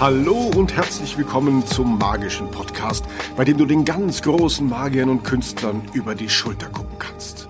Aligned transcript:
Hallo 0.00 0.48
und 0.54 0.76
herzlich 0.76 1.18
willkommen 1.18 1.66
zum 1.66 1.98
magischen 1.98 2.48
Podcast, 2.52 3.04
bei 3.36 3.44
dem 3.44 3.58
du 3.58 3.66
den 3.66 3.84
ganz 3.84 4.22
großen 4.22 4.68
Magiern 4.68 5.08
und 5.08 5.24
Künstlern 5.24 5.82
über 5.92 6.14
die 6.14 6.28
Schulter 6.28 6.68
gucken 6.68 6.96
kannst. 7.00 7.48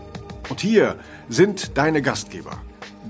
Und 0.49 0.63
hier 0.63 0.97
sind 1.29 1.77
deine 1.77 2.01
Gastgeber, 2.01 2.53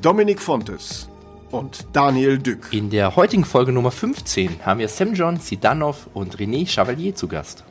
Dominik 0.03 0.41
Fontes 0.41 1.09
und 1.53 1.87
Daniel 1.93 2.39
Dück. 2.39 2.67
In 2.73 2.91
der 2.91 3.15
heutigen 3.15 3.45
Folge 3.45 3.71
Nummer 3.71 3.93
15 3.93 4.67
haben 4.67 4.81
wir 4.81 4.89
Sam 4.89 5.15
John 5.15 5.37
Sidanov 5.39 6.09
und 6.15 6.37
René 6.39 6.67
Chevalier 6.67 7.15
zu 7.15 7.29
Gast. 7.29 7.63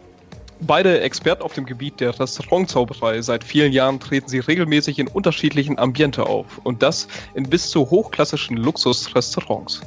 Beide 0.59 1.01
Experten 1.01 1.43
auf 1.43 1.53
dem 1.53 1.67
Gebiet 1.67 1.99
der 1.99 2.19
Restaurantzauberei. 2.19 3.21
Seit 3.21 3.43
vielen 3.43 3.71
Jahren 3.71 3.99
treten 3.99 4.27
sie 4.27 4.39
regelmäßig 4.39 4.97
in 4.97 5.07
unterschiedlichen 5.07 5.77
Ambiente 5.77 6.25
auf. 6.25 6.59
Und 6.63 6.81
das 6.81 7.07
in 7.35 7.47
bis 7.47 7.69
zu 7.69 7.91
hochklassischen 7.91 8.57
Luxusrestaurants. 8.57 9.81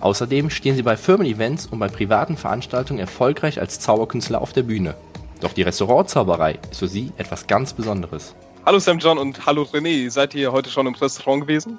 Außerdem 0.00 0.50
stehen 0.50 0.74
sie 0.74 0.82
bei 0.82 0.96
Firmen-Events 0.96 1.66
und 1.66 1.78
bei 1.78 1.86
privaten 1.86 2.36
Veranstaltungen 2.36 2.98
erfolgreich 2.98 3.60
als 3.60 3.78
Zauberkünstler 3.78 4.40
auf 4.40 4.52
der 4.52 4.64
Bühne. 4.64 4.96
Doch 5.40 5.52
die 5.52 5.62
Restaurantzauberei 5.62 6.58
ist 6.72 6.80
für 6.80 6.88
sie 6.88 7.12
etwas 7.18 7.46
ganz 7.46 7.72
Besonderes. 7.72 8.34
Hallo 8.64 8.80
Sam 8.80 8.98
John 8.98 9.18
und 9.18 9.46
hallo 9.46 9.62
René. 9.62 10.10
Seid 10.10 10.34
ihr 10.34 10.50
heute 10.50 10.70
schon 10.70 10.88
im 10.88 10.94
Restaurant 10.94 11.42
gewesen? 11.42 11.78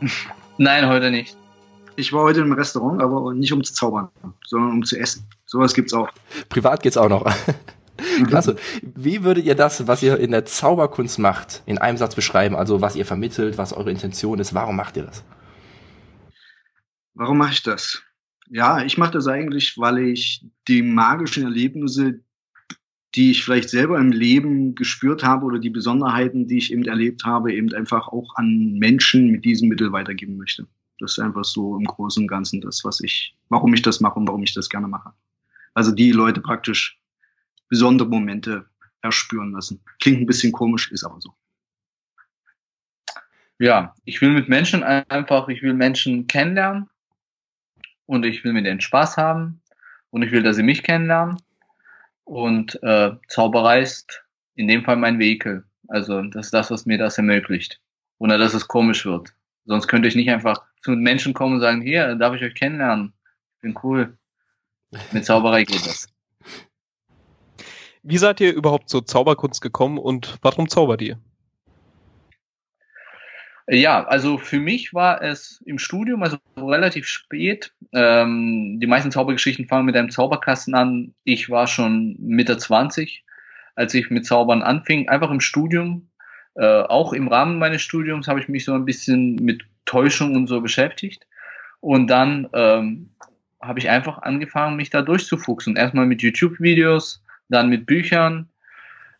Nein, 0.56 0.88
heute 0.88 1.10
nicht. 1.10 1.36
Ich 1.96 2.14
war 2.14 2.22
heute 2.22 2.40
im 2.40 2.52
Restaurant, 2.52 3.02
aber 3.02 3.34
nicht 3.34 3.52
um 3.52 3.62
zu 3.62 3.74
zaubern, 3.74 4.08
sondern 4.46 4.70
um 4.70 4.84
zu 4.84 4.98
essen. 4.98 5.26
Sowas 5.52 5.74
gibt's 5.74 5.92
auch. 5.92 6.08
Privat 6.48 6.82
geht's 6.82 6.96
auch 6.96 7.10
noch. 7.10 7.30
Klasse. 8.26 8.56
Wie 8.82 9.22
würdet 9.22 9.44
ihr 9.44 9.54
das, 9.54 9.86
was 9.86 10.02
ihr 10.02 10.18
in 10.18 10.30
der 10.30 10.46
Zauberkunst 10.46 11.18
macht, 11.18 11.62
in 11.66 11.76
einem 11.76 11.98
Satz 11.98 12.14
beschreiben? 12.14 12.56
Also 12.56 12.80
was 12.80 12.96
ihr 12.96 13.04
vermittelt, 13.04 13.58
was 13.58 13.74
eure 13.74 13.90
Intention 13.90 14.38
ist, 14.38 14.54
warum 14.54 14.76
macht 14.76 14.96
ihr 14.96 15.02
das? 15.02 15.22
Warum 17.12 17.36
mache 17.36 17.52
ich 17.52 17.62
das? 17.62 18.02
Ja, 18.48 18.82
ich 18.82 18.96
mache 18.96 19.12
das 19.12 19.26
eigentlich, 19.26 19.76
weil 19.76 19.98
ich 19.98 20.42
die 20.68 20.80
magischen 20.80 21.44
Erlebnisse, 21.44 22.20
die 23.14 23.32
ich 23.32 23.44
vielleicht 23.44 23.68
selber 23.68 23.98
im 23.98 24.10
Leben 24.10 24.74
gespürt 24.74 25.22
habe 25.22 25.44
oder 25.44 25.58
die 25.58 25.68
Besonderheiten, 25.68 26.48
die 26.48 26.56
ich 26.56 26.72
eben 26.72 26.86
erlebt 26.86 27.26
habe, 27.26 27.52
eben 27.52 27.70
einfach 27.74 28.08
auch 28.08 28.36
an 28.36 28.78
Menschen 28.78 29.30
mit 29.30 29.44
diesem 29.44 29.68
Mittel 29.68 29.92
weitergeben 29.92 30.38
möchte. 30.38 30.66
Das 30.98 31.12
ist 31.12 31.18
einfach 31.18 31.44
so 31.44 31.76
im 31.76 31.84
Großen 31.84 32.22
und 32.22 32.28
Ganzen 32.28 32.62
das, 32.62 32.82
was 32.84 33.00
ich, 33.00 33.36
warum 33.50 33.74
ich 33.74 33.82
das 33.82 34.00
mache 34.00 34.18
und 34.18 34.26
warum 34.26 34.42
ich 34.44 34.54
das 34.54 34.70
gerne 34.70 34.88
mache. 34.88 35.12
Also 35.74 35.92
die 35.92 36.12
Leute 36.12 36.40
praktisch 36.40 37.00
besondere 37.68 38.08
Momente 38.08 38.66
erspüren 39.00 39.52
lassen. 39.52 39.82
Klingt 39.98 40.20
ein 40.20 40.26
bisschen 40.26 40.52
komisch, 40.52 40.90
ist 40.92 41.04
aber 41.04 41.20
so. 41.20 41.34
Ja, 43.58 43.94
ich 44.04 44.20
will 44.20 44.30
mit 44.30 44.48
Menschen 44.48 44.82
einfach, 44.82 45.48
ich 45.48 45.62
will 45.62 45.74
Menschen 45.74 46.26
kennenlernen 46.26 46.88
und 48.06 48.24
ich 48.24 48.42
will 48.44 48.52
mit 48.52 48.66
denen 48.66 48.80
Spaß 48.80 49.16
haben 49.16 49.62
und 50.10 50.22
ich 50.22 50.32
will, 50.32 50.42
dass 50.42 50.56
sie 50.56 50.62
mich 50.62 50.82
kennenlernen. 50.82 51.36
Und 52.24 52.82
äh, 52.82 53.12
Zauberei 53.28 53.82
ist 53.82 54.24
in 54.54 54.68
dem 54.68 54.84
Fall 54.84 54.96
mein 54.96 55.18
Vehikel. 55.18 55.64
Also 55.88 56.22
das 56.22 56.46
ist 56.46 56.54
das, 56.54 56.70
was 56.70 56.86
mir 56.86 56.98
das 56.98 57.18
ermöglicht. 57.18 57.80
Ohne 58.18 58.38
dass 58.38 58.54
es 58.54 58.68
komisch 58.68 59.04
wird. 59.04 59.34
Sonst 59.64 59.88
könnte 59.88 60.08
ich 60.08 60.14
nicht 60.14 60.30
einfach 60.30 60.62
zu 60.82 60.92
Menschen 60.92 61.34
kommen 61.34 61.54
und 61.54 61.60
sagen, 61.60 61.82
hier, 61.82 62.14
darf 62.16 62.34
ich 62.34 62.42
euch 62.42 62.54
kennenlernen? 62.54 63.12
Ich 63.56 63.62
bin 63.62 63.78
cool. 63.82 64.16
Mit 65.12 65.24
Zauberei 65.24 65.64
geht 65.64 65.86
das. 65.86 66.08
Wie 68.02 68.18
seid 68.18 68.40
ihr 68.40 68.52
überhaupt 68.52 68.88
zur 68.88 69.06
Zauberkunst 69.06 69.60
gekommen 69.60 69.98
und 69.98 70.38
warum 70.42 70.68
zaubert 70.68 71.02
ihr? 71.02 71.18
Ja, 73.68 74.04
also 74.04 74.38
für 74.38 74.58
mich 74.58 74.92
war 74.92 75.22
es 75.22 75.62
im 75.64 75.78
Studium, 75.78 76.22
also 76.22 76.36
relativ 76.58 77.06
spät. 77.06 77.72
Ähm, 77.92 78.78
die 78.80 78.88
meisten 78.88 79.12
Zaubergeschichten 79.12 79.68
fangen 79.68 79.86
mit 79.86 79.96
einem 79.96 80.10
Zauberkasten 80.10 80.74
an. 80.74 81.14
Ich 81.22 81.48
war 81.48 81.68
schon 81.68 82.16
Mitte 82.18 82.58
20, 82.58 83.24
als 83.76 83.94
ich 83.94 84.10
mit 84.10 84.26
Zaubern 84.26 84.62
anfing, 84.62 85.08
einfach 85.08 85.30
im 85.30 85.40
Studium. 85.40 86.10
Äh, 86.56 86.82
auch 86.82 87.12
im 87.12 87.28
Rahmen 87.28 87.58
meines 87.58 87.82
Studiums 87.82 88.26
habe 88.26 88.40
ich 88.40 88.48
mich 88.48 88.64
so 88.64 88.74
ein 88.74 88.84
bisschen 88.84 89.36
mit 89.36 89.62
Täuschung 89.84 90.34
und 90.34 90.48
so 90.48 90.60
beschäftigt. 90.60 91.26
Und 91.80 92.08
dann 92.08 92.48
ähm, 92.52 93.10
habe 93.62 93.78
ich 93.78 93.88
einfach 93.88 94.18
angefangen, 94.22 94.76
mich 94.76 94.90
da 94.90 95.02
durchzufuchsen. 95.02 95.76
Erstmal 95.76 96.06
mit 96.06 96.20
YouTube-Videos, 96.20 97.22
dann 97.48 97.68
mit 97.68 97.86
Büchern. 97.86 98.48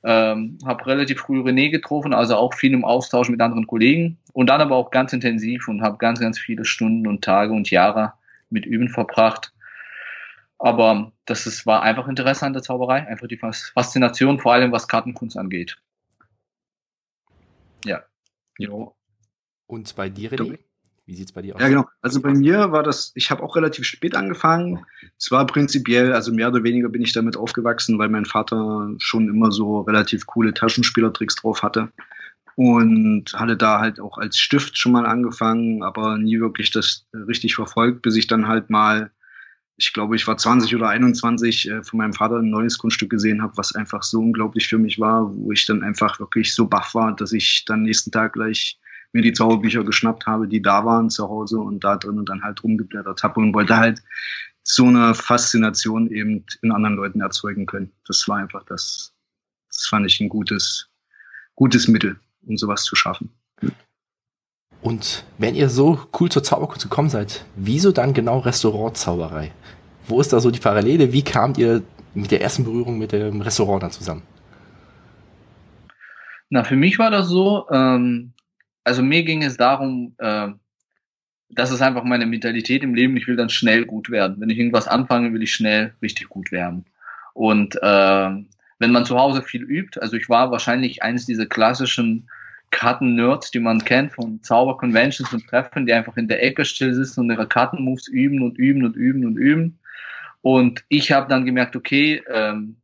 Ähm, 0.05 0.59
habe 0.67 0.85
relativ 0.87 1.21
früh 1.21 1.41
René 1.41 1.71
getroffen, 1.71 2.13
also 2.13 2.35
auch 2.35 2.55
viel 2.55 2.73
im 2.73 2.85
Austausch 2.85 3.29
mit 3.29 3.41
anderen 3.41 3.69
Kollegen 3.69 4.19
und 4.33 4.49
dann 4.49 4.61
aber 4.61 4.75
auch 4.75 4.91
ganz 4.91 5.13
intensiv 5.13 5.69
und 5.69 5.81
habe 5.81 5.97
ganz, 5.99 6.19
ganz 6.19 6.41
viele 6.41 6.65
Stunden 6.65 7.07
und 7.07 7.23
Tage 7.23 7.53
und 7.53 7.71
Jahre 7.71 8.13
mit 8.51 8.67
Üben 8.67 8.89
verbracht. 8.89 9.53
Aber 10.59 11.13
das 11.27 11.47
ist, 11.47 11.67
war 11.67 11.83
einfach 11.83 12.09
Interesse 12.09 12.45
an 12.45 12.53
der 12.53 12.63
Zauberei, 12.63 13.07
einfach 13.07 13.29
die 13.29 13.39
Faszination, 13.39 14.41
vor 14.41 14.55
allem 14.55 14.73
was 14.73 14.89
Kartenkunst 14.89 15.37
angeht. 15.37 15.77
Ja. 17.85 18.03
Jo. 18.59 18.97
Und 19.69 19.95
bei 19.95 20.09
dir, 20.09 20.33
René? 20.33 20.59
Wie 21.13 21.17
sieht's 21.17 21.33
bei 21.33 21.43
dir 21.43 21.55
aus? 21.55 21.61
Ja, 21.61 21.69
genau. 21.69 21.87
Also 22.01 22.23
bei 22.23 22.33
mir 22.33 22.73
war 22.73 22.83
das, 22.83 23.13
ich 23.15 23.31
habe 23.31 23.43
auch 23.43 23.55
relativ 23.55 23.85
spät 23.85 24.17
angefangen. 24.17 24.83
Zwar 25.19 25.47
prinzipiell, 25.47 26.15
also 26.15 26.33
mehr 26.33 26.49
oder 26.49 26.65
weniger 26.65 26.89
bin 26.89 27.03
ich 27.03 27.13
damit 27.13 27.37
aufgewachsen, 27.37 27.99
weil 27.99 28.09
mein 28.09 28.25
Vater 28.25 28.89
schon 28.97 29.29
immer 29.29 29.53
so 29.53 29.83
relativ 29.83 30.25
coole 30.25 30.55
Taschenspielertricks 30.55 31.35
drauf 31.35 31.63
hatte. 31.63 31.93
Und 32.57 33.35
hatte 33.35 33.59
da 33.59 33.79
halt 33.79 34.01
auch 34.01 34.17
als 34.17 34.39
Stift 34.39 34.79
schon 34.79 34.93
mal 34.93 35.05
angefangen, 35.05 35.83
aber 35.83 36.17
nie 36.17 36.41
wirklich 36.41 36.71
das 36.71 37.05
richtig 37.13 37.57
verfolgt, 37.57 38.01
bis 38.01 38.17
ich 38.17 38.27
dann 38.27 38.49
halt 38.49 38.71
mal, 38.71 39.11
ich 39.77 39.93
glaube, 39.93 40.17
ich 40.17 40.27
war 40.27 40.39
20 40.39 40.75
oder 40.75 40.89
21, 40.89 41.69
äh, 41.69 41.83
von 41.83 41.99
meinem 41.99 42.15
Vater 42.15 42.37
ein 42.37 42.49
neues 42.49 42.79
Kunststück 42.79 43.11
gesehen 43.11 43.43
habe, 43.43 43.59
was 43.59 43.75
einfach 43.75 44.03
so 44.03 44.21
unglaublich 44.21 44.67
für 44.67 44.79
mich 44.79 44.99
war, 44.99 45.31
wo 45.31 45.53
ich 45.53 45.67
dann 45.67 45.83
einfach 45.83 46.19
wirklich 46.21 46.55
so 46.55 46.67
baff 46.67 46.95
war, 46.95 47.15
dass 47.15 47.33
ich 47.33 47.67
dann 47.67 47.83
nächsten 47.83 48.11
Tag 48.11 48.33
gleich 48.33 48.79
mir 49.13 49.23
die 49.23 49.33
Zauberbücher 49.33 49.85
geschnappt 49.85 50.27
habe, 50.27 50.49
die 50.49 50.63
da 50.63 50.85
waren 50.85 51.11
zu 51.11 51.29
Hause 51.29 51.59
und 51.59 51.85
da 51.85 51.97
drin 51.97 52.19
und 52.19 52.29
dann 52.29 52.43
halt 52.43 52.63
rumgeblättert 52.63 53.23
habe 53.23 53.41
und 53.41 53.55
wollte 53.55 53.77
halt 53.77 54.03
so 54.63 54.87
eine 54.87 55.15
Faszination 55.15 56.11
eben 56.11 56.45
in 56.63 56.73
anderen 56.73 56.97
Leuten 56.97 57.21
erzeugen 57.21 57.67
können. 57.67 57.93
Das 58.07 58.27
war 58.29 58.39
einfach 58.39 58.65
das, 58.65 59.13
das 59.69 59.87
fand 59.87 60.07
ich 60.07 60.21
ein 60.21 60.29
gutes, 60.29 60.89
gutes 61.55 61.89
Mittel, 61.89 62.19
um 62.47 62.57
sowas 62.57 62.85
zu 62.85 62.97
schaffen. 62.97 63.31
Und 64.81 65.25
wenn 65.39 65.55
ihr 65.55 65.69
so 65.69 66.07
cool 66.19 66.29
zur 66.29 66.43
Zauberkunst 66.43 66.83
gekommen 66.83 67.09
seid, 67.09 67.45
wieso 67.55 67.93
dann 67.93 68.15
genau 68.15 68.41
Restaurantzauberei? 68.41 69.53
Wo 70.09 70.21
ist 70.21 70.33
da 70.33 70.41
so 70.41 70.51
die 70.51 70.59
Parallele? 70.59 71.13
Wie 71.13 71.23
kamt 71.23 71.57
ihr 71.57 71.83
mit 72.15 72.31
der 72.31 72.41
ersten 72.41 72.65
Berührung 72.65 72.99
mit 72.99 73.13
dem 73.13 73.41
Restaurant 73.41 73.83
dann 73.83 73.93
zusammen? 73.93 74.23
Na, 76.51 76.65
für 76.65 76.77
mich 76.77 76.99
war 76.99 77.11
das 77.11 77.29
so, 77.29 77.67
ähm, 77.71 78.33
also 78.85 79.03
mir 79.03 79.23
ging 79.23 79.43
es 79.43 79.57
darum, 79.57 80.15
äh, 80.19 80.49
das 81.49 81.71
ist 81.71 81.83
einfach 81.83 82.05
meine 82.05 82.27
Mentalität 82.27 82.83
im 82.83 82.95
Leben. 82.95 83.17
Ich 83.17 83.27
will 83.27 83.37
dann 83.37 83.51
schnell 83.51 83.85
gut 83.85 84.11
werden. 84.11 84.37
Wenn 84.41 84.51
ich 84.51 84.59
irgendwas 84.59 84.89
anfange, 84.89 85.33
will 85.33 85.43
ich 85.43 85.55
schnell 85.55 85.95
richtig 86.01 86.29
gut 86.29 86.51
werden. 86.51 86.87
Und 87.35 87.77
äh, 87.77 88.31
wenn 88.79 88.93
man 88.93 89.05
zu 89.05 89.19
Hause 89.19 89.43
viel 89.43 89.63
übt, 89.63 90.01
also 90.01 90.17
ich 90.17 90.29
war 90.29 90.51
wahrscheinlich 90.51 91.03
eines 91.03 91.27
dieser 91.27 91.47
klassischen 91.47 92.29
Karten-Nerds, 92.71 93.51
die 93.51 93.61
man 93.61 93.85
kennt 93.85 94.13
von 94.13 94.43
Zauber-Conventions 94.43 95.33
und 95.33 95.47
Treffen, 95.47 95.87
die 95.87 95.93
einfach 95.93 96.17
in 96.17 96.27
der 96.27 96.43
Ecke 96.43 96.65
still 96.65 96.95
sitzen 96.95 97.21
und 97.21 97.31
ihre 97.31 97.47
Kartenmoves 97.47 98.09
üben 98.09 98.43
und 98.43 98.59
üben 98.59 98.85
und 98.85 98.97
üben 98.97 99.27
und 99.27 99.37
üben. 99.37 99.79
Und 100.41 100.83
ich 100.89 101.13
habe 101.13 101.29
dann 101.29 101.45
gemerkt, 101.45 101.77
okay, 101.77 102.23
ähm, 102.29 102.77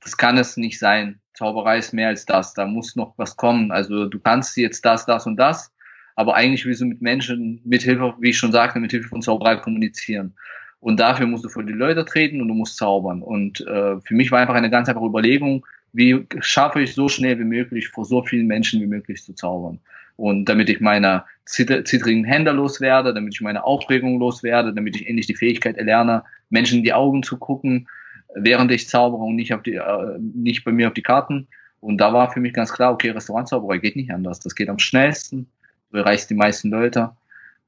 das 0.00 0.16
kann 0.16 0.38
es 0.38 0.56
nicht 0.56 0.78
sein. 0.78 1.20
Zauberei 1.36 1.78
ist 1.78 1.92
mehr 1.92 2.08
als 2.08 2.24
das, 2.24 2.54
da 2.54 2.66
muss 2.66 2.96
noch 2.96 3.14
was 3.18 3.36
kommen. 3.36 3.70
Also 3.70 4.06
du 4.06 4.18
kannst 4.18 4.56
jetzt 4.56 4.84
das, 4.84 5.06
das 5.06 5.26
und 5.26 5.36
das, 5.36 5.72
aber 6.14 6.34
eigentlich 6.34 6.64
willst 6.64 6.80
du 6.80 6.86
mit 6.86 7.02
Menschen 7.02 7.60
mit 7.64 7.82
Hilfe, 7.82 8.14
wie 8.20 8.30
ich 8.30 8.38
schon 8.38 8.52
sagte, 8.52 8.80
mit 8.80 8.90
Hilfe 8.90 9.08
von 9.08 9.22
Zauberei 9.22 9.56
kommunizieren. 9.56 10.34
Und 10.80 10.98
dafür 11.00 11.26
musst 11.26 11.44
du 11.44 11.48
vor 11.48 11.62
die 11.62 11.72
Leute 11.72 12.04
treten 12.04 12.40
und 12.40 12.48
du 12.48 12.54
musst 12.54 12.76
zaubern. 12.76 13.22
Und 13.22 13.60
äh, 13.66 14.00
für 14.00 14.14
mich 14.14 14.30
war 14.30 14.40
einfach 14.40 14.54
eine 14.54 14.70
ganz 14.70 14.88
einfache 14.88 15.06
Überlegung, 15.06 15.66
wie 15.92 16.26
schaffe 16.40 16.80
ich 16.80 16.94
so 16.94 17.08
schnell 17.08 17.38
wie 17.38 17.44
möglich 17.44 17.88
vor 17.88 18.04
so 18.04 18.22
vielen 18.22 18.46
Menschen 18.46 18.80
wie 18.80 18.86
möglich 18.86 19.22
zu 19.22 19.34
zaubern. 19.34 19.78
Und 20.16 20.46
damit 20.46 20.70
ich 20.70 20.80
meine 20.80 21.24
zittrigen 21.44 22.24
Hände 22.24 22.52
loswerde, 22.52 23.12
damit 23.12 23.34
ich 23.34 23.40
meine 23.42 23.64
Aufregung 23.64 24.18
loswerde, 24.18 24.72
damit 24.72 24.96
ich 24.96 25.06
endlich 25.06 25.26
die 25.26 25.34
Fähigkeit 25.34 25.76
erlerne, 25.76 26.22
Menschen 26.48 26.78
in 26.78 26.84
die 26.84 26.94
Augen 26.94 27.22
zu 27.22 27.36
gucken, 27.36 27.88
während 28.36 28.70
ich 28.70 28.88
zaubere 28.88 29.22
und 29.22 29.36
nicht, 29.36 29.52
auf 29.54 29.62
die, 29.62 29.74
äh, 29.74 30.18
nicht 30.18 30.64
bei 30.64 30.72
mir 30.72 30.88
auf 30.88 30.94
die 30.94 31.02
Karten. 31.02 31.48
Und 31.80 31.98
da 31.98 32.12
war 32.12 32.30
für 32.30 32.40
mich 32.40 32.52
ganz 32.52 32.72
klar, 32.72 32.92
okay, 32.92 33.10
Restaurantzauberer 33.10 33.78
geht 33.78 33.96
nicht 33.96 34.10
anders. 34.10 34.40
Das 34.40 34.54
geht 34.54 34.68
am 34.68 34.78
schnellsten, 34.78 35.48
du 35.90 35.98
erreichst 35.98 36.30
die 36.30 36.34
meisten 36.34 36.70
Leute 36.70 37.10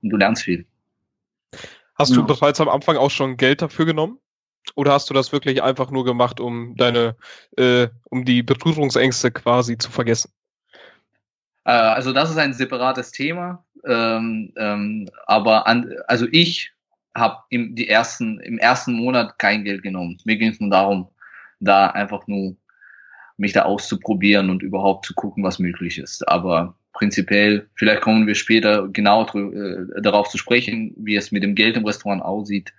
und 0.02 0.10
du 0.10 0.16
lernst 0.16 0.42
viel. 0.42 0.66
Hast 1.94 2.10
ja. 2.10 2.16
du 2.16 2.26
bereits 2.26 2.60
am 2.60 2.68
Anfang 2.68 2.96
auch 2.96 3.10
schon 3.10 3.36
Geld 3.36 3.62
dafür 3.62 3.86
genommen? 3.86 4.18
Oder 4.74 4.92
hast 4.92 5.08
du 5.08 5.14
das 5.14 5.32
wirklich 5.32 5.62
einfach 5.62 5.90
nur 5.90 6.04
gemacht, 6.04 6.40
um 6.40 6.76
deine, 6.76 7.16
äh, 7.56 7.88
um 8.10 8.24
die 8.24 8.42
Berührungsängste 8.42 9.30
quasi 9.30 9.78
zu 9.78 9.90
vergessen? 9.90 10.30
Äh, 11.64 11.70
also 11.70 12.12
das 12.12 12.30
ist 12.30 12.38
ein 12.38 12.52
separates 12.52 13.10
Thema. 13.10 13.64
Ähm, 13.86 14.52
ähm, 14.56 15.08
aber 15.26 15.66
an, 15.66 15.94
also 16.06 16.26
ich 16.30 16.72
habe 17.18 17.38
im, 17.50 17.74
die 17.74 17.88
ersten, 17.88 18.40
im 18.40 18.58
ersten 18.58 18.92
Monat 18.92 19.38
kein 19.38 19.64
Geld 19.64 19.82
genommen. 19.82 20.18
Mir 20.24 20.36
ging 20.36 20.50
es 20.50 20.60
nur 20.60 20.70
darum, 20.70 21.08
da 21.60 21.88
einfach 21.88 22.26
nur 22.26 22.56
mich 23.36 23.52
da 23.52 23.62
auszuprobieren 23.62 24.50
und 24.50 24.62
überhaupt 24.62 25.06
zu 25.06 25.14
gucken, 25.14 25.44
was 25.44 25.58
möglich 25.58 25.98
ist. 25.98 26.28
Aber 26.28 26.74
prinzipiell, 26.92 27.68
vielleicht 27.74 28.02
kommen 28.02 28.26
wir 28.26 28.34
später 28.34 28.88
genau 28.88 29.26
äh, 29.34 30.02
darauf 30.02 30.28
zu 30.28 30.38
sprechen, 30.38 30.92
wie 30.96 31.16
es 31.16 31.30
mit 31.30 31.42
dem 31.42 31.54
Geld 31.54 31.76
im 31.76 31.84
Restaurant 31.84 32.22
aussieht. 32.22 32.72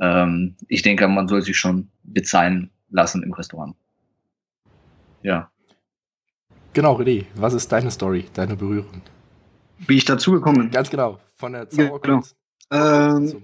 Ähm, 0.00 0.56
ich 0.68 0.82
denke, 0.82 1.08
man 1.08 1.28
soll 1.28 1.42
sich 1.42 1.56
schon 1.56 1.88
bezahlen 2.02 2.70
lassen 2.90 3.22
im 3.22 3.32
Restaurant. 3.32 3.74
Ja. 5.22 5.50
Genau, 6.74 6.96
René, 6.98 7.24
was 7.34 7.54
ist 7.54 7.72
deine 7.72 7.90
Story, 7.90 8.26
deine 8.34 8.56
Berührung? 8.56 9.00
Wie 9.78 9.96
ich 9.96 10.04
dazugekommen 10.04 10.62
bin? 10.62 10.70
Ganz 10.70 10.90
genau, 10.90 11.18
von 11.34 11.52
der 11.52 11.68
Zauberkunst 11.68 12.02
genau. 12.02 12.43
Ähm. 12.74 13.42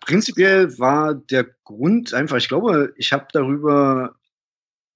Prinzipiell 0.00 0.78
war 0.78 1.14
der 1.14 1.46
Grund 1.64 2.14
einfach, 2.14 2.36
ich 2.36 2.48
glaube, 2.48 2.92
ich 2.96 3.12
habe 3.12 3.26
darüber, 3.32 4.14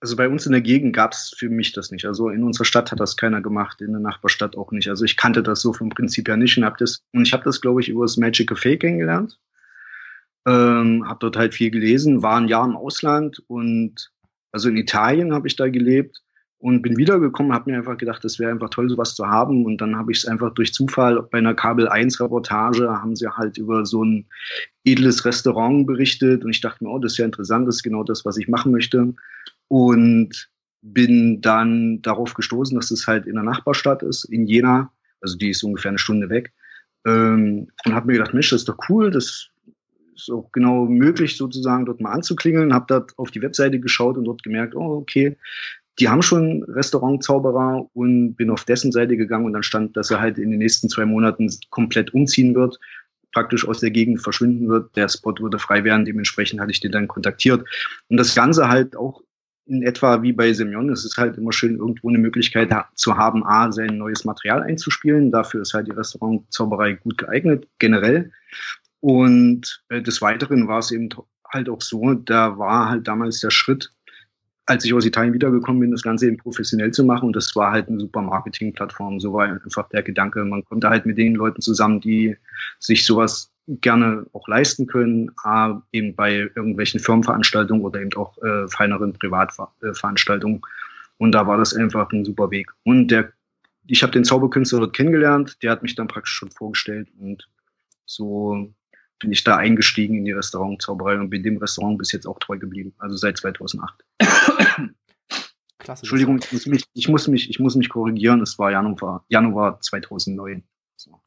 also 0.00 0.16
bei 0.16 0.28
uns 0.28 0.46
in 0.46 0.52
der 0.52 0.60
Gegend 0.60 0.94
gab 0.94 1.12
es 1.12 1.34
für 1.36 1.48
mich 1.48 1.72
das 1.72 1.90
nicht. 1.90 2.06
Also 2.06 2.28
in 2.28 2.44
unserer 2.44 2.64
Stadt 2.64 2.92
hat 2.92 3.00
das 3.00 3.16
keiner 3.16 3.40
gemacht, 3.40 3.80
in 3.80 3.92
der 3.92 4.00
Nachbarstadt 4.00 4.56
auch 4.56 4.72
nicht. 4.72 4.88
Also 4.88 5.04
ich 5.04 5.16
kannte 5.16 5.42
das 5.42 5.60
so 5.60 5.72
vom 5.72 5.90
Prinzip 5.90 6.28
her 6.28 6.36
nicht 6.36 6.56
und 6.56 6.64
habe 6.64 6.76
das, 6.78 7.02
und 7.12 7.26
ich 7.26 7.32
habe 7.32 7.44
das, 7.44 7.60
glaube 7.60 7.80
ich, 7.80 7.88
über 7.88 8.04
das 8.04 8.16
Magic 8.16 8.50
Café 8.50 8.78
kennengelernt. 8.78 9.38
Ähm, 10.46 11.06
habe 11.06 11.18
dort 11.20 11.36
halt 11.36 11.54
viel 11.54 11.70
gelesen, 11.70 12.22
war 12.22 12.36
ein 12.36 12.48
Jahr 12.48 12.64
im 12.64 12.76
Ausland 12.76 13.42
und 13.46 14.12
also 14.50 14.68
in 14.68 14.76
Italien 14.76 15.32
habe 15.32 15.46
ich 15.46 15.56
da 15.56 15.68
gelebt 15.68 16.22
und 16.62 16.80
bin 16.80 16.96
wiedergekommen, 16.96 17.52
habe 17.52 17.68
mir 17.68 17.76
einfach 17.76 17.98
gedacht, 17.98 18.22
das 18.22 18.38
wäre 18.38 18.52
einfach 18.52 18.70
toll, 18.70 18.88
sowas 18.88 19.16
zu 19.16 19.26
haben. 19.26 19.64
Und 19.64 19.80
dann 19.80 19.96
habe 19.96 20.12
ich 20.12 20.18
es 20.18 20.26
einfach 20.26 20.54
durch 20.54 20.72
Zufall 20.72 21.20
bei 21.20 21.38
einer 21.38 21.54
Kabel 21.54 21.88
1 21.88 22.20
Reportage 22.20 22.88
haben 22.88 23.16
sie 23.16 23.26
halt 23.26 23.58
über 23.58 23.84
so 23.84 24.04
ein 24.04 24.26
edles 24.84 25.24
Restaurant 25.24 25.88
berichtet 25.88 26.44
und 26.44 26.50
ich 26.50 26.60
dachte 26.60 26.84
mir, 26.84 26.90
oh, 26.90 27.00
das 27.00 27.12
ist 27.12 27.18
ja 27.18 27.24
interessant, 27.24 27.66
das 27.66 27.76
ist 27.76 27.82
genau 27.82 28.04
das, 28.04 28.24
was 28.24 28.36
ich 28.36 28.46
machen 28.46 28.70
möchte. 28.70 29.12
Und 29.66 30.50
bin 30.82 31.40
dann 31.40 32.00
darauf 32.00 32.32
gestoßen, 32.34 32.76
dass 32.76 32.92
es 32.92 33.08
halt 33.08 33.26
in 33.26 33.34
der 33.34 33.42
Nachbarstadt 33.42 34.04
ist, 34.04 34.24
in 34.26 34.46
Jena, 34.46 34.92
also 35.20 35.36
die 35.36 35.50
ist 35.50 35.64
ungefähr 35.64 35.88
eine 35.88 35.98
Stunde 35.98 36.30
weg. 36.30 36.52
Ähm, 37.04 37.66
und 37.84 37.92
habe 37.92 38.06
mir 38.06 38.12
gedacht, 38.12 38.34
Mensch, 38.34 38.50
das 38.50 38.60
ist 38.60 38.68
doch 38.68 38.78
cool, 38.88 39.10
das 39.10 39.48
ist 40.14 40.30
auch 40.30 40.52
genau 40.52 40.86
möglich, 40.86 41.36
sozusagen 41.36 41.86
dort 41.86 42.00
mal 42.00 42.12
anzuklingeln. 42.12 42.72
Habe 42.72 42.86
dort 42.86 43.18
auf 43.18 43.32
die 43.32 43.42
Webseite 43.42 43.80
geschaut 43.80 44.16
und 44.16 44.26
dort 44.26 44.44
gemerkt, 44.44 44.76
oh, 44.76 44.98
okay, 44.98 45.36
die 45.98 46.08
haben 46.08 46.22
schon 46.22 46.64
Restaurantzauberer 46.64 47.86
und 47.92 48.34
bin 48.34 48.50
auf 48.50 48.64
dessen 48.64 48.92
Seite 48.92 49.16
gegangen 49.16 49.46
und 49.46 49.52
dann 49.52 49.62
stand, 49.62 49.96
dass 49.96 50.10
er 50.10 50.20
halt 50.20 50.38
in 50.38 50.50
den 50.50 50.58
nächsten 50.58 50.88
zwei 50.88 51.04
Monaten 51.04 51.50
komplett 51.70 52.14
umziehen 52.14 52.54
wird, 52.54 52.78
praktisch 53.32 53.66
aus 53.66 53.80
der 53.80 53.90
Gegend 53.90 54.22
verschwinden 54.22 54.68
wird. 54.68 54.96
Der 54.96 55.08
Spot 55.08 55.34
würde 55.38 55.58
frei 55.58 55.84
werden, 55.84 56.04
dementsprechend 56.04 56.60
hatte 56.60 56.70
ich 56.70 56.80
den 56.80 56.92
dann 56.92 57.08
kontaktiert. 57.08 57.66
Und 58.08 58.16
das 58.16 58.34
Ganze 58.34 58.68
halt 58.68 58.96
auch 58.96 59.22
in 59.66 59.82
etwa 59.82 60.22
wie 60.22 60.32
bei 60.32 60.52
Semyon. 60.52 60.90
Es 60.90 61.04
ist 61.04 61.16
halt 61.16 61.36
immer 61.36 61.52
schön, 61.52 61.76
irgendwo 61.76 62.08
eine 62.08 62.18
Möglichkeit 62.18 62.74
zu 62.94 63.16
haben, 63.16 63.44
A, 63.44 63.70
sein 63.70 63.98
neues 63.98 64.24
Material 64.24 64.62
einzuspielen. 64.62 65.30
Dafür 65.30 65.62
ist 65.62 65.74
halt 65.74 65.86
die 65.86 65.92
Restaurantzauberei 65.92 66.94
gut 66.94 67.18
geeignet, 67.18 67.68
generell. 67.78 68.32
Und 69.00 69.82
äh, 69.88 70.02
des 70.02 70.20
Weiteren 70.20 70.68
war 70.68 70.78
es 70.80 70.90
eben 70.90 71.08
halt 71.52 71.68
auch 71.68 71.82
so, 71.82 72.14
da 72.14 72.58
war 72.58 72.88
halt 72.88 73.06
damals 73.06 73.40
der 73.40 73.50
Schritt, 73.50 73.92
als 74.66 74.84
ich 74.84 74.94
aus 74.94 75.04
Italien 75.04 75.34
wiedergekommen 75.34 75.80
bin, 75.80 75.90
das 75.90 76.02
Ganze 76.02 76.26
eben 76.26 76.36
professionell 76.36 76.92
zu 76.92 77.04
machen. 77.04 77.26
Und 77.26 77.36
das 77.36 77.54
war 77.56 77.72
halt 77.72 77.88
eine 77.88 77.98
super 77.98 78.22
Marketing-Plattform. 78.22 79.18
So 79.18 79.32
war 79.32 79.46
einfach 79.46 79.88
der 79.88 80.02
Gedanke. 80.02 80.44
Man 80.44 80.64
konnte 80.64 80.88
halt 80.88 81.04
mit 81.04 81.18
den 81.18 81.34
Leuten 81.34 81.60
zusammen, 81.60 82.00
die 82.00 82.36
sich 82.78 83.04
sowas 83.04 83.50
gerne 83.66 84.26
auch 84.32 84.46
leisten 84.48 84.86
können, 84.86 85.30
äh, 85.44 85.74
eben 85.92 86.14
bei 86.14 86.50
irgendwelchen 86.54 87.00
Firmenveranstaltungen 87.00 87.84
oder 87.84 88.00
eben 88.00 88.12
auch 88.14 88.36
äh, 88.42 88.68
feineren 88.68 89.12
Privatveranstaltungen. 89.12 90.62
Und 91.18 91.32
da 91.32 91.46
war 91.46 91.58
das 91.58 91.74
einfach 91.74 92.10
ein 92.12 92.24
super 92.24 92.50
Weg. 92.50 92.70
Und 92.84 93.08
der, 93.08 93.32
ich 93.86 94.02
habe 94.02 94.12
den 94.12 94.24
Zauberkünstler 94.24 94.80
dort 94.80 94.94
kennengelernt, 94.94 95.62
der 95.62 95.70
hat 95.72 95.82
mich 95.82 95.94
dann 95.94 96.08
praktisch 96.08 96.34
schon 96.34 96.50
vorgestellt 96.50 97.08
und 97.18 97.48
so 98.04 98.72
bin 99.22 99.32
ich 99.32 99.44
da 99.44 99.56
eingestiegen 99.56 100.16
in 100.16 100.24
die 100.24 100.32
Restaurantzauberei 100.32 101.18
und 101.18 101.30
bin 101.30 101.42
dem 101.42 101.56
Restaurant 101.56 101.96
bis 101.96 102.12
jetzt 102.12 102.26
auch 102.26 102.38
treu 102.38 102.58
geblieben, 102.58 102.92
also 102.98 103.16
seit 103.16 103.38
2008. 103.38 104.04
Klasse. 105.78 106.02
Entschuldigung, 106.02 106.38
ich 106.38 106.52
muss, 106.52 106.66
mich, 106.66 106.84
ich, 106.92 107.08
muss 107.08 107.28
mich, 107.28 107.50
ich 107.50 107.58
muss 107.58 107.74
mich 107.76 107.88
korrigieren, 107.88 108.40
es 108.40 108.58
war 108.58 108.70
Januar, 108.70 109.24
Januar 109.28 109.80
2009. 109.80 110.62
So. 110.96 111.20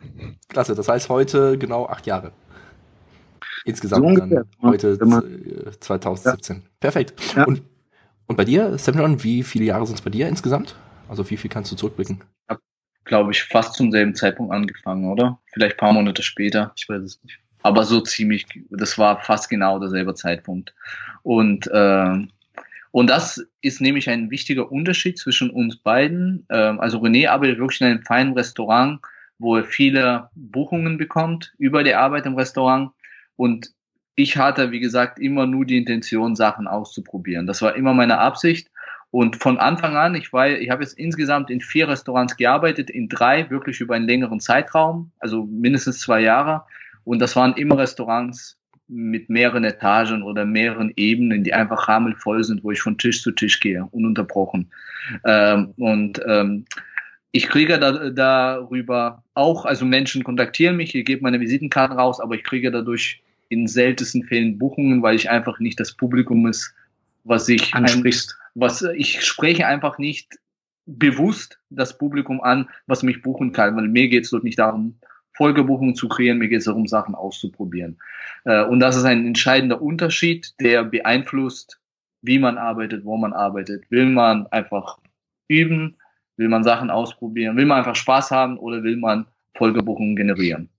Klasse, 0.47 0.75
das 0.75 0.88
heißt 0.88 1.09
heute 1.09 1.57
genau 1.57 1.88
acht 1.88 2.06
Jahre. 2.06 2.31
Insgesamt 3.65 4.03
so 4.03 4.07
ungefähr, 4.07 4.45
dann 4.62 4.71
heute 4.71 4.98
man, 5.06 5.24
2017. 5.80 6.57
Ja. 6.57 6.62
Perfekt. 6.80 7.36
Ja. 7.36 7.45
Und, 7.45 7.63
und 8.27 8.36
bei 8.36 8.45
dir, 8.45 8.77
Semyon, 8.77 9.24
wie 9.24 9.44
viele 9.44 9.65
Jahre 9.65 9.86
sind 9.88 9.95
es 9.95 10.01
bei 10.01 10.12
dir 10.12 10.27
insgesamt? 10.27 10.75
Also 11.09 11.30
wie 11.30 11.38
viel 11.38 11.50
kannst 11.50 11.71
du 11.71 11.75
zurückblicken? 11.75 12.24
Ich 12.44 12.50
habe, 12.50 12.62
glaube 13.06 13.31
ich, 13.31 13.44
fast 13.44 13.74
zum 13.74 13.91
selben 13.91 14.15
Zeitpunkt 14.15 14.53
angefangen, 14.53 15.12
oder? 15.12 15.39
Vielleicht 15.51 15.75
ein 15.75 15.80
paar 15.80 15.94
Monate 15.94 16.24
später. 16.24 16.71
Ich 16.75 16.88
weiß 16.88 17.01
es 17.01 17.24
nicht 17.24 17.39
aber 17.65 17.83
so 17.83 18.00
ziemlich, 18.00 18.45
das 18.69 18.95
war 19.00 19.21
fast 19.21 19.50
genau 19.50 19.79
derselbe 19.79 20.13
Zeitpunkt. 20.13 20.75
Und, 21.23 21.65
äh, 21.65 22.13
und 22.91 23.09
das 23.09 23.44
ist 23.62 23.81
nämlich 23.81 24.07
ein 24.07 24.29
wichtiger 24.29 24.71
Unterschied 24.71 25.17
zwischen 25.17 25.50
uns 25.50 25.77
beiden. 25.77 26.45
Äh, 26.50 26.57
also 26.57 27.00
René 27.00 27.27
arbeitet 27.27 27.57
wirklich 27.57 27.81
in 27.81 27.88
einem 27.88 28.03
feinen 28.03 28.33
Restaurant, 28.33 29.00
wo 29.39 29.56
er 29.57 29.63
viele 29.63 30.29
Buchungen 30.35 31.00
bekommt 31.00 31.56
über 31.57 31.83
die 31.83 31.95
Arbeit 31.95 32.27
im 32.27 32.35
Restaurant. 32.35 32.91
Und 33.35 33.71
ich 34.13 34.38
hatte, 34.38 34.69
wie 34.69 34.79
gesagt, 34.79 35.17
immer 35.17 35.47
nur 35.47 35.65
die 35.65 35.77
Intention, 35.77 36.35
Sachen 36.35 36.67
auszuprobieren. 36.67 37.47
Das 37.47 37.63
war 37.63 37.75
immer 37.75 37.95
meine 37.95 38.19
Absicht. 38.19 38.69
Und 39.09 39.38
von 39.38 39.57
Anfang 39.57 39.97
an, 39.97 40.13
ich 40.13 40.31
war, 40.33 40.50
ich 40.50 40.69
habe 40.69 40.83
jetzt 40.83 41.00
insgesamt 41.00 41.50
in 41.50 41.62
vier 41.62 41.88
Restaurants 41.88 42.38
gearbeitet, 42.38 42.91
in 42.91 43.09
drei 43.09 43.50
wirklich 43.50 43.79
über 43.79 43.95
einen 43.95 44.06
längeren 44.06 44.39
Zeitraum, 44.39 45.09
also 45.17 45.45
mindestens 45.45 46.00
zwei 46.00 46.19
Jahre. 46.19 46.63
Und 47.05 47.19
das 47.19 47.35
waren 47.35 47.53
immer 47.53 47.77
Restaurants 47.77 48.57
mit 48.87 49.29
mehreren 49.29 49.63
Etagen 49.63 50.21
oder 50.21 50.45
mehreren 50.45 50.91
Ebenen, 50.95 51.43
die 51.43 51.53
einfach 51.53 51.87
rammelvoll 51.87 52.43
sind, 52.43 52.63
wo 52.63 52.71
ich 52.71 52.81
von 52.81 52.97
Tisch 52.97 53.21
zu 53.21 53.31
Tisch 53.31 53.59
gehe, 53.59 53.87
ununterbrochen. 53.91 54.69
Ähm, 55.23 55.73
und 55.77 56.21
ähm, 56.27 56.65
ich 57.31 57.47
kriege 57.47 57.79
da, 57.79 58.09
darüber 58.09 59.23
auch, 59.33 59.65
also 59.65 59.85
Menschen 59.85 60.23
kontaktieren 60.23 60.77
mich, 60.77 60.93
ich 60.93 61.05
gebe 61.05 61.23
meine 61.23 61.39
Visitenkarten 61.39 61.97
raus, 61.97 62.19
aber 62.19 62.35
ich 62.35 62.43
kriege 62.43 62.71
dadurch 62.71 63.21
in 63.50 63.67
seltensten 63.67 64.24
Fällen 64.24 64.57
Buchungen, 64.57 65.01
weil 65.01 65.15
ich 65.15 65.29
einfach 65.29 65.59
nicht 65.59 65.79
das 65.79 65.93
Publikum 65.93 66.47
ist, 66.47 66.74
was 67.24 67.50
ich 67.50 67.74
ansprichst. 67.74 68.38
Was 68.53 68.81
ich 68.81 69.24
spreche 69.24 69.67
einfach 69.67 69.97
nicht 69.97 70.39
bewusst 70.85 71.59
das 71.69 71.97
Publikum 71.97 72.41
an, 72.41 72.69
was 72.88 73.03
mich 73.03 73.21
buchen 73.21 73.51
kann, 73.51 73.75
weil 73.75 73.88
mir 73.88 74.07
geht 74.07 74.25
es 74.25 74.29
dort 74.29 74.43
nicht 74.43 74.59
darum, 74.59 74.95
Folgebuchungen 75.36 75.96
zu 75.96 76.08
kreieren, 76.08 76.38
mir 76.38 76.48
geht 76.48 76.60
es 76.60 76.65
darum, 76.65 76.88
Sachen 76.88 77.15
auszuprobieren. 77.15 77.98
Äh, 78.46 78.63
und 78.65 78.80
das 78.80 78.96
ist 78.96 79.06
ein 79.06 79.25
entscheidender 79.25 79.82
Unterschied, 79.82 80.54
der 80.60 80.84
beeinflusst, 80.84 81.80
wie 82.22 82.39
man 82.39 82.58
arbeitet, 82.58 83.06
wo 83.06 83.18
man 83.18 83.34
arbeitet. 83.34 83.89
Will 83.92 84.08
man 84.08 84.48
einfach 84.48 84.98
üben, 85.48 85.98
will 86.38 86.50
man 86.50 86.63
Sachen 86.63 86.89
ausprobieren, 86.89 87.58
will 87.58 87.65
man 87.65 87.80
einfach 87.80 87.96
Spaß 87.96 88.32
haben 88.32 88.58
oder 88.58 88.84
will 88.84 88.98
man 88.98 89.27
Folgebuchungen 89.58 90.15
generieren? 90.15 90.70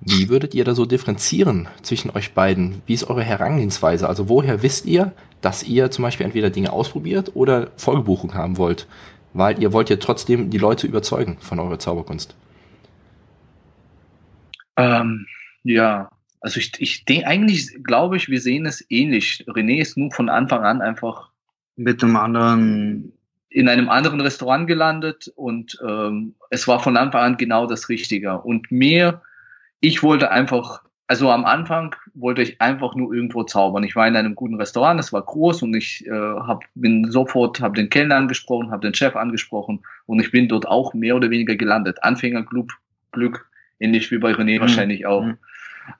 Wie 0.00 0.28
würdet 0.28 0.54
ihr 0.54 0.64
da 0.64 0.74
so 0.74 0.86
differenzieren 0.86 1.68
zwischen 1.82 2.10
euch 2.10 2.32
beiden? 2.32 2.82
Wie 2.86 2.94
ist 2.94 3.10
eure 3.10 3.24
Herangehensweise? 3.24 4.08
Also 4.08 4.28
woher 4.28 4.62
wisst 4.62 4.86
ihr, 4.86 5.12
dass 5.40 5.64
ihr 5.64 5.90
zum 5.90 6.02
Beispiel 6.02 6.24
entweder 6.24 6.50
Dinge 6.50 6.72
ausprobiert 6.72 7.32
oder 7.34 7.70
Folgebuchungen 7.76 8.36
haben 8.36 8.56
wollt? 8.56 8.86
Weil 9.34 9.60
ihr 9.60 9.72
wollt 9.72 9.90
ja 9.90 9.96
trotzdem 9.96 10.50
die 10.50 10.58
Leute 10.58 10.86
überzeugen 10.86 11.36
von 11.40 11.58
eurer 11.58 11.78
Zauberkunst. 11.78 12.34
Ähm, 14.78 15.26
ja, 15.64 16.08
also 16.40 16.60
ich, 16.60 16.72
ich 16.78 17.04
denke, 17.04 17.26
eigentlich 17.26 17.82
glaube 17.84 18.16
ich, 18.16 18.28
wir 18.28 18.40
sehen 18.40 18.64
es 18.64 18.84
ähnlich. 18.90 19.44
René 19.48 19.80
ist 19.80 19.96
nun 19.96 20.10
von 20.10 20.28
Anfang 20.28 20.64
an 20.64 20.80
einfach 20.80 21.30
mit 21.76 22.02
einem 22.02 22.16
anderen 22.16 23.12
in 23.50 23.68
einem 23.68 23.88
anderen 23.88 24.20
Restaurant 24.20 24.66
gelandet 24.66 25.32
und 25.34 25.78
ähm, 25.86 26.34
es 26.50 26.68
war 26.68 26.80
von 26.80 26.96
Anfang 26.96 27.22
an 27.22 27.36
genau 27.38 27.66
das 27.66 27.88
Richtige. 27.88 28.38
Und 28.38 28.70
mir, 28.70 29.22
ich 29.80 30.02
wollte 30.02 30.30
einfach, 30.30 30.82
also 31.06 31.30
am 31.30 31.46
Anfang 31.46 31.96
wollte 32.12 32.42
ich 32.42 32.60
einfach 32.60 32.94
nur 32.94 33.12
irgendwo 33.14 33.44
zaubern. 33.44 33.84
Ich 33.84 33.96
war 33.96 34.06
in 34.06 34.16
einem 34.16 34.34
guten 34.34 34.56
Restaurant, 34.56 35.00
es 35.00 35.14
war 35.14 35.22
groß 35.22 35.62
und 35.62 35.74
ich 35.74 36.06
äh, 36.06 36.10
hab, 36.10 36.62
bin 36.74 37.10
sofort, 37.10 37.60
habe 37.60 37.74
den 37.74 37.88
Kellner 37.88 38.16
angesprochen, 38.16 38.70
habe 38.70 38.86
den 38.86 38.94
Chef 38.94 39.16
angesprochen 39.16 39.80
und 40.04 40.20
ich 40.20 40.30
bin 40.30 40.48
dort 40.48 40.68
auch 40.68 40.92
mehr 40.92 41.16
oder 41.16 41.30
weniger 41.30 41.56
gelandet. 41.56 42.02
Anfängerglück, 42.02 42.70
Glück, 43.12 43.47
Ähnlich 43.80 44.10
wie 44.10 44.18
bei 44.18 44.32
René 44.32 44.56
mhm. 44.56 44.60
wahrscheinlich 44.60 45.06
auch. 45.06 45.24
Mhm. 45.24 45.38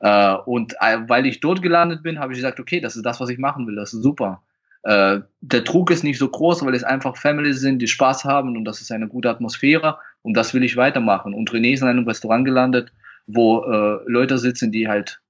Äh, 0.01 0.35
und 0.45 0.75
äh, 0.81 0.99
weil 1.07 1.27
ich 1.27 1.41
dort 1.41 1.63
gelandet 1.63 2.03
bin, 2.03 2.19
habe 2.19 2.33
ich 2.33 2.39
gesagt, 2.39 2.61
okay, 2.61 2.81
das 2.81 2.97
ist 2.97 3.05
das, 3.07 3.21
was 3.21 3.29
ich 3.31 3.39
machen 3.39 3.67
will, 3.67 3.77
das 3.77 3.93
ist 3.95 4.03
super. 4.03 4.43
Äh, 4.83 5.21
der 5.41 5.61
Druck 5.63 5.91
ist 5.91 6.05
nicht 6.05 6.19
so 6.19 6.29
groß, 6.29 6.65
weil 6.65 6.75
es 6.75 6.85
einfach 6.85 7.17
Families 7.17 7.61
sind, 7.61 7.81
die 7.81 7.89
Spaß 7.89 8.25
haben 8.25 8.57
und 8.57 8.65
das 8.65 8.81
ist 8.81 8.93
eine 8.93 9.09
gute 9.09 9.31
Atmosphäre 9.31 9.99
und 10.23 10.35
das 10.35 10.55
will 10.55 10.63
ich 10.63 10.77
weitermachen. 10.77 11.35
Und 11.35 11.51
René 11.51 11.73
ist 11.73 11.83
in 11.83 11.89
einem 11.89 12.07
Restaurant 12.07 12.45
gelandet, 12.45 12.93
wo 13.27 13.65
äh, 13.65 13.99
Leute 14.07 14.39
sitzen, 14.39 14.73
die 14.73 14.89
halt 14.89 15.21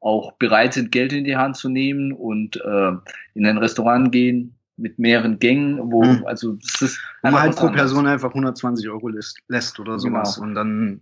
auch 0.00 0.32
bereit 0.32 0.74
sind, 0.74 0.92
Geld 0.92 1.12
in 1.12 1.24
die 1.24 1.36
Hand 1.36 1.56
zu 1.56 1.68
nehmen 1.68 2.12
und 2.12 2.56
äh, 2.56 2.92
in 3.34 3.46
ein 3.46 3.58
Restaurant 3.58 4.10
gehen 4.10 4.56
mit 4.76 4.98
mehreren 4.98 5.38
Gängen, 5.38 5.92
wo, 5.92 6.02
Mhm. 6.02 6.24
also 6.26 6.54
das 6.54 6.80
ist 6.82 7.00
Wo 7.22 7.30
man 7.30 7.42
halt 7.42 7.56
pro 7.56 7.66
anderes. 7.66 7.82
Person 7.82 8.06
einfach 8.06 8.30
120 8.30 8.88
Euro 8.88 9.08
lässt, 9.08 9.38
lässt 9.48 9.78
oder 9.78 9.98
sowas. 9.98 10.36
Genau. 10.36 10.46
Und 10.46 10.54
dann. 10.54 11.00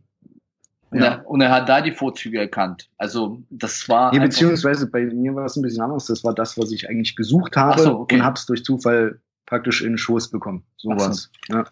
Und, 0.91 1.01
Ja. 1.01 1.07
er, 1.07 1.29
und 1.29 1.41
er 1.41 1.51
hat 1.51 1.69
da 1.69 1.81
die 1.81 1.93
Vorzüge 1.93 2.39
erkannt. 2.39 2.89
Also 2.97 3.43
das 3.51 3.89
war 3.89 4.13
Nee, 4.13 4.21
beziehungsweise 4.21 4.87
bei 4.87 5.05
mir 5.05 5.35
war 5.35 5.45
es 5.45 5.57
ein 5.57 5.63
bisschen 5.63 5.83
anders. 5.83 6.07
Das 6.07 6.25
war 6.25 6.35
das, 6.35 6.57
was 6.57 6.73
ich 6.73 6.89
eigentlich 6.89 7.15
gesucht 7.15 7.57
habe 7.57 7.83
so, 7.83 7.99
okay. 8.01 8.17
und 8.17 8.25
habe 8.25 8.39
es 8.39 8.47
durch 8.47 8.65
Zufall 8.65 9.21
praktisch 9.47 9.83
in 9.83 9.91
den 9.91 9.99
Schoß 9.99 10.31
bekommen. 10.31 10.65
Sowas. 10.77 11.31
Ja. 11.49 11.65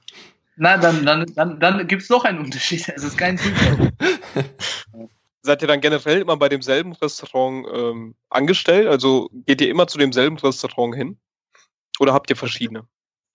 Na, 0.56 0.78
dann, 0.78 1.04
dann, 1.04 1.26
dann, 1.34 1.60
dann 1.60 1.86
gibt's 1.86 2.08
doch 2.08 2.24
einen 2.24 2.38
Unterschied. 2.38 2.88
Es 2.94 3.04
ist 3.04 3.18
kein 3.18 3.38
Zufall. 3.38 3.92
Seid 5.42 5.62
ihr 5.62 5.68
dann 5.68 5.80
generell 5.80 6.20
immer 6.20 6.36
bei 6.36 6.48
demselben 6.48 6.92
Restaurant 6.92 7.66
ähm, 7.72 8.14
angestellt? 8.30 8.88
Also 8.88 9.30
geht 9.46 9.60
ihr 9.60 9.70
immer 9.70 9.86
zu 9.86 9.96
demselben 9.96 10.36
Restaurant 10.38 10.94
hin? 10.94 11.18
Oder 12.00 12.12
habt 12.12 12.30
ihr 12.30 12.36
verschiedene? 12.36 12.84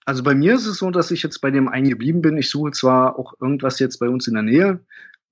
Also 0.05 0.23
bei 0.23 0.33
mir 0.33 0.55
ist 0.55 0.65
es 0.65 0.77
so, 0.77 0.89
dass 0.89 1.11
ich 1.11 1.23
jetzt 1.23 1.39
bei 1.41 1.51
dem 1.51 1.69
einen 1.69 1.89
geblieben 1.89 2.21
bin. 2.21 2.38
Ich 2.38 2.50
suche 2.50 2.71
zwar 2.71 3.17
auch 3.17 3.33
irgendwas 3.39 3.79
jetzt 3.79 3.97
bei 4.00 4.09
uns 4.09 4.27
in 4.27 4.33
der 4.33 4.43
Nähe, 4.43 4.79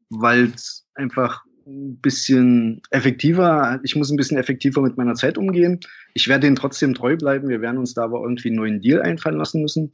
weil 0.10 0.52
es 0.56 0.86
einfach 0.96 1.44
ein 1.70 1.98
bisschen 1.98 2.82
effektiver, 2.90 3.80
ich 3.84 3.96
muss 3.96 4.10
ein 4.10 4.18
bisschen 4.18 4.38
effektiver 4.38 4.82
mit 4.82 4.98
meiner 4.98 5.16
Zeit 5.16 5.38
umgehen. 5.38 5.80
Ich 6.14 6.28
werde 6.28 6.42
denen 6.42 6.56
trotzdem 6.56 6.94
treu 6.94 7.16
bleiben. 7.16 7.48
Wir 7.50 7.62
werden 7.62 7.78
uns 7.78 7.94
da 7.94 8.04
aber 8.04 8.22
irgendwie 8.22 8.50
einen 8.50 8.58
neuen 8.58 8.82
Deal 8.82 9.02
einfallen 9.02 9.38
lassen 9.38 9.62
müssen. 9.62 9.92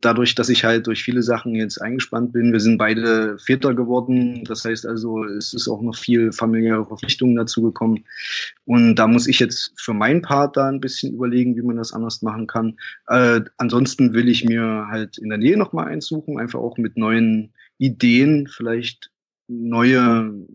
Dadurch, 0.00 0.34
dass 0.34 0.50
ich 0.50 0.64
halt 0.64 0.86
durch 0.86 1.02
viele 1.02 1.22
Sachen 1.22 1.54
jetzt 1.54 1.80
eingespannt 1.80 2.32
bin. 2.32 2.52
Wir 2.52 2.60
sind 2.60 2.76
beide 2.76 3.38
Väter 3.38 3.74
geworden. 3.74 4.44
Das 4.44 4.64
heißt 4.64 4.84
also, 4.84 5.24
es 5.24 5.54
ist 5.54 5.66
auch 5.66 5.80
noch 5.80 5.96
viel 5.96 6.30
familiäre 6.30 6.84
Verpflichtungen 6.84 7.36
dazu 7.36 7.62
gekommen. 7.62 8.04
Und 8.66 8.96
da 8.96 9.06
muss 9.06 9.26
ich 9.26 9.38
jetzt 9.38 9.72
für 9.76 9.94
meinen 9.94 10.20
Part 10.20 10.58
da 10.58 10.68
ein 10.68 10.80
bisschen 10.80 11.14
überlegen, 11.14 11.56
wie 11.56 11.62
man 11.62 11.76
das 11.76 11.94
anders 11.94 12.20
machen 12.20 12.46
kann. 12.46 12.76
Äh, 13.06 13.40
ansonsten 13.56 14.12
will 14.12 14.28
ich 14.28 14.44
mir 14.44 14.88
halt 14.90 15.16
in 15.16 15.30
der 15.30 15.38
Nähe 15.38 15.56
nochmal 15.56 15.86
eins 15.86 16.06
suchen, 16.06 16.38
einfach 16.38 16.60
auch 16.60 16.76
mit 16.76 16.98
neuen 16.98 17.54
Ideen, 17.78 18.46
vielleicht 18.46 19.10
neue 19.48 20.46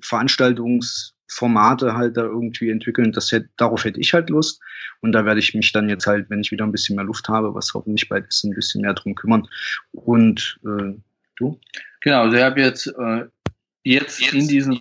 Veranstaltungsformate 0.00 1.94
halt 1.94 2.16
da 2.16 2.22
irgendwie 2.22 2.70
entwickeln. 2.70 3.12
Das 3.12 3.32
hätte, 3.32 3.48
darauf 3.56 3.84
hätte 3.84 4.00
ich 4.00 4.12
halt 4.12 4.30
Lust. 4.30 4.60
Und 5.00 5.12
da 5.12 5.24
werde 5.24 5.40
ich 5.40 5.54
mich 5.54 5.72
dann 5.72 5.88
jetzt 5.88 6.06
halt, 6.06 6.30
wenn 6.30 6.40
ich 6.40 6.50
wieder 6.50 6.64
ein 6.64 6.72
bisschen 6.72 6.96
mehr 6.96 7.04
Luft 7.04 7.28
habe, 7.28 7.54
was 7.54 7.74
hoffentlich 7.74 8.08
bald 8.08 8.26
ist, 8.26 8.44
ein 8.44 8.54
bisschen 8.54 8.82
mehr 8.82 8.94
drum 8.94 9.14
kümmern. 9.14 9.46
Und 9.92 10.58
äh, 10.64 10.94
du? 11.36 11.60
Genau, 12.00 12.22
also 12.22 12.36
ich 12.36 12.42
habe 12.42 12.60
jetzt, 12.60 12.86
äh, 12.86 13.26
jetzt, 13.82 14.20
in 14.32 14.48
diesen 14.48 14.80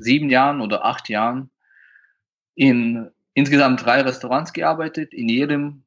sieben 0.00 0.30
Jahren 0.30 0.60
oder 0.60 0.84
acht 0.84 1.08
Jahren 1.08 1.50
in 2.54 3.10
insgesamt 3.34 3.84
drei 3.84 4.00
Restaurants 4.00 4.52
gearbeitet, 4.52 5.12
in 5.14 5.28
jedem 5.28 5.84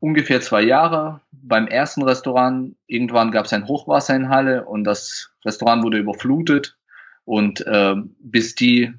ungefähr 0.00 0.40
zwei 0.40 0.62
Jahre. 0.62 1.20
Beim 1.32 1.66
ersten 1.66 2.02
Restaurant, 2.02 2.76
irgendwann 2.86 3.30
gab 3.30 3.46
es 3.46 3.52
ein 3.52 3.66
Hochwasser 3.66 4.14
in 4.14 4.28
Halle 4.28 4.64
und 4.64 4.84
das 4.84 5.32
Restaurant 5.44 5.82
wurde 5.82 5.98
überflutet. 5.98 6.76
Und 7.24 7.66
äh, 7.66 7.94
bis 8.18 8.54
die 8.54 8.92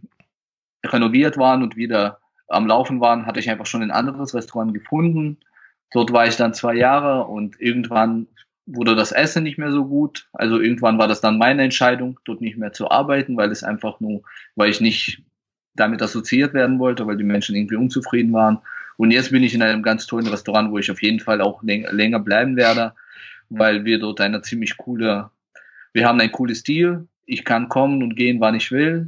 renoviert 0.86 1.38
waren 1.38 1.64
und 1.64 1.76
wieder 1.76 2.20
am 2.48 2.68
Laufen 2.68 3.00
waren, 3.00 3.26
hatte 3.26 3.40
ich 3.40 3.50
einfach 3.50 3.66
schon 3.66 3.82
ein 3.82 3.92
anderes 3.92 4.34
Restaurant 4.34 4.74
gefunden. 4.74 5.40
Dort 5.92 6.14
war 6.14 6.28
ich 6.28 6.38
dann 6.38 6.54
zwei 6.54 6.76
Jahre 6.76 7.26
und 7.26 7.60
irgendwann 7.60 8.28
wurde 8.66 8.96
das 8.96 9.12
Essen 9.12 9.44
nicht 9.44 9.58
mehr 9.58 9.72
so 9.72 9.86
gut. 9.86 10.28
Also 10.34 10.60
irgendwann 10.60 10.98
war 10.98 11.08
das 11.08 11.22
dann 11.22 11.38
meine 11.38 11.64
Entscheidung, 11.64 12.20
dort 12.26 12.42
nicht 12.42 12.58
mehr 12.58 12.74
zu 12.74 12.90
arbeiten, 12.90 13.36
weil 13.38 13.52
es 13.52 13.64
einfach 13.64 14.00
nur, 14.00 14.22
weil 14.56 14.70
ich 14.70 14.82
nicht 14.82 15.22
damit 15.74 16.02
assoziiert 16.02 16.54
werden 16.54 16.80
wollte, 16.80 17.08
weil 17.08 17.18
die 17.18 17.24
Menschen 17.24 17.56
irgendwie 17.56 17.76
unzufrieden 17.76 18.34
waren. 18.34 18.60
Und 19.02 19.10
jetzt 19.10 19.32
bin 19.32 19.42
ich 19.42 19.56
in 19.56 19.64
einem 19.64 19.82
ganz 19.82 20.06
tollen 20.06 20.28
Restaurant, 20.28 20.70
wo 20.70 20.78
ich 20.78 20.92
auf 20.92 21.02
jeden 21.02 21.20
Fall 21.20 21.42
auch 21.42 21.64
läng 21.64 21.88
länger 21.90 22.20
bleiben 22.20 22.56
werde, 22.56 22.94
weil 23.50 23.84
wir 23.84 23.98
dort 23.98 24.22
eine 24.22 24.44
ziemlich 24.44 24.78
coole, 24.78 25.32
wir 25.92 26.08
haben 26.08 26.20
ein 26.20 26.32
cooles 26.32 26.60
Stil. 26.60 27.08
Ich 27.26 27.44
kann 27.44 27.68
kommen 27.68 28.04
und 28.04 28.16
gehen, 28.16 28.40
wann 28.40 28.54
ich 28.54 28.72
will. 28.72 29.08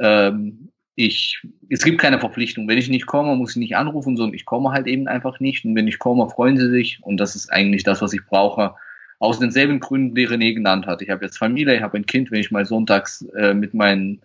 Ähm, 0.00 0.70
ich, 0.94 1.46
es 1.68 1.84
gibt 1.84 2.00
keine 2.00 2.20
Verpflichtung. 2.20 2.66
Wenn 2.66 2.78
ich 2.78 2.88
nicht 2.88 3.04
komme, 3.04 3.36
muss 3.36 3.50
ich 3.50 3.56
nicht 3.56 3.76
anrufen, 3.76 4.16
sondern 4.16 4.34
ich 4.34 4.46
komme 4.46 4.72
halt 4.72 4.86
eben 4.86 5.06
einfach 5.08 5.40
nicht. 5.40 5.66
Und 5.66 5.76
wenn 5.76 5.88
ich 5.88 5.98
komme, 5.98 6.30
freuen 6.30 6.56
sie 6.56 6.70
sich. 6.70 6.98
Und 7.02 7.18
das 7.18 7.36
ist 7.36 7.52
eigentlich 7.52 7.82
das, 7.82 8.00
was 8.00 8.14
ich 8.14 8.24
brauche. 8.24 8.74
Aus 9.18 9.38
denselben 9.38 9.78
Gründen, 9.78 10.14
die 10.14 10.26
René 10.26 10.54
genannt 10.54 10.86
hat. 10.86 11.02
Ich 11.02 11.10
habe 11.10 11.22
jetzt 11.22 11.36
Familie, 11.36 11.76
ich 11.76 11.82
habe 11.82 11.98
ein 11.98 12.06
Kind. 12.06 12.30
Wenn 12.30 12.40
ich 12.40 12.50
mal 12.50 12.64
sonntags 12.64 13.20
äh, 13.36 13.52
mit, 13.52 13.74
meinen, 13.74 14.22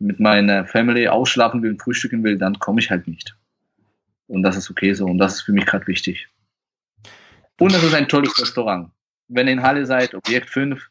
mit 0.00 0.18
meiner 0.18 0.66
Family 0.66 1.06
ausschlafen 1.06 1.62
will 1.62 1.70
und 1.70 1.80
frühstücken 1.80 2.24
will, 2.24 2.36
dann 2.36 2.58
komme 2.58 2.80
ich 2.80 2.90
halt 2.90 3.06
nicht. 3.06 3.36
Und 4.26 4.42
das 4.42 4.56
ist 4.56 4.70
okay 4.70 4.92
so. 4.94 5.04
Und 5.06 5.18
das 5.18 5.34
ist 5.34 5.42
für 5.42 5.52
mich 5.52 5.66
gerade 5.66 5.86
wichtig. 5.86 6.28
Und 7.60 7.72
es 7.74 7.82
ist 7.82 7.94
ein 7.94 8.08
tolles 8.08 8.38
Restaurant. 8.40 8.90
Wenn 9.28 9.46
ihr 9.46 9.54
in 9.54 9.62
Halle 9.62 9.86
seid, 9.86 10.14
Objekt 10.14 10.50
5, 10.50 10.82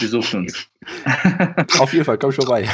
besucht 0.00 0.34
uns. 0.34 0.68
Auf 1.78 1.92
jeden 1.92 2.04
Fall, 2.04 2.18
komm 2.18 2.32
schon 2.32 2.44
vorbei. 2.46 2.68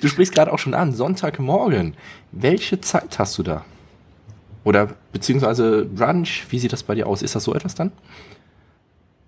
Du 0.00 0.08
sprichst 0.08 0.34
gerade 0.34 0.52
auch 0.52 0.58
schon 0.58 0.74
an, 0.74 0.92
Sonntagmorgen. 0.92 1.96
Welche 2.32 2.80
Zeit 2.80 3.18
hast 3.18 3.36
du 3.38 3.42
da? 3.42 3.64
Oder 4.64 4.96
beziehungsweise 5.12 5.84
Brunch, 5.84 6.44
wie 6.50 6.58
sieht 6.58 6.72
das 6.72 6.82
bei 6.82 6.94
dir 6.94 7.06
aus? 7.06 7.22
Ist 7.22 7.34
das 7.36 7.44
so 7.44 7.54
etwas 7.54 7.74
dann? 7.74 7.92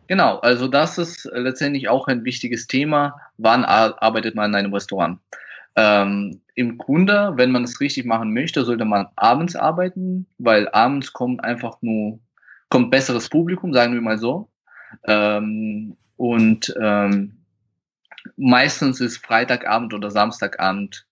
Genau, 0.09 0.39
also 0.39 0.67
das 0.69 0.97
ist 0.99 1.29
letztendlich 1.33 1.89
auch 1.89 2.09
ein 2.09 2.25
wichtiges 2.25 2.67
Thema. 2.67 3.21
Wann 3.37 3.65
ar- 3.65 4.03
arbeitet 4.03 4.35
man 4.35 4.51
in 4.51 4.57
einem 4.57 4.75
Restaurant? 4.75 5.21
Ähm, 5.77 6.41
Im 6.59 6.77
Grunde, 6.77 7.35
wenn 7.37 7.53
man 7.53 7.63
es 7.63 7.81
richtig 7.81 8.05
machen 8.05 8.35
möchte, 8.35 8.65
sollte 8.65 8.85
man 8.85 9.07
abends 9.15 9.55
arbeiten, 9.55 10.27
weil 10.39 10.69
abends 10.71 11.13
kommt 11.13 11.45
einfach 11.45 11.81
nur, 11.83 12.19
kommt 12.69 12.91
besseres 12.91 13.29
Publikum, 13.29 13.73
sagen 13.73 13.95
wir 13.95 14.01
mal 14.01 14.19
so. 14.19 14.49
Ähm, 15.05 15.97
und 16.17 16.75
ähm, 16.83 17.45
meistens 18.37 19.01
ist 19.01 19.25
Freitagabend 19.25 19.95
oder 19.95 20.11
Samstagabend, 20.11 21.07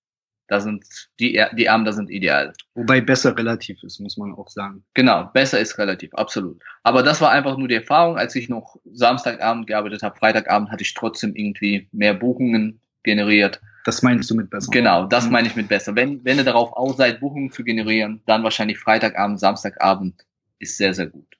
da 0.48 0.58
sind 0.58 0.84
die, 1.20 1.40
die 1.56 1.68
Abende 1.68 1.92
sind 1.92 2.10
ideal. 2.10 2.52
Wobei 2.74 3.00
besser 3.00 3.38
relativ 3.38 3.80
ist, 3.84 4.00
muss 4.00 4.16
man 4.16 4.34
auch 4.34 4.48
sagen. 4.48 4.82
Genau, 4.94 5.30
besser 5.32 5.60
ist 5.60 5.78
relativ, 5.78 6.12
absolut. 6.14 6.60
Aber 6.82 7.04
das 7.04 7.20
war 7.20 7.30
einfach 7.30 7.56
nur 7.56 7.68
die 7.68 7.76
Erfahrung, 7.76 8.18
als 8.18 8.34
ich 8.34 8.48
noch 8.48 8.80
Samstagabend 8.84 9.68
gearbeitet 9.68 10.02
habe, 10.02 10.18
Freitagabend 10.18 10.72
hatte 10.72 10.82
ich 10.82 10.94
trotzdem 10.94 11.36
irgendwie 11.36 11.88
mehr 11.92 12.14
Buchungen 12.14 12.80
generiert. 13.04 13.60
Das 13.86 14.02
meinst 14.02 14.28
du 14.32 14.34
mit 14.34 14.50
besser? 14.50 14.68
Genau, 14.72 15.06
das 15.06 15.30
meine 15.30 15.46
ich 15.46 15.54
mit 15.54 15.68
besser. 15.68 15.94
Wenn, 15.94 16.24
wenn 16.24 16.38
ihr 16.38 16.44
darauf 16.44 16.72
aus 16.72 16.96
seid, 16.96 17.20
Buchungen 17.20 17.52
zu 17.52 17.62
generieren, 17.62 18.20
dann 18.26 18.42
wahrscheinlich 18.42 18.80
Freitagabend, 18.80 19.38
Samstagabend 19.38 20.26
ist 20.58 20.76
sehr, 20.76 20.92
sehr 20.92 21.06
gut. 21.06 21.38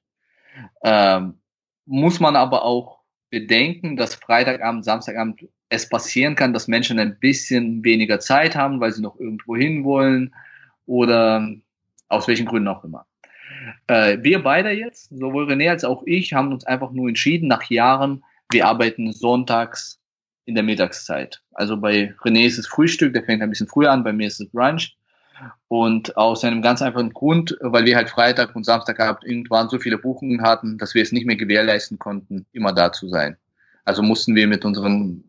Ähm, 0.85 1.41
muss 1.87 2.21
man 2.21 2.37
aber 2.37 2.63
auch 2.63 3.01
bedenken, 3.31 3.97
dass 3.97 4.15
Freitagabend, 4.15 4.85
Samstagabend 4.85 5.49
es 5.71 5.89
passieren 5.89 6.37
kann, 6.37 6.53
dass 6.53 6.69
Menschen 6.69 7.01
ein 7.01 7.19
bisschen 7.19 7.83
weniger 7.83 8.21
Zeit 8.21 8.55
haben, 8.55 8.79
weil 8.79 8.93
sie 8.93 9.03
noch 9.03 9.19
irgendwo 9.19 9.57
hin 9.57 9.83
wollen 9.83 10.33
oder 10.87 11.53
aus 12.09 12.29
welchen 12.29 12.47
Gründen 12.47 12.69
auch 12.69 12.85
immer. 12.85 13.07
Äh, 13.89 14.19
wir 14.23 14.45
beide 14.45 14.71
jetzt, 14.71 15.09
sowohl 15.11 15.51
René 15.51 15.69
als 15.69 15.83
auch 15.83 16.05
ich, 16.07 16.33
haben 16.33 16.53
uns 16.53 16.65
einfach 16.65 16.93
nur 16.93 17.09
entschieden, 17.09 17.49
nach 17.49 17.65
Jahren, 17.65 18.23
wir 18.53 18.69
arbeiten 18.69 19.13
sonntags 19.13 19.99
in 20.47 20.55
der 20.55 20.65
Mittagszeit. 20.65 21.43
Also 21.53 21.77
bei 21.77 22.15
René 22.23 22.47
ist 22.47 22.59
es 22.59 22.67
Frühstück, 22.67 23.13
der 23.13 23.25
fängt 23.25 23.43
ein 23.43 23.51
bisschen 23.51 23.67
früher 23.67 23.91
an, 23.91 24.05
bei 24.05 24.13
mir 24.13 24.29
ist 24.29 24.41
es 24.41 24.49
Brunch. 24.49 24.97
Und 25.69 26.17
aus 26.17 26.45
einem 26.45 26.63
ganz 26.63 26.81
einfachen 26.81 27.13
Grund, 27.13 27.59
weil 27.61 27.85
wir 27.85 27.97
halt 27.97 28.09
Freitag 28.09 28.57
und 28.57 28.65
Samstagabend 28.65 29.25
irgendwann 29.25 29.69
so 29.69 29.79
viele 29.79 29.99
Buchungen 29.99 30.41
hatten, 30.43 30.79
dass 30.79 30.95
wir 30.95 31.03
es 31.03 31.13
nicht 31.13 31.27
mehr 31.27 31.37
gewährleisten 31.37 31.99
konnten, 31.99 32.47
immer 32.53 32.73
da 32.73 32.91
zu 32.93 33.09
sein. 33.09 33.37
Also 33.85 34.03
mussten 34.03 34.35
wir 34.35 34.47
mit 34.47 34.65
unseren 34.65 35.25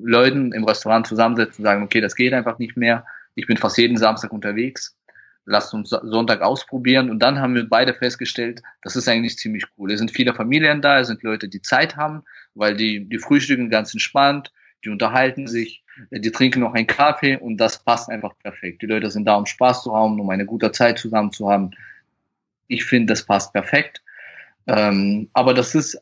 Leuten 0.00 0.52
im 0.52 0.64
Restaurant 0.64 1.06
zusammensetzen 1.06 1.64
und 1.64 1.64
sagen, 1.64 1.82
okay, 1.82 2.00
das 2.00 2.14
geht 2.14 2.32
einfach 2.34 2.58
nicht 2.58 2.76
mehr. 2.76 3.04
Ich 3.34 3.46
bin 3.46 3.56
fast 3.56 3.78
jeden 3.78 3.96
Samstag 3.96 4.32
unterwegs. 4.32 4.96
Lasst 5.44 5.72
uns 5.74 5.90
Sonntag 5.90 6.42
ausprobieren. 6.42 7.10
Und 7.10 7.20
dann 7.20 7.40
haben 7.40 7.54
wir 7.54 7.68
beide 7.68 7.94
festgestellt, 7.94 8.62
das 8.82 8.96
ist 8.96 9.08
eigentlich 9.08 9.38
ziemlich 9.38 9.64
cool. 9.76 9.90
Es 9.90 9.98
sind 9.98 10.10
viele 10.10 10.34
Familien 10.34 10.82
da, 10.82 11.00
es 11.00 11.08
sind 11.08 11.22
Leute, 11.22 11.48
die 11.48 11.62
Zeit 11.62 11.96
haben, 11.96 12.22
weil 12.54 12.76
die, 12.76 13.08
die 13.08 13.18
frühstücken 13.18 13.70
ganz 13.70 13.92
entspannt, 13.92 14.52
die 14.84 14.90
unterhalten 14.90 15.46
sich, 15.46 15.82
die 16.10 16.30
trinken 16.30 16.60
noch 16.60 16.74
einen 16.74 16.86
Kaffee 16.86 17.36
und 17.36 17.56
das 17.56 17.82
passt 17.82 18.08
einfach 18.08 18.32
perfekt. 18.42 18.82
Die 18.82 18.86
Leute 18.86 19.10
sind 19.10 19.24
da, 19.26 19.34
um 19.34 19.46
Spaß 19.46 19.82
zu 19.82 19.94
haben, 19.94 20.20
um 20.20 20.30
eine 20.30 20.46
gute 20.46 20.70
Zeit 20.72 20.98
zusammen 20.98 21.32
zu 21.32 21.50
haben. 21.50 21.72
Ich 22.68 22.84
finde, 22.84 23.12
das 23.12 23.24
passt 23.24 23.52
perfekt. 23.52 24.02
Ähm, 24.66 25.28
aber 25.32 25.54
das 25.54 25.74
ist 25.74 26.00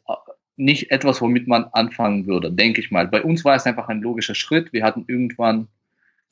nicht 0.57 0.91
etwas, 0.91 1.21
womit 1.21 1.47
man 1.49 1.65
anfangen 1.73 2.27
würde, 2.27 2.51
denke 2.51 2.81
ich 2.81 2.91
mal. 2.91 3.07
Bei 3.07 3.23
uns 3.23 3.45
war 3.45 3.55
es 3.55 3.67
einfach 3.67 3.89
ein 3.89 4.03
logischer 4.03 4.35
Schritt. 4.35 4.73
Wir 4.73 4.85
hatten 4.85 5.05
irgendwann 5.07 5.69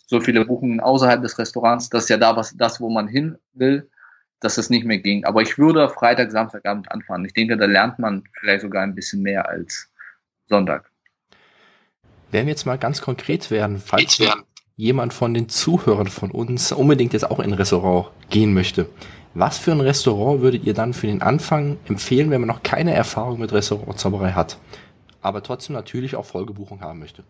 so 0.07 0.21
viele 0.21 0.45
Buchungen 0.45 0.81
außerhalb 0.81 1.23
des 1.23 1.39
Restaurants, 1.39 1.89
dass 1.89 2.09
ja 2.09 2.17
da 2.17 2.37
was, 2.37 2.57
das, 2.57 2.81
wo 2.81 2.91
man 2.91 3.09
hin 3.09 3.39
will, 3.53 3.89
dass 4.41 4.59
es 4.59 4.69
nicht 4.69 4.85
mehr 4.85 4.99
ging. 4.99 5.25
Aber 5.25 5.43
ich 5.43 5.57
würde 5.57 5.89
Freitag, 5.89 6.31
Samstagabend 6.31 6.91
anfangen. 6.93 7.25
Ich 7.25 7.33
denke, 7.33 7.57
da 7.57 7.65
lernt 7.65 7.99
man 7.99 8.25
vielleicht 8.39 8.63
sogar 8.63 8.83
ein 8.83 8.95
bisschen 8.95 9.23
mehr 9.23 9.49
als 9.49 9.91
Sonntag. 10.49 10.91
Wenn 12.35 12.47
wir 12.47 12.50
jetzt 12.50 12.67
mal 12.67 12.79
ganz 12.79 13.00
konkret 13.00 13.53
werden, 13.53 13.79
falls, 13.79 14.21
jemand 14.75 15.12
von 15.12 15.35
den 15.35 15.49
Zuhörern 15.49 16.09
von 16.09 16.33
uns 16.33 16.73
unbedingt 16.73 17.12
jetzt 17.12 17.31
auch 17.31 17.38
in 17.38 17.45
ein 17.45 17.53
Restaurant 17.53 18.09
gehen 18.29 18.53
möchte, 18.53 18.88
was 19.35 19.59
für 19.59 19.71
ein 19.71 19.81
Restaurant 19.81 20.41
würdet 20.41 20.64
ihr 20.64 20.75
dann 20.75 20.95
für 20.95 21.07
den 21.07 21.23
Anfang 21.23 21.79
empfehlen, 21.85 22.31
wenn 22.31 22.41
man 22.41 22.49
noch 22.49 22.64
keine 22.64 22.93
Erfahrung 22.93 23.38
mit 23.38 23.53
Restaurantzauberei 23.53 24.33
hat, 24.33 24.59
aber 25.23 25.45
trotzdem 25.45 25.76
natürlich 25.76 26.17
auch 26.17 26.26
Folgebuchung 26.26 26.81
haben 26.81 26.99
möchte? 26.99 27.23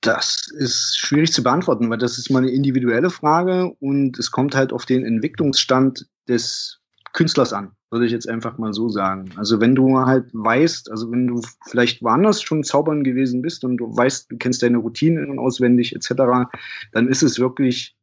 Das 0.00 0.50
ist 0.56 0.98
schwierig 0.98 1.30
zu 1.30 1.42
beantworten, 1.42 1.90
weil 1.90 1.98
das 1.98 2.16
ist 2.16 2.30
mal 2.30 2.38
eine 2.38 2.52
individuelle 2.52 3.10
Frage 3.10 3.70
und 3.80 4.18
es 4.18 4.30
kommt 4.30 4.54
halt 4.54 4.72
auf 4.72 4.86
den 4.86 5.04
Entwicklungsstand 5.04 6.06
des 6.26 6.80
Künstlers 7.12 7.52
an, 7.52 7.75
würde 7.90 8.06
ich 8.06 8.12
jetzt 8.12 8.28
einfach 8.28 8.58
mal 8.58 8.72
so 8.72 8.88
sagen. 8.88 9.30
Also 9.36 9.60
wenn 9.60 9.74
du 9.74 9.98
halt 10.00 10.26
weißt, 10.32 10.90
also 10.90 11.10
wenn 11.12 11.26
du 11.26 11.40
vielleicht 11.68 12.02
woanders 12.02 12.42
schon 12.42 12.64
zaubern 12.64 13.04
gewesen 13.04 13.42
bist 13.42 13.64
und 13.64 13.76
du 13.76 13.96
weißt, 13.96 14.30
du 14.30 14.36
kennst 14.38 14.62
deine 14.62 14.78
Routinen 14.78 15.38
auswendig 15.38 15.94
etc., 15.94 16.48
dann 16.92 17.08
ist 17.08 17.22
es 17.22 17.38
wirklich 17.38 17.96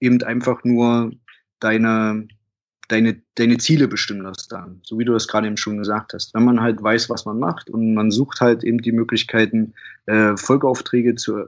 eben 0.00 0.20
einfach 0.22 0.64
nur 0.64 1.12
deine, 1.60 2.26
deine, 2.88 3.22
deine 3.36 3.58
Ziele 3.58 3.86
bestimmen 3.86 4.24
das 4.24 4.48
dann, 4.48 4.80
so 4.82 4.98
wie 4.98 5.04
du 5.04 5.12
das 5.12 5.28
gerade 5.28 5.46
eben 5.46 5.56
schon 5.56 5.78
gesagt 5.78 6.14
hast. 6.14 6.34
Wenn 6.34 6.44
man 6.44 6.60
halt 6.60 6.82
weiß, 6.82 7.08
was 7.08 7.24
man 7.24 7.38
macht 7.38 7.70
und 7.70 7.94
man 7.94 8.10
sucht 8.10 8.40
halt 8.40 8.64
eben 8.64 8.78
die 8.78 8.92
Möglichkeiten, 8.92 9.74
äh, 10.06 10.36
Folgeaufträge 10.36 11.14
zu, 11.14 11.44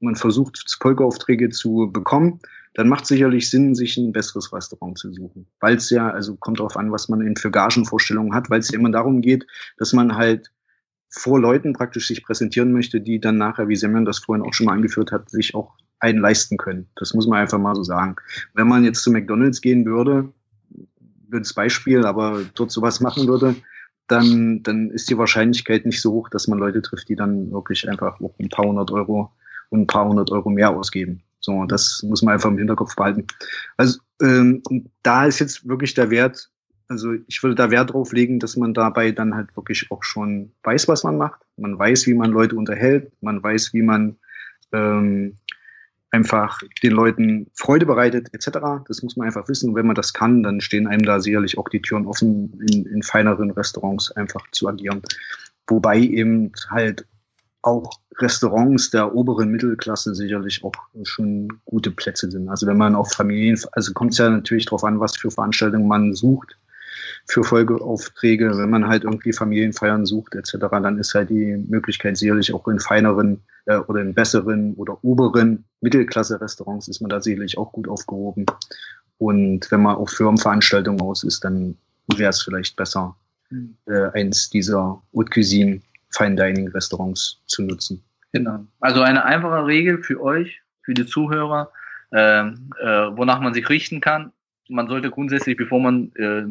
man 0.00 0.16
versucht 0.16 0.64
Folgeaufträge 0.80 1.50
zu 1.50 1.90
bekommen, 1.92 2.40
dann 2.76 2.90
macht 2.90 3.06
sicherlich 3.06 3.48
Sinn, 3.48 3.74
sich 3.74 3.96
ein 3.96 4.12
besseres 4.12 4.52
Restaurant 4.52 4.98
zu 4.98 5.10
suchen. 5.10 5.46
Weil 5.60 5.76
es 5.76 5.88
ja, 5.88 6.10
also 6.10 6.36
kommt 6.36 6.60
darauf 6.60 6.76
an, 6.76 6.92
was 6.92 7.08
man 7.08 7.22
eben 7.22 7.36
für 7.36 7.50
Gagenvorstellungen 7.50 8.34
hat, 8.34 8.50
weil 8.50 8.60
es 8.60 8.70
ja 8.70 8.78
immer 8.78 8.90
darum 8.90 9.22
geht, 9.22 9.46
dass 9.78 9.94
man 9.94 10.14
halt 10.14 10.52
vor 11.08 11.40
Leuten 11.40 11.72
praktisch 11.72 12.06
sich 12.06 12.22
präsentieren 12.22 12.74
möchte, 12.74 13.00
die 13.00 13.18
dann 13.18 13.38
nachher, 13.38 13.68
wie 13.68 13.76
Semyon 13.76 14.04
das 14.04 14.18
vorhin 14.18 14.44
auch 14.44 14.52
schon 14.52 14.66
mal 14.66 14.74
angeführt 14.74 15.10
hat, 15.10 15.30
sich 15.30 15.54
auch 15.54 15.72
einen 16.00 16.18
leisten 16.18 16.58
können. 16.58 16.86
Das 16.96 17.14
muss 17.14 17.26
man 17.26 17.38
einfach 17.38 17.58
mal 17.58 17.74
so 17.74 17.82
sagen. 17.82 18.16
Wenn 18.52 18.68
man 18.68 18.84
jetzt 18.84 19.02
zu 19.02 19.10
McDonalds 19.10 19.62
gehen 19.62 19.86
würde, 19.86 20.30
das 21.30 21.54
Beispiel, 21.54 22.04
aber 22.04 22.42
dort 22.54 22.70
sowas 22.70 23.00
machen 23.00 23.26
würde, 23.26 23.56
dann, 24.06 24.62
dann 24.64 24.90
ist 24.90 25.08
die 25.08 25.16
Wahrscheinlichkeit 25.16 25.86
nicht 25.86 26.02
so 26.02 26.12
hoch, 26.12 26.28
dass 26.28 26.46
man 26.46 26.58
Leute 26.58 26.82
trifft, 26.82 27.08
die 27.08 27.16
dann 27.16 27.50
wirklich 27.52 27.88
einfach 27.88 28.20
auch 28.20 28.34
ein 28.38 28.50
paar 28.50 28.66
hundert 28.66 28.90
Euro 28.90 29.32
und 29.70 29.80
ein 29.80 29.86
paar 29.86 30.06
hundert 30.06 30.30
Euro 30.30 30.50
mehr 30.50 30.76
ausgeben. 30.76 31.22
So, 31.46 31.64
das 31.64 32.02
muss 32.02 32.22
man 32.22 32.34
einfach 32.34 32.50
im 32.50 32.58
Hinterkopf 32.58 32.96
behalten. 32.96 33.24
Also 33.76 34.00
ähm, 34.20 34.62
da 35.04 35.26
ist 35.26 35.38
jetzt 35.38 35.68
wirklich 35.68 35.94
der 35.94 36.10
Wert, 36.10 36.50
also 36.88 37.12
ich 37.28 37.40
würde 37.40 37.54
da 37.54 37.70
Wert 37.70 37.92
drauf 37.92 38.12
legen, 38.12 38.40
dass 38.40 38.56
man 38.56 38.74
dabei 38.74 39.12
dann 39.12 39.32
halt 39.32 39.56
wirklich 39.56 39.92
auch 39.92 40.02
schon 40.02 40.50
weiß, 40.64 40.88
was 40.88 41.04
man 41.04 41.16
macht. 41.16 41.40
Man 41.56 41.78
weiß, 41.78 42.08
wie 42.08 42.14
man 42.14 42.32
Leute 42.32 42.56
unterhält, 42.56 43.12
man 43.20 43.40
weiß, 43.40 43.74
wie 43.74 43.82
man 43.82 44.16
ähm, 44.72 45.36
einfach 46.10 46.60
den 46.82 46.90
Leuten 46.90 47.46
Freude 47.54 47.86
bereitet, 47.86 48.34
etc. 48.34 48.58
Das 48.88 49.04
muss 49.04 49.16
man 49.16 49.28
einfach 49.28 49.48
wissen. 49.48 49.68
Und 49.68 49.76
wenn 49.76 49.86
man 49.86 49.94
das 49.94 50.12
kann, 50.12 50.42
dann 50.42 50.60
stehen 50.60 50.88
einem 50.88 51.04
da 51.04 51.20
sicherlich 51.20 51.58
auch 51.58 51.68
die 51.68 51.80
Türen 51.80 52.06
offen, 52.06 52.60
in, 52.72 52.86
in 52.86 53.04
feineren 53.04 53.52
Restaurants 53.52 54.10
einfach 54.10 54.44
zu 54.50 54.66
agieren. 54.66 55.00
Wobei 55.68 56.00
eben 56.00 56.50
halt 56.70 57.06
auch 57.66 57.90
Restaurants 58.18 58.90
der 58.90 59.14
oberen 59.14 59.50
Mittelklasse 59.50 60.14
sicherlich 60.14 60.64
auch 60.64 60.72
schon 61.02 61.48
gute 61.64 61.90
Plätze 61.90 62.30
sind. 62.30 62.48
Also 62.48 62.66
wenn 62.66 62.78
man 62.78 62.94
auf 62.94 63.12
Familien, 63.12 63.60
also 63.72 63.92
kommt 63.92 64.12
es 64.12 64.18
ja 64.18 64.30
natürlich 64.30 64.66
darauf 64.66 64.84
an, 64.84 65.00
was 65.00 65.16
für 65.16 65.30
Veranstaltungen 65.30 65.88
man 65.88 66.14
sucht 66.14 66.56
für 67.28 67.42
Folgeaufträge. 67.44 68.56
Wenn 68.56 68.70
man 68.70 68.86
halt 68.86 69.04
irgendwie 69.04 69.32
Familienfeiern 69.32 70.06
sucht 70.06 70.34
etc., 70.34 70.56
dann 70.70 70.98
ist 70.98 71.14
halt 71.14 71.30
die 71.30 71.56
Möglichkeit 71.68 72.16
sicherlich 72.16 72.54
auch 72.54 72.66
in 72.68 72.78
feineren 72.78 73.42
äh, 73.66 73.76
oder 73.76 74.00
in 74.00 74.14
besseren 74.14 74.74
oder 74.74 75.02
oberen 75.04 75.64
Mittelklasse-Restaurants 75.80 76.88
ist 76.88 77.00
man 77.00 77.10
da 77.10 77.20
sicherlich 77.20 77.58
auch 77.58 77.72
gut 77.72 77.88
aufgehoben. 77.88 78.46
Und 79.18 79.70
wenn 79.70 79.82
man 79.82 79.96
auf 79.96 80.10
Firmenveranstaltungen 80.10 81.00
aus 81.00 81.24
ist, 81.24 81.44
dann 81.44 81.76
wäre 82.14 82.30
es 82.30 82.42
vielleicht 82.42 82.76
besser, 82.76 83.16
hm. 83.48 83.76
äh, 83.86 84.10
eins 84.12 84.48
dieser 84.50 85.02
Haute 85.14 85.30
Cuisine 85.30 85.80
Fine 86.10 86.36
Dining 86.36 86.68
Restaurants 86.68 87.42
zu 87.46 87.62
nutzen. 87.62 88.02
Genau. 88.32 88.66
Also 88.80 89.02
eine 89.02 89.24
einfache 89.24 89.66
Regel 89.66 90.02
für 90.02 90.20
euch, 90.22 90.60
für 90.82 90.94
die 90.94 91.06
Zuhörer, 91.06 91.72
äh, 92.12 92.40
äh, 92.40 92.52
wonach 93.16 93.40
man 93.40 93.54
sich 93.54 93.68
richten 93.68 94.00
kann. 94.00 94.32
Man 94.68 94.88
sollte 94.88 95.10
grundsätzlich, 95.10 95.56
bevor 95.56 95.80
man 95.80 96.12
äh, 96.16 96.44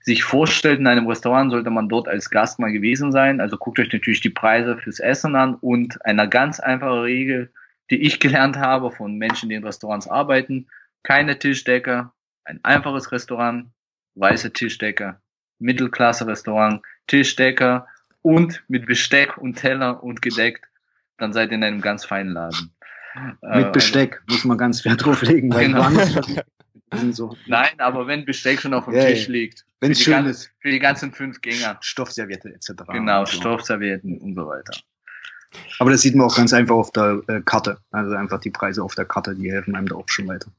sich 0.00 0.24
vorstellt 0.24 0.80
in 0.80 0.86
einem 0.86 1.06
Restaurant, 1.06 1.50
sollte 1.50 1.70
man 1.70 1.88
dort 1.88 2.08
als 2.08 2.30
Gast 2.30 2.58
mal 2.58 2.72
gewesen 2.72 3.12
sein. 3.12 3.40
Also 3.40 3.56
guckt 3.56 3.78
euch 3.78 3.92
natürlich 3.92 4.20
die 4.20 4.30
Preise 4.30 4.76
fürs 4.78 5.00
Essen 5.00 5.36
an 5.36 5.54
und 5.54 6.04
eine 6.04 6.28
ganz 6.28 6.60
einfache 6.60 7.02
Regel, 7.02 7.52
die 7.90 8.02
ich 8.02 8.20
gelernt 8.20 8.56
habe 8.56 8.90
von 8.90 9.16
Menschen, 9.16 9.48
die 9.48 9.54
in 9.54 9.64
Restaurants 9.64 10.08
arbeiten. 10.08 10.66
Keine 11.02 11.38
Tischdecker, 11.38 12.12
ein 12.44 12.60
einfaches 12.62 13.12
Restaurant, 13.12 13.66
weiße 14.14 14.52
Tischdecker, 14.52 15.20
Mittelklasse-Restaurant, 15.58 16.82
Tischdecker, 17.06 17.86
und 18.22 18.62
mit 18.68 18.86
Besteck 18.86 19.36
und 19.38 19.54
Teller 19.54 20.02
und 20.02 20.22
gedeckt, 20.22 20.64
dann 21.18 21.32
seid 21.32 21.50
ihr 21.50 21.56
in 21.56 21.64
einem 21.64 21.80
ganz 21.80 22.04
feinen 22.04 22.32
Laden. 22.32 22.72
Mit 23.42 23.66
äh, 23.66 23.70
Besteck 23.70 24.22
muss 24.28 24.44
man 24.44 24.56
ganz 24.56 24.84
Wert 24.84 25.04
drauf 25.04 25.22
legen, 25.22 25.50
genau. 25.50 25.88
so. 27.12 27.36
Nein, 27.46 27.78
aber 27.78 28.06
wenn 28.06 28.24
Besteck 28.24 28.60
schon 28.60 28.72
auf 28.74 28.86
dem 28.86 28.94
ja, 28.94 29.04
Tisch 29.04 29.28
liegt. 29.28 29.66
Wenn 29.80 29.92
es 29.92 30.00
schön 30.00 30.12
ganzen, 30.12 30.30
ist. 30.30 30.50
Für 30.60 30.70
die 30.70 30.78
ganzen 30.78 31.12
fünf 31.12 31.40
Gänger. 31.40 31.76
Stoffserviette 31.80 32.48
etc. 32.48 32.84
Genau, 32.90 33.24
so. 33.24 33.32
Stoffservietten 33.32 34.18
und 34.18 34.34
so 34.34 34.46
weiter. 34.46 34.72
Aber 35.78 35.90
das 35.90 36.00
sieht 36.00 36.14
man 36.14 36.26
auch 36.26 36.36
ganz 36.36 36.52
einfach 36.52 36.76
auf 36.76 36.90
der 36.92 37.20
äh, 37.26 37.40
Karte. 37.42 37.78
Also 37.90 38.14
einfach 38.14 38.40
die 38.40 38.50
Preise 38.50 38.82
auf 38.82 38.94
der 38.94 39.04
Karte, 39.04 39.34
die 39.34 39.50
helfen 39.50 39.76
einem 39.76 39.88
da 39.88 39.96
auch 39.96 40.08
schon 40.08 40.28
weiter. 40.28 40.50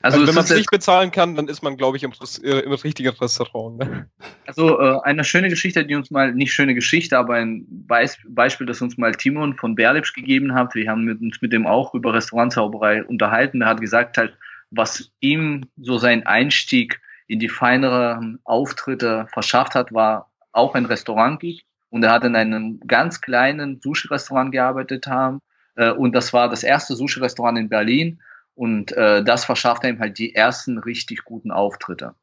Also, 0.00 0.18
also 0.18 0.28
wenn 0.28 0.34
man 0.34 0.44
es 0.44 0.50
nicht 0.50 0.70
bezahlen 0.70 1.10
kann, 1.10 1.34
dann 1.34 1.48
ist 1.48 1.62
man, 1.62 1.76
glaube 1.76 1.96
ich, 1.96 2.02
im, 2.02 2.12
äh, 2.42 2.60
im 2.60 2.72
richtigen 2.72 3.08
Restaurant. 3.08 3.78
Ne? 3.78 4.08
Also 4.46 4.78
äh, 4.78 5.00
eine 5.02 5.24
schöne 5.24 5.48
Geschichte, 5.48 5.84
die 5.84 5.94
uns 5.94 6.10
mal, 6.10 6.32
nicht 6.32 6.52
schöne 6.52 6.74
Geschichte, 6.74 7.18
aber 7.18 7.34
ein 7.34 7.66
Beis 7.68 8.18
Beispiel, 8.28 8.66
das 8.66 8.80
uns 8.80 8.96
mal 8.96 9.12
Timon 9.12 9.56
von 9.56 9.74
Berlipsch 9.74 10.14
gegeben 10.14 10.54
hat. 10.54 10.74
Wir 10.74 10.90
haben 10.90 11.04
mit, 11.04 11.20
uns 11.20 11.40
mit 11.42 11.52
dem 11.52 11.66
auch 11.66 11.94
über 11.94 12.14
Restaurantzauberei 12.14 13.04
unterhalten. 13.04 13.62
Er 13.62 13.68
hat 13.68 13.80
gesagt 13.80 14.18
halt, 14.18 14.34
was 14.70 15.10
ihm 15.20 15.64
so 15.76 15.98
sein 15.98 16.26
Einstieg 16.26 17.00
in 17.26 17.38
die 17.38 17.48
feineren 17.48 18.38
Auftritte 18.44 19.26
verschafft 19.32 19.74
hat, 19.74 19.92
war 19.92 20.30
auch 20.52 20.74
ein 20.74 20.86
Restaurant 20.86 21.42
und 21.90 22.02
er 22.02 22.12
hat 22.12 22.24
in 22.24 22.36
einem 22.36 22.80
ganz 22.86 23.20
kleinen 23.20 23.80
Sushi-Restaurant 23.80 24.52
gearbeitet 24.52 25.06
haben 25.06 25.40
äh, 25.76 25.90
und 25.90 26.14
das 26.14 26.32
war 26.32 26.48
das 26.48 26.62
erste 26.62 26.94
Sushi-Restaurant 26.94 27.58
in 27.58 27.68
Berlin 27.68 28.20
und 28.58 28.90
äh, 28.90 29.22
das 29.22 29.44
verschafft 29.44 29.84
ihm 29.84 30.00
halt 30.00 30.18
die 30.18 30.34
ersten 30.34 30.78
richtig 30.78 31.24
guten 31.24 31.52
Auftritte. 31.52 32.16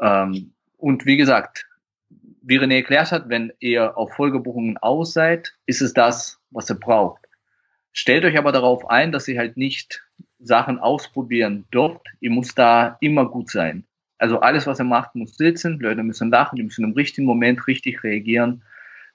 Ähm, 0.00 0.52
und 0.76 1.06
wie 1.06 1.16
gesagt, 1.16 1.64
wie 2.42 2.58
René 2.58 2.78
erklärt 2.78 3.12
hat, 3.12 3.28
wenn 3.28 3.52
ihr 3.60 3.96
auf 3.96 4.12
Folgebuchungen 4.14 4.78
aus 4.78 5.12
seid, 5.12 5.54
ist 5.64 5.80
es 5.80 5.92
das, 5.92 6.40
was 6.50 6.68
ihr 6.68 6.74
braucht. 6.74 7.24
Stellt 7.92 8.24
euch 8.24 8.36
aber 8.36 8.50
darauf 8.50 8.90
ein, 8.90 9.12
dass 9.12 9.28
ihr 9.28 9.38
halt 9.38 9.56
nicht 9.56 10.04
Sachen 10.40 10.80
ausprobieren 10.80 11.66
dürft. 11.72 12.04
Ihr 12.18 12.32
müsst 12.32 12.58
da 12.58 12.96
immer 13.00 13.30
gut 13.30 13.48
sein. 13.48 13.86
Also 14.18 14.40
alles, 14.40 14.66
was 14.66 14.80
ihr 14.80 14.84
macht, 14.84 15.14
muss 15.14 15.36
sitzen. 15.36 15.78
Leute 15.78 16.02
müssen 16.02 16.30
lachen, 16.30 16.56
die 16.56 16.64
müssen 16.64 16.84
im 16.84 16.94
richtigen 16.94 17.28
Moment 17.28 17.68
richtig 17.68 18.02
reagieren. 18.02 18.64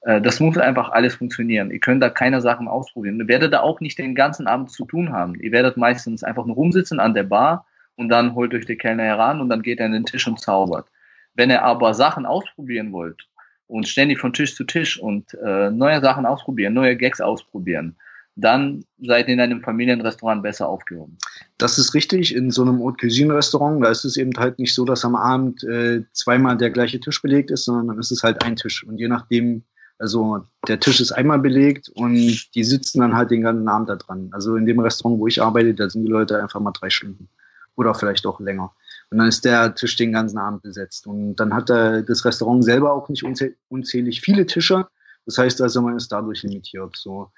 Äh, 0.04 0.22
das 0.22 0.40
muss 0.40 0.58
einfach 0.58 0.90
alles 0.92 1.16
funktionieren. 1.16 1.72
Ihr 1.72 1.80
könnt 1.80 2.04
da 2.04 2.10
keine 2.10 2.42
Sachen 2.42 2.68
ausprobieren. 2.68 3.20
Ihr 3.20 3.28
werdet 3.28 3.54
da 3.54 3.62
auch 3.62 3.80
nicht 3.80 3.98
den 3.98 4.16
ganzen 4.16 4.48
Abend 4.48 4.72
zu 4.72 4.86
tun 4.86 5.12
haben. 5.12 5.36
Ihr 5.36 5.52
werdet 5.52 5.78
meistens 5.78 6.24
einfach 6.24 6.46
nur 6.46 6.56
rumsitzen 6.56 7.00
an 7.00 7.14
der 7.14 7.24
Bar 7.24 7.66
und 7.96 8.10
dann 8.10 8.36
holt 8.36 8.54
euch 8.54 8.66
der 8.66 8.78
Kellner 8.78 9.04
heran 9.04 9.42
und 9.42 9.50
dann 9.50 9.62
geht 9.62 9.80
er 9.80 9.88
an 9.88 9.94
den 9.94 10.06
Tisch 10.06 10.28
und 10.28 10.40
zaubert. 10.40 10.88
Wenn 11.36 11.50
ihr 11.50 11.64
aber 11.64 11.94
Sachen 11.94 12.26
ausprobieren 12.26 12.92
wollt 12.92 13.28
und 13.68 13.88
ständig 13.88 14.20
von 14.20 14.34
Tisch 14.34 14.56
zu 14.56 14.64
Tisch 14.66 15.00
und 15.00 15.34
äh, 15.44 15.72
neue 15.72 16.02
Sachen 16.02 16.26
ausprobieren, 16.26 16.74
neue 16.74 16.96
Gags 16.96 17.22
ausprobieren, 17.22 17.96
dann 18.36 18.84
seid 19.00 19.28
ihr 19.28 19.36
in 19.36 19.40
einem 19.40 19.62
Familienrestaurant 19.62 20.42
besser 20.42 20.68
aufgehoben. 20.68 21.18
Das 21.60 21.78
ist 21.78 21.94
richtig. 21.94 22.36
In 22.36 22.50
so 22.50 22.64
einem 22.64 22.80
Haute 22.80 22.98
Cuisine 23.06 23.36
Restaurant, 23.36 23.84
da 23.84 23.90
ist 23.90 24.06
es 24.06 24.18
eben 24.18 24.32
halt 24.38 24.58
nicht 24.58 24.74
so, 24.74 24.86
dass 24.86 25.06
am 25.06 25.16
Abend 25.16 25.64
äh, 25.64 26.02
zweimal 26.14 26.58
der 26.58 26.72
gleiche 26.72 27.00
Tisch 27.00 27.22
belegt 27.22 27.52
ist, 27.52 27.66
sondern 27.66 27.90
dann 27.90 28.00
ist 28.00 28.12
es 28.12 28.24
halt 28.24 28.44
ein 28.44 28.56
Tisch. 28.56 28.84
Und 28.84 28.98
je 28.98 29.08
nachdem, 29.08 29.64
also 30.04 30.46
der 30.68 30.82
Tisch 30.82 31.00
ist 31.00 31.14
einmal 31.14 31.40
belegt 31.40 31.88
und 31.88 32.54
die 32.54 32.64
sitzen 32.66 33.00
dann 33.00 33.16
halt 33.16 33.32
den 33.32 33.42
ganzen 33.42 33.70
Abend 33.70 33.88
da 33.88 33.96
dran. 33.96 34.28
Also 34.34 34.58
in 34.58 34.66
dem 34.66 34.82
Restaurant, 34.82 35.18
wo 35.18 35.28
ich 35.28 35.42
arbeite, 35.42 35.74
da 35.74 35.90
sind 35.90 36.04
die 36.04 36.12
Leute 36.12 36.42
einfach 36.42 36.60
mal 36.60 36.74
drei 36.74 36.90
Stunden 36.90 37.30
oder 37.78 37.96
vielleicht 37.96 38.26
auch 38.26 38.42
länger. 38.42 38.74
Und 39.10 39.20
dann 39.20 39.30
ist 39.30 39.46
der 39.46 39.74
Tisch 39.76 39.96
den 39.96 40.12
ganzen 40.12 40.38
Abend 40.40 40.62
besetzt. 40.62 41.08
Und 41.08 41.38
dann 41.38 41.54
hat 41.54 41.70
das 41.70 42.26
Restaurant 42.26 42.66
selber 42.66 42.92
auch 42.92 43.08
nicht 43.08 43.24
unzählig 43.70 44.20
viele 44.20 44.46
Tische. 44.46 44.86
Das 45.26 45.38
heißt 45.38 45.62
also, 45.62 45.82
man 45.82 45.96
ist 45.96 46.12
dadurch 46.12 46.44
limitiert. 46.44 46.98
So, 46.98 47.32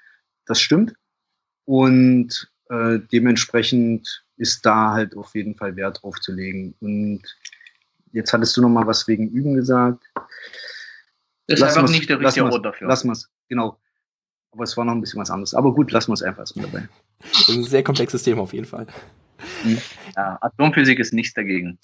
das 0.46 0.60
stimmt. 0.60 0.92
Und 1.66 2.50
äh, 2.68 2.98
dementsprechend 3.12 4.24
ist 4.38 4.66
da 4.66 4.90
halt 4.90 5.16
auf 5.16 5.36
jeden 5.36 5.54
Fall 5.54 5.76
Wert 5.76 6.02
drauf 6.02 6.18
zu 6.18 6.32
legen. 6.32 6.74
Und 6.80 7.22
jetzt 8.10 8.32
hattest 8.32 8.56
du 8.56 8.62
noch 8.62 8.70
mal 8.70 8.88
was 8.88 9.06
wegen 9.06 9.28
Üben 9.28 9.54
gesagt. 9.54 10.02
Das 11.46 11.60
ist 11.60 11.76
einfach 11.76 11.88
nicht 11.88 12.08
der 12.08 12.20
richtige 12.20 12.46
Ort 12.46 12.64
dafür. 12.64 12.88
Lass 12.88 13.04
mal's, 13.04 13.30
genau. 13.48 13.78
Aber 14.52 14.64
es 14.64 14.76
war 14.76 14.84
noch 14.84 14.92
ein 14.92 15.00
bisschen 15.00 15.20
was 15.20 15.30
anderes. 15.30 15.54
Aber 15.54 15.74
gut, 15.74 15.92
lassen 15.92 16.10
wir 16.10 16.14
es 16.14 16.22
einfach 16.22 16.46
so 16.46 16.60
dabei. 16.60 16.88
Das 17.20 17.48
ist 17.48 17.50
ein 17.50 17.64
sehr 17.64 17.82
komplexes 17.84 18.22
Thema 18.22 18.42
auf 18.42 18.52
jeden 18.52 18.66
Fall. 18.66 18.86
Hm. 19.62 19.78
Ja, 20.16 20.38
Atomphysik 20.40 20.98
ist 20.98 21.12
nichts 21.12 21.34
dagegen. 21.34 21.78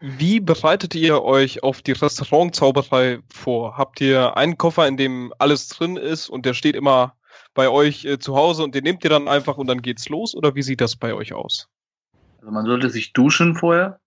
Wie 0.00 0.40
bereitet 0.40 0.94
ihr 0.94 1.22
euch 1.22 1.62
auf 1.62 1.82
die 1.82 1.92
Restaurantzauberei 1.92 3.20
vor? 3.32 3.76
Habt 3.76 4.00
ihr 4.00 4.36
einen 4.36 4.56
Koffer, 4.56 4.86
in 4.86 4.96
dem 4.96 5.32
alles 5.38 5.68
drin 5.68 5.96
ist 5.96 6.28
und 6.28 6.46
der 6.46 6.54
steht 6.54 6.76
immer 6.76 7.16
bei 7.54 7.68
euch 7.68 8.04
äh, 8.04 8.18
zu 8.18 8.36
Hause 8.36 8.62
und 8.62 8.74
den 8.74 8.84
nehmt 8.84 9.02
ihr 9.02 9.10
dann 9.10 9.26
einfach 9.26 9.58
und 9.58 9.66
dann 9.66 9.82
geht's 9.82 10.08
los? 10.08 10.36
Oder 10.36 10.54
wie 10.54 10.62
sieht 10.62 10.80
das 10.80 10.94
bei 10.94 11.14
euch 11.14 11.32
aus? 11.32 11.68
Also 12.38 12.52
man 12.52 12.64
sollte 12.64 12.90
sich 12.90 13.12
duschen 13.12 13.56
vorher. 13.56 14.00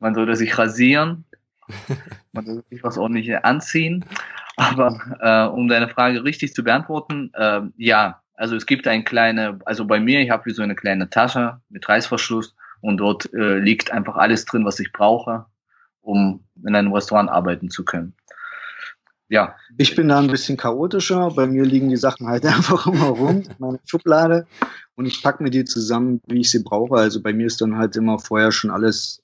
Man 0.00 0.14
sollte 0.14 0.34
sich 0.34 0.58
rasieren. 0.58 1.24
Man 2.32 2.46
sollte 2.46 2.68
sich 2.70 2.82
was 2.82 2.98
ordentliches 2.98 3.42
anziehen. 3.42 4.04
Aber 4.56 4.98
äh, 5.20 5.52
um 5.54 5.68
deine 5.68 5.88
Frage 5.88 6.24
richtig 6.24 6.54
zu 6.54 6.62
beantworten, 6.62 7.30
äh, 7.34 7.62
ja, 7.76 8.20
also 8.34 8.56
es 8.56 8.66
gibt 8.66 8.86
eine 8.86 9.04
kleine, 9.04 9.58
also 9.64 9.86
bei 9.86 10.00
mir, 10.00 10.20
ich 10.20 10.30
habe 10.30 10.46
wie 10.46 10.52
so 10.52 10.62
eine 10.62 10.74
kleine 10.74 11.08
Tasche 11.08 11.60
mit 11.68 11.88
Reißverschluss 11.88 12.54
und 12.80 12.98
dort 12.98 13.32
äh, 13.32 13.58
liegt 13.58 13.92
einfach 13.92 14.16
alles 14.16 14.44
drin, 14.44 14.64
was 14.64 14.80
ich 14.80 14.92
brauche, 14.92 15.46
um 16.00 16.44
in 16.66 16.74
einem 16.74 16.92
Restaurant 16.92 17.30
arbeiten 17.30 17.70
zu 17.70 17.84
können. 17.84 18.14
Ja. 19.32 19.56
Ich 19.78 19.94
bin 19.94 20.08
da 20.08 20.18
ein 20.18 20.26
bisschen 20.26 20.58
chaotischer. 20.58 21.30
Bei 21.30 21.46
mir 21.46 21.64
liegen 21.64 21.88
die 21.88 21.96
Sachen 21.96 22.26
halt 22.26 22.44
einfach 22.46 22.86
immer 22.86 23.06
rum, 23.06 23.42
in 23.42 23.54
meiner 23.58 23.80
Schublade. 23.86 24.46
Und 24.94 25.06
ich 25.06 25.22
packe 25.22 25.42
mir 25.42 25.48
die 25.48 25.64
zusammen, 25.64 26.20
wie 26.26 26.40
ich 26.40 26.50
sie 26.50 26.62
brauche. 26.62 26.96
Also 26.96 27.22
bei 27.22 27.32
mir 27.32 27.46
ist 27.46 27.62
dann 27.62 27.78
halt 27.78 27.96
immer 27.96 28.18
vorher 28.18 28.52
schon 28.52 28.70
alles, 28.70 29.21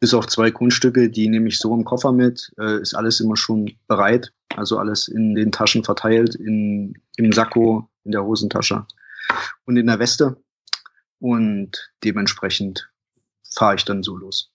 bis 0.00 0.14
auf 0.14 0.26
zwei 0.26 0.50
Kunststücke, 0.50 1.10
die 1.10 1.28
nehme 1.28 1.48
ich 1.48 1.58
so 1.58 1.74
im 1.74 1.84
Koffer 1.84 2.12
mit, 2.12 2.52
äh, 2.58 2.80
ist 2.80 2.94
alles 2.94 3.20
immer 3.20 3.36
schon 3.36 3.72
bereit. 3.86 4.32
Also 4.56 4.78
alles 4.78 5.08
in 5.08 5.34
den 5.34 5.52
Taschen 5.52 5.84
verteilt, 5.84 6.34
in, 6.34 6.94
im 7.16 7.32
Sakko, 7.32 7.88
in 8.04 8.12
der 8.12 8.24
Hosentasche 8.24 8.86
und 9.66 9.76
in 9.76 9.86
der 9.86 9.98
Weste. 9.98 10.42
Und 11.20 11.92
dementsprechend 12.04 12.90
fahre 13.54 13.76
ich 13.76 13.84
dann 13.84 14.02
so 14.02 14.16
los. 14.16 14.52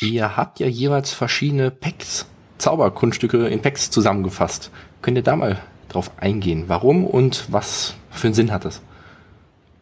Ihr 0.00 0.36
habt 0.36 0.60
ja 0.60 0.66
jeweils 0.66 1.12
verschiedene 1.12 1.70
Packs, 1.70 2.26
Zauberkunststücke 2.58 3.48
in 3.48 3.62
Packs 3.62 3.90
zusammengefasst. 3.90 4.70
Könnt 5.00 5.16
ihr 5.16 5.22
da 5.22 5.36
mal 5.36 5.62
drauf 5.88 6.10
eingehen? 6.18 6.64
Warum 6.68 7.06
und 7.06 7.50
was 7.50 7.94
für 8.10 8.26
einen 8.26 8.34
Sinn 8.34 8.52
hat 8.52 8.64
das? 8.64 8.82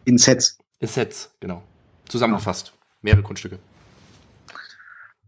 In 0.05 0.17
Sets. 0.17 0.57
In 0.79 0.87
Sets, 0.87 1.35
genau. 1.39 1.63
Zusammengefasst. 2.07 2.73
Mehrere 3.01 3.23
Kunststücke. 3.23 3.59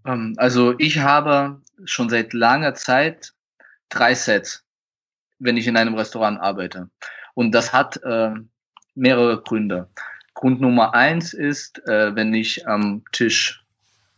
Ähm, 0.06 0.34
also 0.38 0.76
ich 0.78 1.00
habe 1.00 1.62
schon 1.86 2.10
seit 2.10 2.34
langer 2.34 2.76
Zeit 2.76 3.34
drei 3.90 4.16
Sets, 4.16 4.66
wenn 5.40 5.58
ich 5.58 5.68
in 5.68 5.78
einem 5.78 5.96
Restaurant 5.96 6.40
arbeite. 6.40 6.90
Und 7.34 7.54
das 7.54 7.74
hat 7.74 8.02
äh, 8.04 8.34
mehrere 8.96 9.42
Gründe. 9.42 9.90
Grund 10.34 10.62
Nummer 10.62 10.94
eins 10.94 11.34
ist, 11.34 11.86
äh, 11.88 12.16
wenn 12.16 12.34
ich 12.34 12.68
am 12.68 13.04
Tisch 13.12 13.64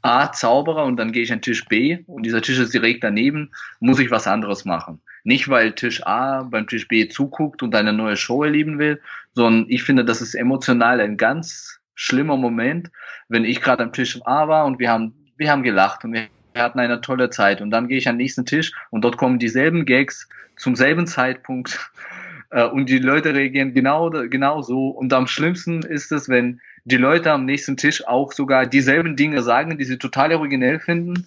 A 0.02 0.32
zaubere 0.32 0.84
und 0.84 0.98
dann 0.98 1.12
gehe 1.12 1.24
ich 1.24 1.32
an 1.32 1.42
Tisch 1.42 1.66
B 1.66 2.00
und 2.08 2.24
dieser 2.24 2.42
Tisch 2.42 2.58
ist 2.58 2.74
direkt 2.74 3.04
daneben, 3.04 3.52
muss 3.80 4.00
ich 4.00 4.10
was 4.10 4.28
anderes 4.28 4.66
machen. 4.66 5.02
Nicht, 5.24 5.50
weil 5.50 5.74
Tisch 5.74 6.06
A 6.06 6.44
beim 6.44 6.68
Tisch 6.68 6.88
B 6.88 7.08
zuguckt 7.08 7.62
und 7.62 7.76
eine 7.76 7.94
neue 7.94 8.18
Show 8.18 8.44
erleben 8.44 8.80
will, 8.80 9.00
sondern 9.34 9.70
ich 9.70 9.84
finde, 9.84 10.04
das 10.04 10.22
ist 10.22 10.34
emotional 10.34 11.00
ein 11.00 11.18
ganz 11.18 11.80
schlimmer 11.94 12.38
Moment, 12.38 12.92
wenn 13.30 13.46
ich 13.46 13.62
gerade 13.62 13.84
am 13.84 13.94
Tisch 13.94 14.20
A 14.26 14.48
war 14.48 14.66
und 14.66 14.80
wir 14.80 14.90
haben, 14.90 15.21
wir 15.42 15.52
haben 15.52 15.64
gelacht 15.64 16.06
und 16.06 16.14
wir 16.14 16.30
hatten 16.56 16.80
eine 16.80 17.02
tolle 17.02 17.30
Zeit 17.32 17.62
und 17.62 17.72
dann 17.72 17.88
gehe 17.88 17.98
ich 17.98 18.08
an 18.08 18.16
den 18.16 18.24
nächsten 18.24 18.46
Tisch 18.46 18.72
und 18.92 19.02
dort 19.02 19.18
kommen 19.18 19.40
dieselben 19.40 19.86
Gags 19.86 20.30
zum 20.56 20.76
selben 20.76 21.08
Zeitpunkt 21.08 21.92
äh, 22.52 22.64
und 22.64 22.90
die 22.90 23.00
Leute 23.00 23.34
reagieren 23.34 23.74
genau, 23.74 24.10
genau 24.10 24.62
so 24.62 24.90
und 24.90 25.12
am 25.12 25.28
schlimmsten 25.28 25.82
ist 25.82 26.12
es, 26.12 26.30
wenn 26.30 26.62
die 26.86 26.98
Leute 26.98 27.32
am 27.32 27.46
nächsten 27.46 27.76
Tisch 27.76 28.08
auch 28.08 28.32
sogar 28.32 28.66
dieselben 28.66 29.16
Dinge 29.16 29.42
sagen, 29.42 29.78
die 29.78 29.86
sie 29.86 29.98
total 29.98 30.34
originell 30.34 30.80
finden. 30.80 31.26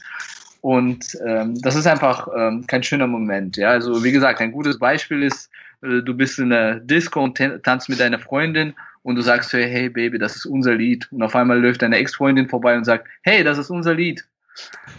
Und 0.60 1.16
ähm, 1.24 1.60
das 1.60 1.76
ist 1.76 1.86
einfach 1.86 2.26
ähm, 2.36 2.66
kein 2.66 2.82
schöner 2.82 3.06
Moment. 3.06 3.56
Ja, 3.56 3.68
also 3.68 4.02
wie 4.02 4.10
gesagt, 4.10 4.40
ein 4.40 4.50
gutes 4.50 4.78
Beispiel 4.78 5.22
ist, 5.22 5.50
äh, 5.82 6.02
du 6.02 6.14
bist 6.14 6.38
in 6.38 6.50
der 6.50 6.80
Disco 6.80 7.22
und 7.22 7.40
tanzt 7.62 7.88
mit 7.88 8.00
deiner 8.00 8.18
Freundin 8.18 8.74
und 9.04 9.16
du 9.16 9.22
sagst 9.22 9.52
hey, 9.52 9.70
hey 9.70 9.88
Baby, 9.90 10.18
das 10.18 10.34
ist 10.34 10.46
unser 10.46 10.74
Lied. 10.74 11.06
Und 11.12 11.22
auf 11.22 11.36
einmal 11.36 11.60
läuft 11.60 11.82
deine 11.82 11.98
Ex-Freundin 11.98 12.48
vorbei 12.48 12.76
und 12.76 12.84
sagt, 12.84 13.06
hey, 13.22 13.44
das 13.44 13.58
ist 13.58 13.70
unser 13.70 13.94
Lied. 13.94 14.26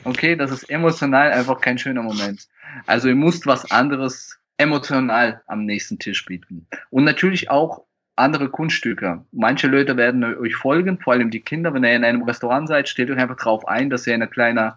Okay, 0.04 0.36
das 0.36 0.52
ist 0.52 0.70
emotional 0.70 1.32
einfach 1.32 1.60
kein 1.60 1.78
schöner 1.78 2.04
Moment. 2.04 2.48
Also 2.86 3.08
ihr 3.08 3.16
müsst 3.16 3.48
was 3.48 3.70
anderes 3.72 4.40
emotional 4.58 5.42
am 5.48 5.66
nächsten 5.66 5.98
Tisch 5.98 6.24
bieten. 6.24 6.68
Und 6.92 7.04
natürlich 7.04 7.50
auch 7.50 7.84
andere 8.16 8.50
Kunststücke. 8.50 9.26
Manche 9.32 9.68
Leute 9.68 9.98
werden 9.98 10.24
euch 10.24 10.56
folgen, 10.56 11.00
vor 11.00 11.14
allem 11.14 11.32
die 11.32 11.42
Kinder. 11.42 11.74
Wenn 11.74 11.84
ihr 11.84 11.96
in 11.96 12.06
einem 12.06 12.24
Restaurant 12.24 12.68
seid, 12.68 12.88
stellt 12.88 13.10
euch 13.10 13.18
einfach 13.18 13.38
darauf 13.38 13.68
ein, 13.68 13.90
dass 13.90 14.06
ihr 14.06 14.14
eine 14.14 14.28
kleine 14.28 14.76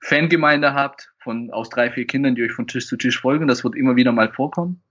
Fangemeinde 0.00 0.74
habt 0.74 1.12
von 1.18 1.50
aus 1.52 1.70
drei, 1.70 1.90
vier 1.90 2.06
Kindern, 2.06 2.34
die 2.34 2.42
euch 2.42 2.52
von 2.52 2.66
Tisch 2.66 2.88
zu 2.88 2.96
Tisch 2.96 3.20
folgen. 3.20 3.46
Das 3.46 3.62
wird 3.62 3.76
immer 3.76 3.94
wieder 3.94 4.12
mal 4.12 4.30
vorkommen. 4.32 4.82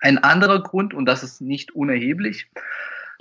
Ein 0.00 0.18
anderer 0.18 0.62
Grund, 0.62 0.94
und 0.94 1.06
das 1.06 1.22
ist 1.22 1.40
nicht 1.40 1.74
unerheblich, 1.74 2.50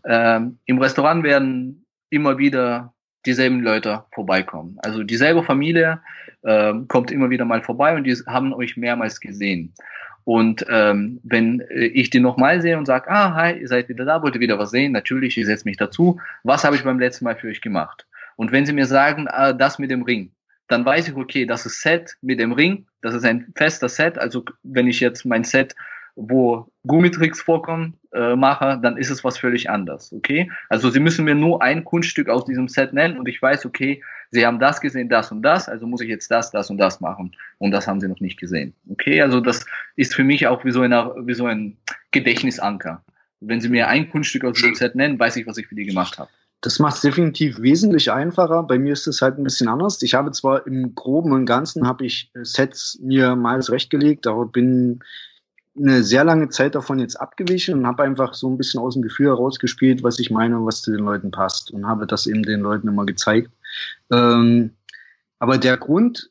ähm, 0.05 0.59
im 0.65 0.79
Restaurant 0.79 1.23
werden 1.23 1.85
immer 2.09 2.37
wieder 2.37 2.93
dieselben 3.25 3.61
Leute 3.61 4.05
vorbeikommen. 4.13 4.77
Also 4.79 5.03
dieselbe 5.03 5.43
Familie 5.43 6.01
ähm, 6.43 6.87
kommt 6.87 7.11
immer 7.11 7.29
wieder 7.29 7.45
mal 7.45 7.61
vorbei 7.61 7.95
und 7.95 8.05
die 8.05 8.15
haben 8.25 8.53
euch 8.53 8.77
mehrmals 8.77 9.19
gesehen. 9.19 9.73
Und 10.23 10.65
ähm, 10.69 11.19
wenn 11.23 11.59
äh, 11.61 11.85
ich 11.85 12.09
die 12.09 12.19
nochmal 12.19 12.61
sehe 12.61 12.77
und 12.77 12.85
sage, 12.85 13.09
ah, 13.09 13.33
hi, 13.33 13.59
ihr 13.59 13.67
seid 13.67 13.89
wieder 13.89 14.05
da, 14.05 14.21
wollt 14.21 14.35
ihr 14.35 14.41
wieder 14.41 14.59
was 14.59 14.71
sehen? 14.71 14.91
Natürlich, 14.91 15.37
ich 15.37 15.45
setze 15.45 15.65
mich 15.65 15.77
dazu. 15.77 16.19
Was 16.43 16.63
habe 16.63 16.75
ich 16.75 16.83
beim 16.83 16.99
letzten 16.99 17.25
Mal 17.25 17.35
für 17.35 17.47
euch 17.47 17.61
gemacht? 17.61 18.05
Und 18.35 18.51
wenn 18.51 18.65
sie 18.65 18.73
mir 18.73 18.85
sagen, 18.85 19.27
ah, 19.27 19.53
das 19.53 19.79
mit 19.79 19.91
dem 19.91 20.03
Ring, 20.03 20.31
dann 20.67 20.85
weiß 20.85 21.09
ich, 21.09 21.15
okay, 21.15 21.45
das 21.45 21.65
ist 21.65 21.81
Set 21.81 22.15
mit 22.21 22.39
dem 22.39 22.51
Ring, 22.51 22.85
das 23.01 23.15
ist 23.15 23.25
ein 23.25 23.51
fester 23.55 23.89
Set. 23.89 24.17
Also 24.17 24.45
wenn 24.63 24.87
ich 24.87 24.99
jetzt 24.99 25.25
mein 25.25 25.43
Set, 25.43 25.75
wo 26.19 26.67
Gummitricks 26.86 27.41
vorkommen, 27.41 27.97
äh, 28.13 28.36
mache, 28.36 28.79
dann 28.82 28.97
ist 28.97 29.10
es 29.10 29.23
was 29.23 29.38
völlig 29.38 29.69
anderes, 29.69 30.12
okay? 30.12 30.51
Also 30.67 30.89
sie 30.89 30.99
müssen 30.99 31.25
mir 31.25 31.36
nur 31.36 31.62
ein 31.62 31.84
Kunststück 31.84 32.29
aus 32.29 32.45
diesem 32.45 32.67
Set 32.67 32.93
nennen 32.93 33.17
und 33.17 33.27
ich 33.27 33.41
weiß, 33.41 33.65
okay, 33.65 34.01
Sie 34.32 34.45
haben 34.45 34.60
das 34.60 34.79
gesehen, 34.79 35.10
das 35.10 35.32
und 35.32 35.41
das, 35.41 35.67
also 35.67 35.88
muss 35.88 36.01
ich 36.01 36.10
jetzt 36.10 36.29
das, 36.29 36.51
das 36.51 36.69
und 36.69 36.77
das 36.77 37.01
machen. 37.01 37.36
Und 37.58 37.71
das 37.71 37.88
haben 37.88 37.99
Sie 37.99 38.08
noch 38.08 38.19
nicht 38.19 38.39
gesehen. 38.39 38.73
Okay, 38.89 39.21
also 39.21 39.39
das 39.39 39.65
ist 39.95 40.13
für 40.13 40.23
mich 40.23 40.45
auch 40.45 40.63
wie 40.63 40.71
so, 40.71 40.82
eine, 40.82 41.15
wie 41.23 41.34
so 41.34 41.45
ein 41.45 41.77
Gedächtnisanker. 42.12 43.03
Wenn 43.39 43.60
Sie 43.62 43.69
mir 43.69 43.88
ein 43.88 44.10
Kunststück 44.10 44.45
aus 44.45 44.62
dem 44.62 44.75
Set 44.75 44.95
nennen, 44.95 45.19
weiß 45.19 45.36
ich, 45.38 45.47
was 45.47 45.58
ich 45.58 45.67
für 45.67 45.75
die 45.75 45.86
gemacht 45.86 46.19
habe. 46.19 46.29
Das 46.62 46.77
macht 46.77 46.95
es 46.95 47.01
definitiv 47.01 47.60
wesentlich 47.62 48.12
einfacher. 48.12 48.63
Bei 48.63 48.77
mir 48.77 48.93
ist 48.93 49.08
es 49.08 49.21
halt 49.21 49.38
ein 49.38 49.45
bisschen 49.45 49.69
anders. 49.69 50.01
Ich 50.01 50.13
habe 50.13 50.32
zwar 50.32 50.67
im 50.67 50.93
Groben 50.93 51.32
und 51.32 51.45
Ganzen 51.45 51.88
habe 51.88 52.05
ich 52.05 52.32
Sets 52.43 52.99
mir 53.01 53.36
mal 53.36 53.62
zurechtgelegt, 53.62 54.27
aber 54.27 54.45
bin 54.45 54.99
eine 55.79 56.03
sehr 56.03 56.23
lange 56.23 56.49
Zeit 56.49 56.75
davon 56.75 56.99
jetzt 56.99 57.15
abgewichen 57.15 57.79
und 57.79 57.87
habe 57.87 58.03
einfach 58.03 58.33
so 58.33 58.49
ein 58.49 58.57
bisschen 58.57 58.81
aus 58.81 58.93
dem 58.93 59.03
Gefühl 59.03 59.27
herausgespielt, 59.27 60.03
was 60.03 60.19
ich 60.19 60.29
meine 60.29 60.57
und 60.57 60.65
was 60.65 60.81
zu 60.81 60.91
den 60.91 61.05
Leuten 61.05 61.31
passt 61.31 61.71
und 61.71 61.87
habe 61.87 62.05
das 62.05 62.27
eben 62.27 62.43
den 62.43 62.61
Leuten 62.61 62.87
immer 62.87 63.05
gezeigt. 63.05 63.51
Ähm, 64.11 64.71
aber 65.39 65.57
der 65.57 65.77
Grund, 65.77 66.29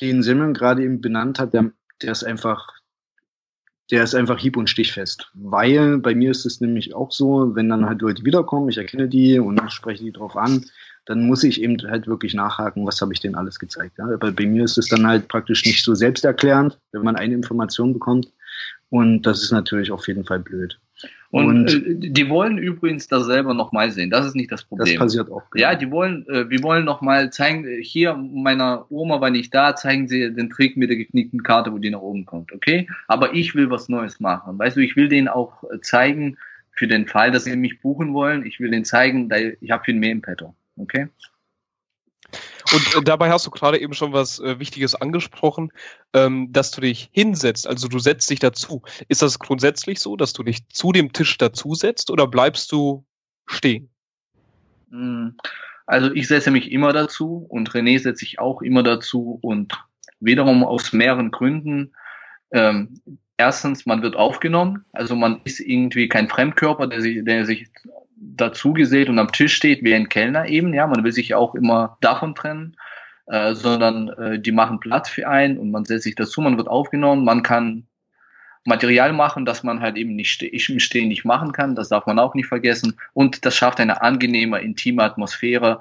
den 0.00 0.22
Simon 0.22 0.54
gerade 0.54 0.82
eben 0.82 1.00
benannt 1.00 1.38
hat, 1.38 1.52
der, 1.52 1.70
der 2.00 2.12
ist 2.12 2.24
einfach, 2.24 2.66
der 3.90 4.02
ist 4.02 4.14
einfach 4.14 4.38
hieb- 4.38 4.56
und 4.56 4.70
stichfest. 4.70 5.30
Weil 5.34 5.98
bei 5.98 6.14
mir 6.14 6.30
ist 6.30 6.46
es 6.46 6.60
nämlich 6.60 6.94
auch 6.94 7.12
so, 7.12 7.54
wenn 7.54 7.68
dann 7.68 7.84
halt 7.84 8.00
Leute 8.00 8.24
wiederkommen, 8.24 8.70
ich 8.70 8.78
erkenne 8.78 9.08
die 9.08 9.38
und 9.38 9.60
spreche 9.70 10.04
die 10.04 10.12
drauf 10.12 10.36
an, 10.36 10.64
dann 11.04 11.26
muss 11.26 11.44
ich 11.44 11.60
eben 11.60 11.76
halt 11.82 12.06
wirklich 12.06 12.32
nachhaken, 12.32 12.86
was 12.86 13.00
habe 13.00 13.12
ich 13.12 13.20
denen 13.20 13.34
alles 13.34 13.58
gezeigt. 13.58 13.98
Ja? 13.98 14.04
Aber 14.04 14.32
bei 14.32 14.46
mir 14.46 14.64
ist 14.64 14.78
es 14.78 14.88
dann 14.88 15.06
halt 15.06 15.28
praktisch 15.28 15.64
nicht 15.66 15.84
so 15.84 15.94
selbsterklärend, 15.94 16.78
wenn 16.92 17.02
man 17.02 17.16
eine 17.16 17.34
Information 17.34 17.92
bekommt. 17.92 18.32
Und 18.92 19.22
das 19.22 19.42
ist 19.42 19.52
natürlich 19.52 19.90
auf 19.90 20.06
jeden 20.06 20.22
Fall 20.22 20.40
blöd. 20.40 20.78
Und, 21.30 21.46
und 21.46 22.04
äh, 22.04 22.10
die 22.10 22.28
wollen 22.28 22.58
übrigens 22.58 23.08
das 23.08 23.24
selber 23.24 23.54
nochmal 23.54 23.90
sehen. 23.90 24.10
Das 24.10 24.26
ist 24.26 24.36
nicht 24.36 24.52
das 24.52 24.64
Problem. 24.64 24.86
Das 24.86 24.98
passiert 24.98 25.30
auch. 25.30 25.48
Genau. 25.50 25.62
Ja, 25.62 25.74
die 25.74 25.90
wollen, 25.90 26.28
äh, 26.28 26.50
wir 26.50 26.62
wollen 26.62 26.84
nochmal 26.84 27.30
zeigen, 27.30 27.66
hier, 27.80 28.14
meiner 28.14 28.84
Oma 28.90 29.18
war 29.22 29.30
nicht 29.30 29.54
da, 29.54 29.74
zeigen 29.74 30.08
sie 30.08 30.34
den 30.34 30.50
Trick 30.50 30.76
mit 30.76 30.90
der 30.90 30.98
geknickten 30.98 31.42
Karte, 31.42 31.72
wo 31.72 31.78
die 31.78 31.88
nach 31.88 32.02
oben 32.02 32.26
kommt, 32.26 32.52
okay? 32.52 32.86
Aber 33.08 33.32
ich 33.32 33.54
will 33.54 33.70
was 33.70 33.88
Neues 33.88 34.20
machen. 34.20 34.58
Weißt 34.58 34.76
du, 34.76 34.80
ich 34.80 34.94
will 34.94 35.08
denen 35.08 35.28
auch 35.28 35.64
äh, 35.72 35.80
zeigen, 35.80 36.36
für 36.72 36.86
den 36.86 37.06
Fall, 37.06 37.30
dass 37.30 37.44
sie 37.44 37.56
mich 37.56 37.80
buchen 37.80 38.12
wollen, 38.12 38.44
ich 38.44 38.60
will 38.60 38.70
denen 38.70 38.84
zeigen, 38.84 39.30
ich 39.62 39.70
habe 39.70 39.84
viel 39.84 39.94
mehr 39.94 40.12
im 40.12 40.20
Petto, 40.20 40.54
okay? 40.76 41.08
Und 42.72 42.96
äh, 42.96 43.02
dabei 43.02 43.30
hast 43.30 43.46
du 43.46 43.50
gerade 43.50 43.80
eben 43.80 43.94
schon 43.94 44.12
was 44.12 44.38
äh, 44.38 44.58
Wichtiges 44.58 44.94
angesprochen, 44.94 45.72
ähm, 46.14 46.52
dass 46.52 46.70
du 46.70 46.80
dich 46.80 47.10
hinsetzt, 47.12 47.66
also 47.66 47.88
du 47.88 47.98
setzt 47.98 48.30
dich 48.30 48.38
dazu. 48.38 48.82
Ist 49.08 49.22
das 49.22 49.38
grundsätzlich 49.38 50.00
so, 50.00 50.16
dass 50.16 50.32
du 50.32 50.42
dich 50.42 50.68
zu 50.68 50.92
dem 50.92 51.12
Tisch 51.12 51.36
dazusetzt 51.38 52.10
oder 52.10 52.26
bleibst 52.26 52.72
du 52.72 53.04
stehen? 53.46 53.90
Hm, 54.90 55.36
also 55.86 56.12
ich 56.12 56.28
setze 56.28 56.50
mich 56.50 56.70
immer 56.70 56.92
dazu 56.92 57.46
und 57.48 57.70
René 57.70 57.98
setzt 57.98 58.20
sich 58.20 58.38
auch 58.38 58.62
immer 58.62 58.82
dazu 58.82 59.38
und 59.42 59.72
wiederum 60.20 60.64
aus 60.64 60.92
mehreren 60.92 61.30
Gründen. 61.30 61.92
ähm, 62.52 63.00
erstens, 63.38 63.86
man 63.86 64.02
wird 64.02 64.14
aufgenommen, 64.14 64.84
also 64.92 65.16
man 65.16 65.40
ist 65.44 65.60
irgendwie 65.60 66.08
kein 66.08 66.28
Fremdkörper, 66.28 66.86
der 66.86 67.00
sich, 67.00 67.24
der 67.24 67.44
sich 67.44 67.68
dazu 68.22 68.72
gesät 68.72 69.08
und 69.08 69.18
am 69.18 69.32
Tisch 69.32 69.54
steht 69.54 69.82
wie 69.82 69.94
ein 69.94 70.08
Kellner 70.08 70.46
eben, 70.48 70.72
ja, 70.72 70.86
man 70.86 71.04
will 71.04 71.12
sich 71.12 71.34
auch 71.34 71.54
immer 71.54 71.96
davon 72.00 72.34
trennen, 72.34 72.76
äh, 73.26 73.54
sondern 73.54 74.08
äh, 74.10 74.38
die 74.38 74.52
machen 74.52 74.80
Platz 74.80 75.08
für 75.08 75.28
einen 75.28 75.58
und 75.58 75.70
man 75.70 75.84
setzt 75.84 76.04
sich 76.04 76.14
dazu, 76.14 76.40
man 76.40 76.56
wird 76.56 76.68
aufgenommen, 76.68 77.24
man 77.24 77.42
kann 77.42 77.86
Material 78.64 79.12
machen, 79.12 79.44
das 79.44 79.64
man 79.64 79.80
halt 79.80 79.96
eben 79.96 80.14
nicht 80.14 80.40
ich 80.42 80.70
im 80.70 80.78
Stehen 80.78 81.08
nicht 81.08 81.24
machen 81.24 81.52
kann, 81.52 81.74
das 81.74 81.88
darf 81.88 82.06
man 82.06 82.20
auch 82.20 82.34
nicht 82.34 82.46
vergessen 82.46 82.96
und 83.12 83.44
das 83.44 83.56
schafft 83.56 83.80
eine 83.80 84.02
angenehme, 84.02 84.60
intime 84.60 85.02
Atmosphäre, 85.02 85.80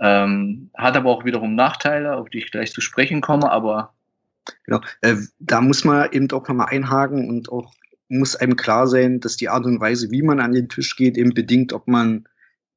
ähm, 0.00 0.70
hat 0.76 0.96
aber 0.96 1.10
auch 1.10 1.24
wiederum 1.24 1.54
Nachteile, 1.54 2.16
auf 2.16 2.28
die 2.28 2.38
ich 2.38 2.50
gleich 2.50 2.72
zu 2.72 2.80
sprechen 2.80 3.20
komme, 3.20 3.50
aber 3.50 3.92
Genau. 4.64 4.80
Äh, 5.02 5.16
da 5.38 5.60
muss 5.60 5.84
man 5.84 6.10
eben 6.12 6.30
auch 6.30 6.46
nochmal 6.48 6.68
einhaken 6.70 7.28
und 7.28 7.50
auch 7.50 7.72
muss 8.08 8.36
einem 8.36 8.56
klar 8.56 8.86
sein, 8.86 9.20
dass 9.20 9.36
die 9.36 9.48
Art 9.48 9.66
und 9.66 9.80
Weise, 9.80 10.10
wie 10.10 10.22
man 10.22 10.40
an 10.40 10.52
den 10.52 10.68
Tisch 10.68 10.96
geht, 10.96 11.16
eben 11.16 11.34
bedingt, 11.34 11.72
ob 11.72 11.88
man 11.88 12.26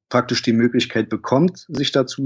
praktisch 0.08 0.42
die 0.42 0.52
Möglichkeit 0.52 1.08
bekommt, 1.08 1.66
sich 1.68 1.90
dazu 1.90 2.22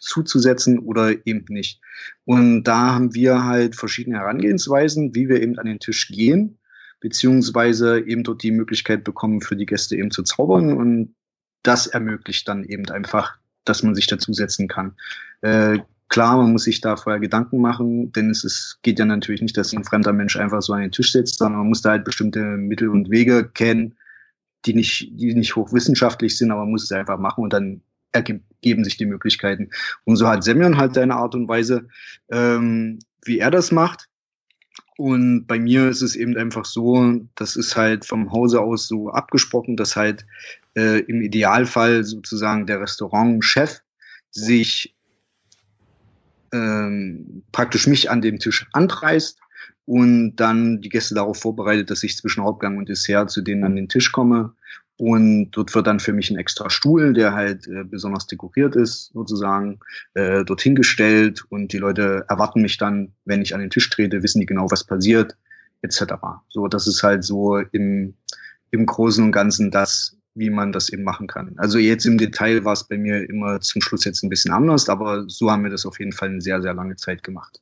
zuzusetzen 0.00 0.78
oder 0.78 1.26
eben 1.26 1.44
nicht. 1.48 1.80
Und 2.24 2.64
da 2.64 2.94
haben 2.94 3.14
wir 3.14 3.44
halt 3.44 3.76
verschiedene 3.76 4.18
Herangehensweisen, 4.18 5.14
wie 5.14 5.28
wir 5.28 5.42
eben 5.42 5.58
an 5.58 5.66
den 5.66 5.80
Tisch 5.80 6.08
gehen, 6.08 6.58
beziehungsweise 7.00 8.00
eben 8.00 8.24
dort 8.24 8.42
die 8.42 8.50
Möglichkeit 8.50 9.04
bekommen, 9.04 9.42
für 9.42 9.56
die 9.56 9.66
Gäste 9.66 9.96
eben 9.96 10.10
zu 10.10 10.22
zaubern. 10.22 10.72
Und 10.72 11.14
das 11.62 11.86
ermöglicht 11.86 12.48
dann 12.48 12.64
eben 12.64 12.88
einfach, 12.88 13.36
dass 13.64 13.82
man 13.82 13.94
sich 13.94 14.06
dazusetzen 14.06 14.68
kann. 14.68 14.96
Äh, 15.42 15.80
Klar, 16.18 16.38
man 16.38 16.50
muss 16.50 16.64
sich 16.64 16.80
da 16.80 16.96
vorher 16.96 17.20
Gedanken 17.20 17.60
machen, 17.60 18.10
denn 18.10 18.28
es 18.28 18.42
ist, 18.42 18.80
geht 18.82 18.98
ja 18.98 19.04
natürlich 19.04 19.40
nicht, 19.40 19.56
dass 19.56 19.72
ein 19.72 19.84
fremder 19.84 20.12
Mensch 20.12 20.36
einfach 20.36 20.60
so 20.62 20.72
an 20.72 20.80
den 20.80 20.90
Tisch 20.90 21.12
sitzt, 21.12 21.38
sondern 21.38 21.60
man 21.60 21.68
muss 21.68 21.82
da 21.82 21.90
halt 21.90 22.04
bestimmte 22.04 22.40
Mittel 22.40 22.88
und 22.88 23.08
Wege 23.08 23.48
kennen, 23.48 23.94
die 24.66 24.74
nicht, 24.74 25.12
die 25.12 25.32
nicht 25.32 25.54
hochwissenschaftlich 25.54 26.36
sind, 26.36 26.50
aber 26.50 26.62
man 26.62 26.72
muss 26.72 26.82
es 26.82 26.90
einfach 26.90 27.20
machen 27.20 27.44
und 27.44 27.52
dann 27.52 27.82
ergeben 28.10 28.82
sich 28.82 28.96
die 28.96 29.06
Möglichkeiten. 29.06 29.70
Und 30.02 30.16
so 30.16 30.26
hat 30.26 30.42
Semyon 30.42 30.76
halt 30.76 30.94
seine 30.94 31.14
Art 31.14 31.36
und 31.36 31.46
Weise, 31.46 31.86
ähm, 32.32 32.98
wie 33.24 33.38
er 33.38 33.52
das 33.52 33.70
macht. 33.70 34.08
Und 34.96 35.46
bei 35.46 35.60
mir 35.60 35.88
ist 35.88 36.02
es 36.02 36.16
eben 36.16 36.36
einfach 36.36 36.64
so, 36.64 37.20
das 37.36 37.54
ist 37.54 37.76
halt 37.76 38.04
vom 38.04 38.32
Hause 38.32 38.60
aus 38.60 38.88
so 38.88 39.08
abgesprochen, 39.10 39.76
dass 39.76 39.94
halt 39.94 40.26
äh, 40.74 40.98
im 40.98 41.22
Idealfall 41.22 42.02
sozusagen 42.02 42.66
der 42.66 42.80
Restaurantchef 42.80 43.82
sich 44.32 44.96
ähm, 46.52 47.42
praktisch 47.52 47.86
mich 47.86 48.10
an 48.10 48.20
dem 48.20 48.38
Tisch 48.38 48.66
anpreist 48.72 49.38
und 49.88 50.36
dann 50.36 50.82
die 50.82 50.90
Gäste 50.90 51.14
darauf 51.14 51.38
vorbereitet, 51.38 51.90
dass 51.90 52.02
ich 52.02 52.16
zwischen 52.16 52.44
Hauptgang 52.44 52.76
und 52.76 52.90
Dessert 52.90 53.30
zu 53.30 53.40
denen 53.40 53.64
an 53.64 53.74
den 53.74 53.88
Tisch 53.88 54.12
komme. 54.12 54.52
Und 54.98 55.52
dort 55.52 55.74
wird 55.74 55.86
dann 55.86 56.00
für 56.00 56.12
mich 56.12 56.30
ein 56.30 56.36
extra 56.36 56.68
Stuhl, 56.68 57.14
der 57.14 57.32
halt 57.32 57.68
äh, 57.68 57.84
besonders 57.84 58.26
dekoriert 58.26 58.74
ist, 58.74 59.12
sozusagen, 59.14 59.78
äh, 60.14 60.44
dorthin 60.44 60.74
gestellt. 60.74 61.44
Und 61.48 61.72
die 61.72 61.78
Leute 61.78 62.26
erwarten 62.28 62.60
mich 62.60 62.78
dann, 62.78 63.12
wenn 63.24 63.40
ich 63.40 63.54
an 63.54 63.60
den 63.60 63.70
Tisch 63.70 63.88
trete, 63.88 64.22
wissen 64.22 64.40
die 64.40 64.46
genau, 64.46 64.70
was 64.70 64.84
passiert, 64.84 65.38
etc. 65.82 66.02
So, 66.48 66.66
das 66.66 66.86
ist 66.86 67.02
halt 67.04 67.24
so 67.24 67.58
im, 67.58 68.14
im 68.72 68.86
Großen 68.86 69.24
und 69.24 69.32
Ganzen 69.32 69.70
das, 69.70 70.17
wie 70.38 70.50
man 70.50 70.72
das 70.72 70.88
eben 70.88 71.02
machen 71.02 71.26
kann. 71.26 71.54
Also 71.58 71.78
jetzt 71.78 72.06
im 72.06 72.18
Detail 72.18 72.64
war 72.64 72.72
es 72.72 72.84
bei 72.84 72.96
mir 72.96 73.28
immer 73.28 73.60
zum 73.60 73.82
Schluss 73.82 74.04
jetzt 74.04 74.22
ein 74.22 74.28
bisschen 74.28 74.52
anders, 74.52 74.88
aber 74.88 75.24
so 75.28 75.50
haben 75.50 75.64
wir 75.64 75.70
das 75.70 75.84
auf 75.84 75.98
jeden 75.98 76.12
Fall 76.12 76.28
eine 76.28 76.40
sehr, 76.40 76.62
sehr 76.62 76.74
lange 76.74 76.96
Zeit 76.96 77.22
gemacht. 77.22 77.60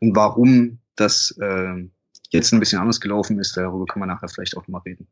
Und 0.00 0.14
warum 0.14 0.78
das 0.96 1.36
äh, 1.40 1.84
jetzt 2.30 2.52
ein 2.52 2.60
bisschen 2.60 2.80
anders 2.80 3.00
gelaufen 3.00 3.38
ist, 3.38 3.56
darüber 3.56 3.86
kann 3.86 4.00
man 4.00 4.08
nachher 4.08 4.28
vielleicht 4.28 4.56
auch 4.56 4.66
mal 4.68 4.78
reden. 4.78 5.06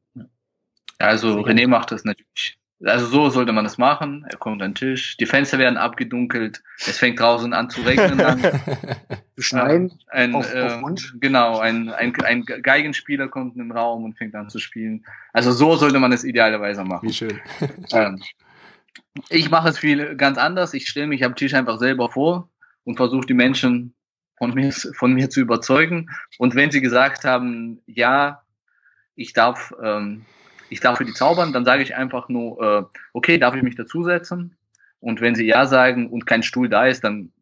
Also 0.99 1.41
René 1.41 1.67
macht 1.67 1.93
das 1.93 2.05
natürlich 2.05 2.59
also 2.85 3.07
so 3.07 3.31
sollte 3.31 3.53
man 3.53 3.65
es 3.65 3.79
machen. 3.79 4.27
Er 4.29 4.37
kommt 4.37 4.63
an 4.63 4.71
den 4.71 4.75
Tisch, 4.75 5.17
die 5.17 5.27
Fenster 5.27 5.59
werden 5.59 5.79
abgedunkelt, 5.79 6.63
es 6.79 6.99
fängt 6.99 7.19
draußen 7.19 7.53
an 7.53 7.71
zu 7.71 7.83
regnen. 7.83 8.19
Dann. 8.19 8.43
Schneien 9.39 9.93
ein, 10.09 10.35
auf, 10.35 10.53
äh, 10.55 10.63
auf 10.63 11.03
Genau, 11.21 11.59
ein, 11.59 11.91
ein, 11.91 12.15
ein 12.23 12.45
Geigenspieler 12.45 13.29
kommt 13.29 13.57
in 13.57 13.63
den 13.63 13.73
Raum 13.73 14.05
und 14.05 14.17
fängt 14.17 14.35
an 14.35 14.49
zu 14.49 14.59
spielen. 14.59 15.05
Also 15.33 15.53
so 15.53 15.77
sollte 15.77 15.99
man 15.99 16.13
es 16.13 16.25
idealerweise 16.25 16.85
machen. 16.85 17.09
Wie 17.09 17.13
schön. 17.13 17.41
Ähm, 17.93 18.23
ich 19.29 19.51
mache 19.51 19.69
es 19.69 19.79
viel 19.79 20.17
ganz 20.17 20.39
anders. 20.39 20.75
Ich 20.75 20.89
stelle 20.89 21.07
mich 21.07 21.25
am 21.25 21.37
Tisch 21.37 21.55
einfach 21.55 21.79
selber 21.79 22.11
vor 22.11 22.51
und 22.85 22.97
versuche 22.97 23.27
die 23.27 23.35
Menschen 23.35 23.95
von 24.39 24.55
mir, 24.55 24.73
von 24.73 25.13
mir 25.13 25.31
zu 25.31 25.41
überzeugen. 25.41 26.11
Und 26.39 26.55
wenn 26.55 26.71
sie 26.71 26.81
gesagt 26.81 27.25
haben, 27.25 27.81
ja, 27.87 28.43
ich 29.15 29.33
darf 29.33 29.73
ähm, 29.83 30.27
ich 30.69 30.81
darf 30.81 30.99
für 30.99 31.05
die 31.05 31.13
zaubern, 31.13 31.53
dann 31.53 31.65
sage 31.65 31.83
ich 31.83 31.95
einfach 31.95 32.29
nur, 32.29 32.61
äh, 32.61 32.99
okay, 33.13 33.39
darf 33.39 33.55
ich 33.55 33.63
mich 33.63 33.77
dazusetzen? 33.77 34.57
Und 35.01 35.21
wenn 35.21 35.35
sie 35.35 35.47
ja 35.47 35.67
sagen 35.67 36.11
und 36.11 36.27
kein 36.27 36.43
Stuhl 36.43 36.69
da 36.69 36.87
ist, 36.87 37.05
dann 37.05 37.33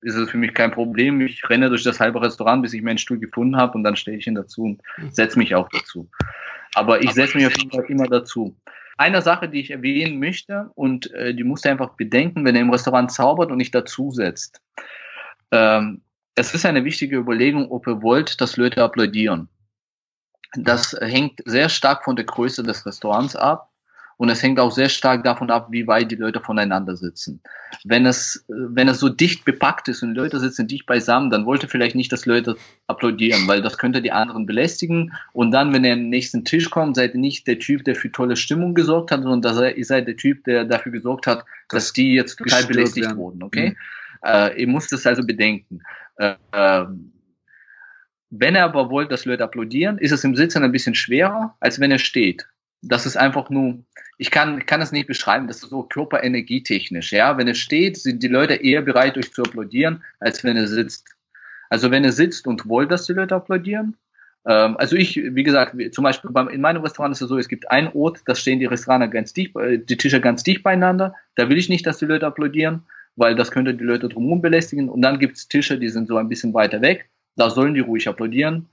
ist 0.00 0.14
es 0.14 0.30
für 0.30 0.38
mich 0.38 0.54
kein 0.54 0.70
Problem. 0.70 1.20
Ich 1.20 1.48
renne 1.48 1.68
durch 1.68 1.82
das 1.82 2.00
halbe 2.00 2.22
Restaurant, 2.22 2.62
bis 2.62 2.72
ich 2.72 2.82
meinen 2.82 2.98
Stuhl 2.98 3.18
gefunden 3.18 3.56
habe 3.56 3.74
und 3.74 3.84
dann 3.84 3.96
stehe 3.96 4.16
ich 4.16 4.26
ihn 4.26 4.34
dazu 4.34 4.62
und 4.62 4.82
setze 5.10 5.38
mich 5.38 5.54
auch 5.54 5.68
dazu. 5.68 6.08
Aber 6.74 7.02
ich 7.02 7.12
setze 7.12 7.36
mich 7.36 7.46
auf 7.46 7.56
jeden 7.56 7.70
Fall 7.70 7.84
immer 7.88 8.06
dazu. 8.06 8.56
Eine 8.96 9.22
Sache, 9.22 9.48
die 9.48 9.60
ich 9.60 9.70
erwähnen 9.70 10.18
möchte 10.18 10.70
und 10.74 11.12
äh, 11.12 11.34
die 11.34 11.44
musst 11.44 11.64
du 11.64 11.70
einfach 11.70 11.90
bedenken, 11.90 12.44
wenn 12.44 12.54
er 12.54 12.62
im 12.62 12.70
Restaurant 12.70 13.10
zaubert 13.10 13.50
und 13.50 13.58
nicht 13.58 13.74
dazusetzt. 13.74 14.60
Ähm, 15.50 16.02
es 16.34 16.54
ist 16.54 16.66
eine 16.66 16.84
wichtige 16.84 17.16
Überlegung, 17.16 17.70
ob 17.70 17.86
ihr 17.86 18.02
wollt, 18.02 18.40
dass 18.40 18.56
Leute 18.56 18.82
applaudieren. 18.82 19.48
Das 20.54 20.96
hängt 21.00 21.40
sehr 21.44 21.68
stark 21.68 22.04
von 22.04 22.16
der 22.16 22.24
Größe 22.24 22.62
des 22.62 22.86
Restaurants 22.86 23.36
ab. 23.36 23.70
Und 24.18 24.30
es 24.30 24.42
hängt 24.42 24.58
auch 24.58 24.72
sehr 24.72 24.88
stark 24.88 25.22
davon 25.22 25.48
ab, 25.48 25.68
wie 25.70 25.86
weit 25.86 26.10
die 26.10 26.16
Leute 26.16 26.40
voneinander 26.40 26.96
sitzen. 26.96 27.40
Wenn 27.84 28.04
es, 28.04 28.44
wenn 28.48 28.88
es 28.88 28.98
so 28.98 29.08
dicht 29.08 29.44
bepackt 29.44 29.86
ist 29.86 30.02
und 30.02 30.08
die 30.12 30.20
Leute 30.20 30.40
sitzen 30.40 30.66
dicht 30.66 30.86
beisammen, 30.86 31.30
dann 31.30 31.46
wollte 31.46 31.68
vielleicht 31.68 31.94
nicht, 31.94 32.10
dass 32.10 32.26
Leute 32.26 32.56
applaudieren, 32.88 33.46
weil 33.46 33.62
das 33.62 33.78
könnte 33.78 34.02
die 34.02 34.10
anderen 34.10 34.44
belästigen. 34.44 35.12
Und 35.32 35.52
dann, 35.52 35.72
wenn 35.72 35.84
ihr 35.84 35.94
den 35.94 36.08
nächsten 36.08 36.44
Tisch 36.44 36.68
kommt, 36.68 36.96
seid 36.96 37.14
ihr 37.14 37.20
nicht 37.20 37.46
der 37.46 37.60
Typ, 37.60 37.84
der 37.84 37.94
für 37.94 38.10
tolle 38.10 38.34
Stimmung 38.34 38.74
gesorgt 38.74 39.12
hat, 39.12 39.22
sondern 39.22 39.76
ihr 39.76 39.84
seid 39.84 40.08
der 40.08 40.16
Typ, 40.16 40.42
der 40.42 40.64
dafür 40.64 40.90
gesorgt 40.90 41.28
hat, 41.28 41.44
dass 41.68 41.84
das 41.84 41.92
die 41.92 42.14
jetzt 42.14 42.38
total 42.38 42.64
belästigt 42.64 43.06
werden. 43.06 43.18
wurden. 43.18 43.42
Okay? 43.44 43.70
Mhm. 43.70 43.76
Äh, 44.24 44.60
ihr 44.60 44.66
müsst 44.66 44.92
es 44.92 45.06
also 45.06 45.24
bedenken. 45.24 45.82
Äh, 46.16 46.34
ähm, 46.52 47.12
wenn 48.30 48.54
er 48.54 48.64
aber 48.64 48.90
wollte, 48.90 49.10
dass 49.10 49.24
Leute 49.24 49.44
applaudieren, 49.44 49.98
ist 49.98 50.12
es 50.12 50.24
im 50.24 50.36
Sitzen 50.36 50.62
ein 50.62 50.72
bisschen 50.72 50.94
schwerer, 50.94 51.56
als 51.60 51.80
wenn 51.80 51.90
er 51.90 51.98
steht. 51.98 52.46
Das 52.82 53.06
ist 53.06 53.16
einfach 53.16 53.50
nur, 53.50 53.78
ich 54.18 54.30
kann, 54.30 54.64
kann 54.66 54.80
es 54.80 54.92
nicht 54.92 55.06
beschreiben, 55.06 55.48
das 55.48 55.62
ist 55.62 55.70
so 55.70 55.82
körperenergietechnisch, 55.82 57.12
ja. 57.12 57.36
Wenn 57.36 57.48
er 57.48 57.54
steht, 57.54 57.96
sind 57.96 58.22
die 58.22 58.28
Leute 58.28 58.54
eher 58.54 58.82
bereit, 58.82 59.16
euch 59.16 59.32
zu 59.32 59.42
applaudieren, 59.42 60.02
als 60.20 60.44
wenn 60.44 60.56
er 60.56 60.68
sitzt. 60.68 61.08
Also 61.70 61.90
wenn 61.90 62.04
er 62.04 62.12
sitzt 62.12 62.46
und 62.46 62.68
wollt, 62.68 62.90
dass 62.90 63.06
die 63.06 63.12
Leute 63.14 63.34
applaudieren, 63.34 63.96
ähm, 64.46 64.76
also 64.78 64.96
ich, 64.96 65.16
wie 65.16 65.42
gesagt, 65.42 65.76
zum 65.92 66.04
Beispiel 66.04 66.30
beim, 66.30 66.48
in 66.48 66.60
meinem 66.60 66.82
Restaurant 66.82 67.14
ist 67.14 67.20
es 67.20 67.28
so, 67.28 67.38
es 67.38 67.48
gibt 67.48 67.70
einen 67.70 67.88
Ort, 67.88 68.22
da 68.26 68.34
stehen 68.34 68.58
die 68.58 68.66
Restaurants 68.66 69.12
ganz 69.12 69.32
dicht, 69.32 69.54
äh, 69.56 69.78
die 69.78 69.96
Tische 69.96 70.20
ganz 70.20 70.42
dicht 70.42 70.62
beieinander, 70.62 71.14
da 71.34 71.48
will 71.48 71.58
ich 71.58 71.68
nicht, 71.68 71.86
dass 71.86 71.98
die 71.98 72.06
Leute 72.06 72.26
applaudieren, 72.26 72.86
weil 73.16 73.34
das 73.34 73.50
könnte 73.50 73.74
die 73.74 73.84
Leute 73.84 74.08
drumherum 74.08 74.40
belästigen 74.40 74.88
und 74.88 75.02
dann 75.02 75.18
gibt 75.18 75.36
es 75.36 75.48
Tische, 75.48 75.78
die 75.78 75.88
sind 75.88 76.08
so 76.08 76.16
ein 76.16 76.28
bisschen 76.28 76.54
weiter 76.54 76.80
weg, 76.80 77.10
da 77.38 77.50
sollen 77.50 77.74
die 77.74 77.80
ruhig 77.80 78.08
applaudieren. 78.08 78.68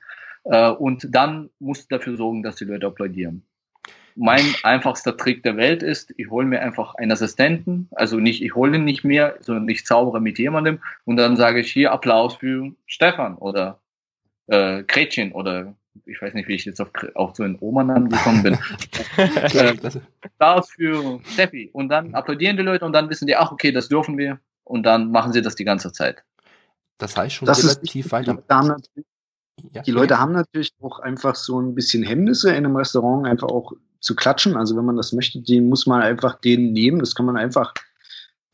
Äh, 0.46 0.70
und 0.70 1.08
dann 1.10 1.50
musst 1.60 1.92
du 1.92 1.98
dafür 1.98 2.18
sorgen, 2.18 2.44
dass 2.44 2.56
die 2.56 2.66
Leute 2.66 2.88
applaudieren. 2.88 3.44
Mein 4.18 4.46
einfachster 4.64 5.18
Trick 5.18 5.44
der 5.44 5.58
Welt 5.58 5.84
ist, 5.84 6.14
ich 6.16 6.30
hole 6.30 6.46
mir 6.46 6.62
einfach 6.62 6.96
einen 6.96 7.12
Assistenten, 7.12 7.90
also 7.92 8.18
nicht, 8.18 8.42
ich 8.42 8.56
hole 8.56 8.78
ihn 8.78 8.86
nicht 8.86 9.04
mehr, 9.04 9.36
sondern 9.42 9.68
ich 9.68 9.86
zaubere 9.86 10.22
mit 10.22 10.40
jemandem 10.40 10.80
und 11.04 11.18
dann 11.18 11.36
sage 11.36 11.60
ich 11.60 11.70
hier 11.70 11.92
Applaus 11.92 12.36
für 12.36 12.72
Stefan 12.86 13.36
oder 13.36 13.82
äh, 14.48 14.84
Gretchen 14.84 15.34
oder 15.34 15.76
ich 16.06 16.22
weiß 16.22 16.34
nicht, 16.34 16.48
wie 16.48 16.56
ich 16.56 16.66
jetzt 16.66 16.80
auf, 16.82 16.90
auf 17.14 17.36
so 17.36 17.44
einen 17.44 17.58
Oma-Namen 17.60 18.10
gekommen 18.10 18.44
bin. 18.44 18.58
äh, 19.18 19.76
Applaus 20.22 20.70
für 20.70 21.20
Steffi. 21.26 21.70
Und 21.72 21.90
dann 21.90 22.14
applaudieren 22.14 22.58
die 22.58 22.64
Leute 22.64 22.86
und 22.86 22.94
dann 22.94 23.10
wissen 23.10 23.28
die, 23.28 23.36
ach 23.36 23.52
okay, 23.52 23.72
das 23.72 23.88
dürfen 23.88 24.18
wir. 24.18 24.40
Und 24.64 24.84
dann 24.84 25.12
machen 25.12 25.32
sie 25.32 25.42
das 25.42 25.56
die 25.56 25.64
ganze 25.64 25.92
Zeit. 25.94 26.24
Das 26.98 27.16
heißt 27.18 27.36
schon 27.36 27.46
das 27.46 27.64
relativ 27.64 28.12
weiter. 28.12 28.42
Ja, 29.72 29.82
die 29.82 29.92
Leute 29.92 30.20
haben 30.20 30.34
natürlich 30.34 30.72
auch 30.82 31.00
einfach 31.00 31.36
so 31.36 31.60
ein 31.60 31.76
bisschen 31.76 32.04
Hemmnisse 32.04 32.50
in 32.50 32.58
einem 32.58 32.76
Restaurant 32.76 33.26
einfach 33.26 33.48
auch 33.48 33.74
zu 34.00 34.16
klatschen. 34.16 34.56
Also 34.58 34.76
wenn 34.76 34.86
man 34.86 34.98
das 34.98 35.14
möchte, 35.14 35.42
den 35.42 35.70
muss 35.70 35.88
man 35.88 36.02
einfach 36.02 36.40
den 36.40 36.74
nehmen. 36.74 37.00
Das 37.00 37.16
kann 37.16 37.26
man 37.26 37.38
einfach 37.38 37.74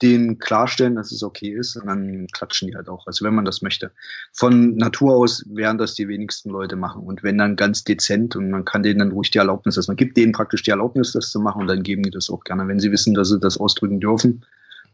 den 0.02 0.40
klarstellen, 0.40 0.96
dass 0.96 1.12
es 1.12 1.22
okay 1.22 1.54
ist 1.54 1.76
und 1.76 1.88
dann 1.88 2.28
klatschen 2.32 2.68
die 2.68 2.76
halt 2.76 2.90
auch. 2.90 3.06
Also 3.06 3.24
wenn 3.24 3.36
man 3.36 3.46
das 3.46 3.62
möchte. 3.62 3.92
Von 4.34 4.76
Natur 4.76 5.16
aus 5.16 5.44
werden 5.48 5.78
das 5.78 5.94
die 5.94 6.08
wenigsten 6.08 6.50
Leute 6.50 6.76
machen 6.76 7.04
und 7.04 7.22
wenn 7.24 7.38
dann 7.38 7.56
ganz 7.56 7.84
dezent 7.84 8.36
und 8.36 8.50
man 8.50 8.66
kann 8.66 8.82
denen 8.82 9.00
dann 9.00 9.12
ruhig 9.12 9.30
die 9.30 9.38
Erlaubnis, 9.38 9.76
dass 9.76 9.88
man 9.88 9.98
gibt 9.98 10.18
denen 10.18 10.32
praktisch 10.32 10.64
die 10.64 10.72
Erlaubnis, 10.72 11.12
das 11.12 11.30
zu 11.30 11.40
machen 11.40 11.62
und 11.62 11.68
dann 11.68 11.84
geben 11.84 12.04
die 12.04 12.10
das 12.10 12.30
auch 12.32 12.44
gerne, 12.44 12.68
wenn 12.68 12.80
sie 12.80 12.92
wissen, 12.92 13.14
dass 13.14 13.30
sie 13.30 13.40
das 13.40 13.60
ausdrücken 13.60 14.00
dürfen, 14.00 14.44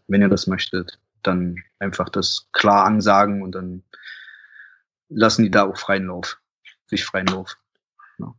wenn 0.07 0.21
ihr 0.21 0.29
das 0.29 0.47
möchtet 0.47 0.99
dann 1.23 1.55
einfach 1.79 2.09
das 2.09 2.47
klar 2.51 2.85
ansagen 2.85 3.41
und 3.41 3.53
dann 3.53 3.83
lassen 5.09 5.43
die 5.43 5.51
da 5.51 5.65
auch 5.65 5.77
freien 5.77 6.05
Lauf. 6.05 6.39
sich 6.87 7.05
freien 7.05 7.29
Wurf. 7.31 7.57
Ja. 8.19 8.33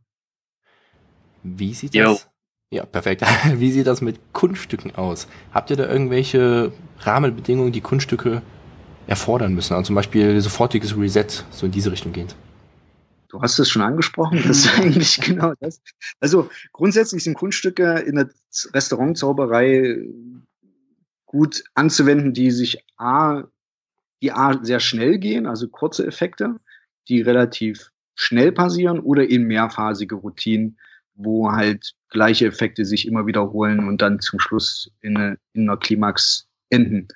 Wie 1.43 1.73
sieht 1.73 1.93
Yo. 1.93 2.13
das? 2.13 2.29
Ja, 2.71 2.85
perfekt. 2.85 3.21
Wie 3.55 3.71
sieht 3.71 3.87
das 3.87 4.01
mit 4.01 4.19
Kunststücken 4.33 4.95
aus? 4.95 5.27
Habt 5.53 5.69
ihr 5.71 5.77
da 5.77 5.87
irgendwelche 5.87 6.71
Rahmenbedingungen, 6.99 7.71
die 7.71 7.81
Kunststücke 7.81 8.41
erfordern 9.07 9.53
müssen? 9.53 9.73
Also 9.73 9.87
zum 9.87 9.95
Beispiel 9.95 10.39
sofortiges 10.41 10.95
Reset, 10.95 11.27
so 11.51 11.65
in 11.65 11.71
diese 11.71 11.91
Richtung 11.91 12.13
gehend. 12.13 12.35
Du 13.29 13.41
hast 13.41 13.59
es 13.59 13.69
schon 13.69 13.83
angesprochen, 13.83 14.43
das 14.47 14.65
ist 14.65 14.69
eigentlich 14.79 15.21
genau 15.21 15.53
das. 15.59 15.81
Also 16.19 16.49
grundsätzlich 16.71 17.23
sind 17.23 17.35
Kunststücke 17.35 17.99
in 17.99 18.15
der 18.15 18.29
Restaurantzauberei 18.73 20.03
gut 21.29 21.63
anzuwenden, 21.75 22.33
die 22.33 22.49
sich 22.49 22.83
A, 22.97 23.43
die 24.23 24.31
A 24.31 24.59
sehr 24.63 24.79
schnell 24.79 25.19
gehen, 25.19 25.45
also 25.45 25.67
kurze 25.67 26.07
Effekte, 26.07 26.55
die 27.07 27.21
relativ 27.21 27.91
schnell 28.15 28.51
passieren 28.51 28.99
oder 28.99 29.29
in 29.29 29.43
mehrphasige 29.43 30.15
Routinen, 30.15 30.79
wo 31.13 31.51
halt 31.51 31.93
gleiche 32.09 32.47
Effekte 32.47 32.83
sich 32.83 33.07
immer 33.07 33.27
wiederholen 33.27 33.87
und 33.87 34.01
dann 34.01 34.19
zum 34.19 34.39
Schluss 34.39 34.91
in, 35.01 35.17
eine, 35.17 35.37
in 35.53 35.69
einer 35.69 35.77
Klimax 35.77 36.47
enden. 36.71 37.07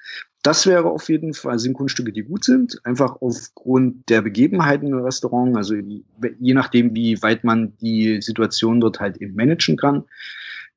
Das 0.43 0.67
wäre 0.67 0.91
auf 0.91 1.09
jeden 1.09 1.33
Fall, 1.33 1.57
sind 1.57 1.73
Kunststücke, 1.73 2.11
die 2.11 2.21
gut 2.21 2.43
sind, 2.43 2.79
einfach 2.85 3.19
aufgrund 3.19 4.07
der 4.09 4.21
Begebenheiten 4.21 4.89
im 4.89 4.99
Restaurant, 4.99 5.57
also 5.57 5.73
je 5.73 6.53
nachdem, 6.53 6.93
wie 6.93 7.19
weit 7.23 7.43
man 7.43 7.75
die 7.77 8.21
Situation 8.21 8.79
dort 8.79 8.99
halt 8.99 9.17
eben 9.17 9.33
managen 9.33 9.75
kann. 9.75 10.03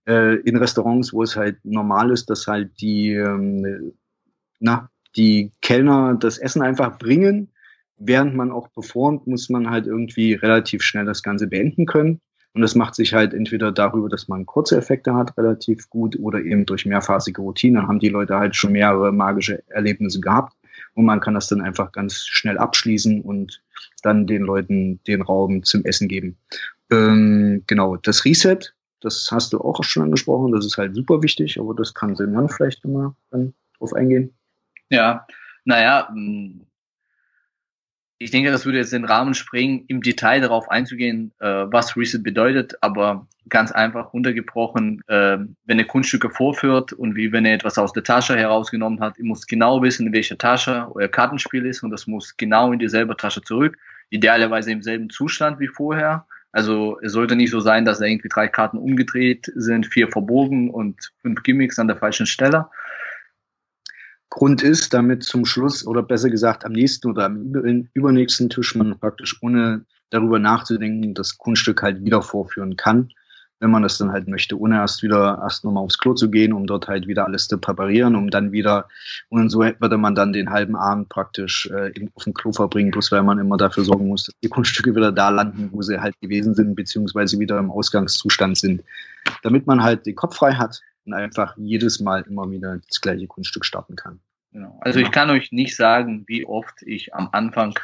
Äh, 0.07 0.37
in 0.40 0.57
Restaurants, 0.57 1.12
wo 1.12 1.23
es 1.23 1.37
halt 1.37 1.59
normal 1.64 2.11
ist, 2.11 2.31
dass 2.31 2.47
halt 2.47 2.81
die, 2.81 3.12
ähm, 3.12 3.92
na, 4.61 4.88
die 5.16 5.53
Kellner 5.62 6.14
das 6.14 6.38
Essen 6.38 6.62
einfach 6.62 6.99
bringen, 6.99 7.51
während 7.99 8.35
man 8.35 8.53
auch 8.53 8.71
performt, 8.73 9.27
muss 9.27 9.49
man 9.49 9.71
halt 9.71 9.87
irgendwie 9.87 10.35
relativ 10.35 10.83
schnell 10.83 11.07
das 11.07 11.23
Ganze 11.23 11.47
beenden 11.47 11.87
können. 11.87 12.21
Und 12.53 12.62
das 12.62 12.75
macht 12.75 12.95
sich 12.95 13.12
halt 13.12 13.35
entweder 13.35 13.71
darüber, 13.71 14.09
dass 14.09 14.29
man 14.29 14.47
kurze 14.47 14.79
Effekte 14.79 15.14
hat, 15.14 15.37
relativ 15.37 15.90
gut, 15.90 16.19
oder 16.19 16.40
eben 16.40 16.64
durch 16.64 16.87
mehrphasige 16.87 17.42
Routine 17.42 17.87
haben 17.87 17.99
die 17.99 18.09
Leute 18.09 18.37
halt 18.37 18.57
schon 18.57 18.73
mehrere 18.73 19.12
magische 19.12 19.62
Erlebnisse 19.69 20.21
gehabt. 20.21 20.57
Und 20.95 21.05
man 21.05 21.21
kann 21.21 21.35
das 21.35 21.49
dann 21.49 21.61
einfach 21.61 21.92
ganz 21.92 22.25
schnell 22.27 22.57
abschließen 22.57 23.21
und 23.21 23.62
dann 24.03 24.27
den 24.27 24.42
Leuten 24.42 25.01
den 25.07 25.21
Raum 25.21 25.64
zum 25.64 25.85
Essen 25.85 26.09
geben. 26.09 26.38
Ähm, 26.90 27.62
genau, 27.66 27.97
das 27.97 28.25
Reset, 28.25 28.75
das 29.00 29.28
hast 29.30 29.52
du 29.52 29.61
auch 29.61 29.82
schon 29.85 30.04
angesprochen, 30.04 30.52
das 30.52 30.64
ist 30.64 30.78
halt 30.78 30.94
super 30.94 31.22
wichtig, 31.22 31.59
aber 31.61 31.74
das 31.74 31.94
kann 31.94 32.16
Silman 32.16 32.48
vielleicht 32.48 32.85
immer 32.85 33.14
dann 33.30 33.54
drauf 33.78 33.92
eingehen. 33.92 34.35
Ja, 34.90 35.26
naja, 35.64 36.09
ich 38.18 38.30
denke, 38.30 38.50
das 38.50 38.64
würde 38.64 38.78
jetzt 38.78 38.92
den 38.92 39.04
Rahmen 39.04 39.35
sprengen, 39.35 39.85
im 39.88 40.00
Detail 40.00 40.40
darauf 40.40 40.70
einzugehen, 40.70 41.32
äh, 41.38 41.66
was 41.66 41.96
Reset 41.96 42.22
bedeutet, 42.22 42.74
aber 42.80 43.26
ganz 43.48 43.72
einfach 43.72 44.14
runtergebrochen, 44.14 45.02
äh, 45.09 45.38
wenn 45.64 45.78
er 45.78 45.85
Kunststücke 45.85 46.30
vorführt 46.30 46.92
und 46.94 47.14
wie 47.14 47.30
wenn 47.32 47.44
er 47.44 47.54
etwas 47.54 47.78
aus 47.78 47.92
der 47.92 48.04
Tasche 48.04 48.37
herausgenommen 48.37 49.00
hat, 49.00 49.18
ihr 49.18 49.24
muss 49.24 49.46
genau 49.46 49.82
wissen, 49.82 50.06
in 50.06 50.12
welcher 50.12 50.38
Tasche 50.38 50.88
euer 50.94 51.09
Kartenspiel 51.09 51.66
ist 51.66 51.82
und 51.82 51.90
das 51.90 52.06
muss 52.06 52.37
genau 52.37 52.72
in 52.72 52.78
dieselbe 52.78 53.16
Tasche 53.16 53.42
zurück, 53.42 53.76
idealerweise 54.09 54.72
im 54.72 54.82
selben 54.82 55.11
Zustand 55.11 55.61
wie 55.61 55.68
vorher. 55.68 56.26
Also 56.57 56.99
es 57.03 57.12
sollte 57.12 57.37
nicht 57.37 57.51
so 57.51 57.61
sein, 57.61 57.85
dass 57.85 57.99
da 57.99 58.07
irgendwie 58.07 58.31
drei 58.31 58.49
Karten 58.49 58.79
umgedreht 58.79 59.53
sind, 59.57 59.85
vier 59.85 60.09
verbogen 60.09 60.71
und 60.71 61.12
fünf 61.21 61.42
Gimmicks 61.42 61.79
an 61.79 61.87
der 61.87 61.99
falschen 61.99 62.25
Stelle, 62.25 62.71
Grund 64.31 64.62
ist, 64.62 64.95
damit 64.95 65.23
zum 65.23 65.45
Schluss 65.45 65.87
oder 65.87 66.03
besser 66.03 66.31
gesagt 66.31 66.64
am 66.64 66.73
nächsten 66.73 67.11
oder 67.11 67.27
am 67.27 67.53
übernächsten 67.92 68.49
Tisch 68.49 68.75
man 68.75 68.99
praktisch 68.99 69.37
ohne 69.42 69.85
darüber 70.09 70.38
nachzudenken 70.38 71.12
das 71.12 71.37
Kunststück 71.37 71.83
halt 71.83 72.03
wieder 72.03 72.23
vorführen 72.23 72.75
kann, 72.79 73.11
wenn 73.61 73.71
man 73.71 73.83
das 73.83 73.99
dann 73.99 74.12
halt 74.12 74.29
möchte, 74.29 74.59
ohne 74.59 74.77
erst 74.77 75.03
wieder 75.03 75.38
erst 75.42 75.64
nochmal 75.64 75.85
aufs 75.85 75.99
Klo 75.99 76.14
zu 76.14 76.31
gehen, 76.31 76.53
um 76.53 76.66
dort 76.66 76.88
halt 76.88 77.07
wieder 77.07 77.27
alles 77.27 77.49
zu 77.49 77.59
präparieren, 77.59 78.14
um 78.14 78.31
dann 78.31 78.53
wieder 78.53 78.88
und 79.29 79.49
so 79.49 79.61
würde 79.61 79.97
man 79.97 80.14
dann 80.14 80.33
den 80.33 80.51
halben 80.51 80.77
Abend 80.77 81.09
praktisch 81.09 81.69
äh, 81.71 81.92
auf 82.14 82.25
dem 82.25 82.35
Klo 82.35 82.53
verbringen, 82.53 82.90
bloß 82.90 83.12
weil 83.12 83.23
man 83.23 83.38
immer 83.38 83.57
dafür 83.57 83.85
sorgen 83.85 84.09
muss, 84.09 84.25
dass 84.25 84.35
die 84.42 84.49
Kunststücke 84.51 84.95
wieder 84.95 85.12
da 85.12 85.31
landen, 85.31 85.71
wo 85.73 85.83
sie 85.83 85.99
halt 85.99 86.19
gewesen 86.21 86.55
sind, 86.55 86.75
beziehungsweise 86.75 87.38
wieder 87.38 87.59
im 87.59 87.71
Ausgangszustand 87.71 88.59
sind, 88.59 88.83
damit 89.42 89.66
man 89.66 89.83
halt 89.83 90.07
den 90.07 90.14
Kopf 90.14 90.37
frei 90.37 90.53
hat 90.53 90.81
und 91.07 91.14
einfach 91.14 91.57
jedes 91.57 92.01
Mal 92.01 92.23
immer 92.29 92.51
wieder 92.51 92.79
das 92.87 93.01
gleiche 93.01 93.27
Kunststück 93.27 93.64
starten 93.64 93.97
kann. 93.97 94.21
Genau. 94.53 94.79
Also 94.81 95.01
ich 95.01 95.11
kann 95.11 95.31
euch 95.31 95.53
nicht 95.53 95.77
sagen, 95.77 96.25
wie 96.27 96.47
oft 96.47 96.83
ich 96.83 97.14
am 97.14 97.29
Anfang 97.33 97.79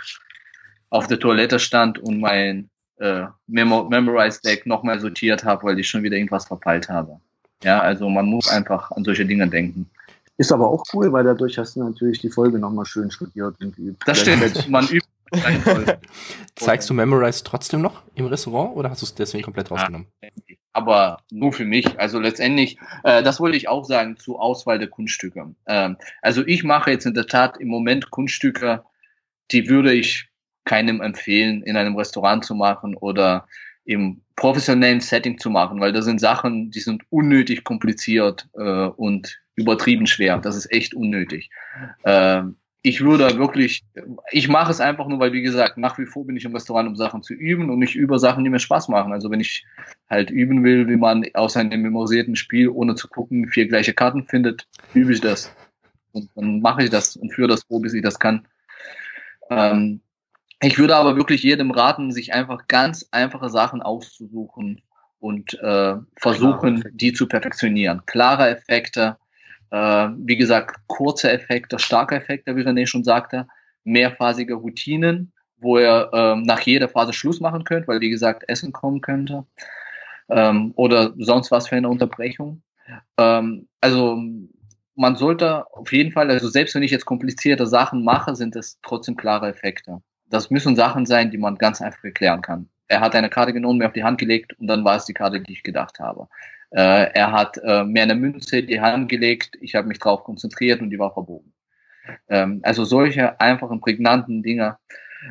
auf 0.90 1.06
der 1.06 1.18
Toilette 1.18 1.58
stand 1.58 1.98
und 1.98 2.20
mein 2.20 2.70
äh, 3.02 3.26
Memo 3.46 3.88
Memorize 3.88 4.40
Deck 4.42 4.66
nochmal 4.66 5.00
sortiert 5.00 5.44
habe, 5.44 5.64
weil 5.64 5.78
ich 5.78 5.88
schon 5.88 6.02
wieder 6.02 6.16
irgendwas 6.16 6.46
verpeilt 6.46 6.88
habe. 6.88 7.18
Ja, 7.62 7.80
also 7.80 8.08
man 8.08 8.26
muss 8.26 8.48
einfach 8.48 8.90
an 8.92 9.04
solche 9.04 9.26
Dinge 9.26 9.48
denken. 9.48 9.90
Ist 10.38 10.52
aber 10.52 10.68
auch 10.68 10.82
cool, 10.92 11.12
weil 11.12 11.24
dadurch 11.24 11.58
hast 11.58 11.76
du 11.76 11.84
natürlich 11.84 12.20
die 12.20 12.30
Folge 12.30 12.58
nochmal 12.58 12.86
schön 12.86 13.10
studiert 13.10 13.54
und 13.60 13.76
geübt. 13.76 14.02
Das 14.06 14.20
stimmt, 14.20 14.68
man 14.68 14.86
übt. 14.88 15.06
Zeigst 16.56 16.90
du 16.90 16.94
Memorize 16.94 17.42
trotzdem 17.42 17.80
noch 17.80 18.02
im 18.14 18.26
Restaurant 18.26 18.76
oder 18.76 18.90
hast 18.90 19.00
du 19.00 19.06
es 19.06 19.14
deswegen 19.14 19.44
komplett 19.44 19.70
rausgenommen? 19.70 20.06
aber 20.72 21.18
nur 21.30 21.52
für 21.52 21.64
mich. 21.64 21.98
Also 22.00 22.18
letztendlich, 22.18 22.78
äh, 23.04 23.22
das 23.22 23.40
wollte 23.40 23.56
ich 23.56 23.68
auch 23.68 23.84
sagen 23.84 24.16
zur 24.16 24.40
Auswahl 24.40 24.78
der 24.78 24.88
Kunststücke. 24.88 25.54
Ähm, 25.66 25.96
also 26.22 26.42
ich 26.46 26.64
mache 26.64 26.90
jetzt 26.90 27.06
in 27.06 27.14
der 27.14 27.26
Tat 27.26 27.58
im 27.58 27.68
Moment 27.68 28.10
Kunststücke, 28.10 28.84
die 29.50 29.68
würde 29.68 29.92
ich 29.92 30.28
keinem 30.64 31.00
empfehlen, 31.00 31.62
in 31.62 31.76
einem 31.76 31.96
Restaurant 31.96 32.44
zu 32.44 32.54
machen 32.54 32.94
oder 32.96 33.46
im 33.84 34.22
professionellen 34.36 35.00
Setting 35.00 35.38
zu 35.38 35.50
machen, 35.50 35.80
weil 35.80 35.92
das 35.92 36.04
sind 36.04 36.20
Sachen, 36.20 36.70
die 36.70 36.80
sind 36.80 37.02
unnötig 37.10 37.64
kompliziert 37.64 38.48
äh, 38.54 38.86
und 38.86 39.40
übertrieben 39.56 40.06
schwer. 40.06 40.38
Das 40.38 40.56
ist 40.56 40.70
echt 40.70 40.94
unnötig. 40.94 41.50
Ähm, 42.04 42.56
ich 42.84 43.00
würde 43.00 43.38
wirklich, 43.38 43.84
ich 44.32 44.48
mache 44.48 44.72
es 44.72 44.80
einfach 44.80 45.06
nur, 45.06 45.20
weil 45.20 45.32
wie 45.32 45.42
gesagt, 45.42 45.78
nach 45.78 45.98
wie 45.98 46.06
vor 46.06 46.26
bin 46.26 46.36
ich 46.36 46.44
im 46.44 46.54
Restaurant, 46.54 46.88
um 46.88 46.96
Sachen 46.96 47.22
zu 47.22 47.32
üben 47.32 47.70
und 47.70 47.78
nicht 47.78 47.94
über 47.94 48.18
Sachen, 48.18 48.42
die 48.42 48.50
mir 48.50 48.58
Spaß 48.58 48.88
machen. 48.88 49.12
Also 49.12 49.30
wenn 49.30 49.38
ich 49.38 49.64
halt 50.10 50.30
üben 50.30 50.64
will, 50.64 50.88
wie 50.88 50.96
man 50.96 51.24
aus 51.34 51.56
einem 51.56 51.80
memorisierten 51.80 52.34
Spiel, 52.34 52.68
ohne 52.68 52.96
zu 52.96 53.06
gucken, 53.06 53.46
vier 53.48 53.68
gleiche 53.68 53.94
Karten 53.94 54.24
findet, 54.24 54.66
übe 54.94 55.12
ich 55.12 55.20
das. 55.20 55.54
Und 56.10 56.28
dann 56.34 56.60
mache 56.60 56.82
ich 56.82 56.90
das 56.90 57.16
und 57.16 57.32
führe 57.32 57.48
das 57.48 57.62
vor, 57.62 57.80
bis 57.80 57.94
ich 57.94 58.02
das 58.02 58.18
kann. 58.18 58.46
Ähm, 59.48 60.00
ich 60.62 60.78
würde 60.78 60.96
aber 60.96 61.16
wirklich 61.16 61.42
jedem 61.42 61.70
raten, 61.70 62.12
sich 62.12 62.32
einfach 62.32 62.66
ganz 62.68 63.08
einfache 63.10 63.50
Sachen 63.50 63.82
auszusuchen 63.82 64.80
und 65.18 65.54
äh, 65.60 65.94
versuchen, 66.16 66.84
die 66.92 67.12
zu 67.12 67.28
perfektionieren. 67.28 68.02
Klare 68.06 68.48
Effekte, 68.48 69.16
äh, 69.70 70.08
wie 70.16 70.36
gesagt, 70.36 70.76
kurze 70.86 71.30
Effekte, 71.30 71.78
starke 71.78 72.16
Effekte, 72.16 72.56
wie 72.56 72.62
René 72.62 72.86
schon 72.86 73.04
sagte, 73.04 73.46
mehrphasige 73.84 74.54
Routinen, 74.54 75.32
wo 75.58 75.78
ihr 75.78 76.10
ähm, 76.12 76.42
nach 76.42 76.60
jeder 76.60 76.88
Phase 76.88 77.12
Schluss 77.12 77.40
machen 77.40 77.64
könnt, 77.64 77.88
weil 77.88 78.00
wie 78.00 78.10
gesagt 78.10 78.44
Essen 78.48 78.72
kommen 78.72 79.00
könnte 79.00 79.44
ähm, 80.28 80.72
oder 80.76 81.12
sonst 81.18 81.50
was 81.50 81.68
für 81.68 81.76
eine 81.76 81.88
Unterbrechung. 81.88 82.62
Ähm, 83.16 83.68
also 83.80 84.20
man 84.94 85.16
sollte 85.16 85.70
auf 85.72 85.92
jeden 85.92 86.12
Fall, 86.12 86.30
also 86.30 86.48
selbst 86.48 86.74
wenn 86.74 86.82
ich 86.82 86.90
jetzt 86.90 87.06
komplizierte 87.06 87.66
Sachen 87.66 88.04
mache, 88.04 88.36
sind 88.36 88.56
es 88.56 88.78
trotzdem 88.82 89.16
klare 89.16 89.48
Effekte. 89.48 90.02
Das 90.32 90.48
müssen 90.48 90.76
Sachen 90.76 91.04
sein, 91.04 91.30
die 91.30 91.36
man 91.36 91.56
ganz 91.56 91.82
einfach 91.82 92.02
erklären 92.04 92.40
kann. 92.40 92.70
Er 92.88 93.00
hat 93.00 93.14
eine 93.14 93.28
Karte 93.28 93.52
genommen, 93.52 93.78
mir 93.78 93.86
auf 93.88 93.92
die 93.92 94.02
Hand 94.02 94.16
gelegt 94.16 94.58
und 94.58 94.66
dann 94.66 94.82
war 94.82 94.96
es 94.96 95.04
die 95.04 95.12
Karte, 95.12 95.40
die 95.40 95.52
ich 95.52 95.62
gedacht 95.62 96.00
habe. 96.00 96.26
Äh, 96.70 97.12
er 97.12 97.32
hat 97.32 97.58
äh, 97.58 97.84
mir 97.84 98.02
eine 98.02 98.14
Münze 98.14 98.60
in 98.60 98.66
die 98.66 98.80
Hand 98.80 99.10
gelegt, 99.10 99.58
ich 99.60 99.74
habe 99.74 99.88
mich 99.88 99.98
darauf 99.98 100.24
konzentriert 100.24 100.80
und 100.80 100.88
die 100.88 100.98
war 100.98 101.12
verbogen. 101.12 101.52
Ähm, 102.30 102.60
also 102.62 102.84
solche 102.84 103.38
einfachen, 103.42 103.82
prägnanten 103.82 104.42
Dinge. 104.42 104.78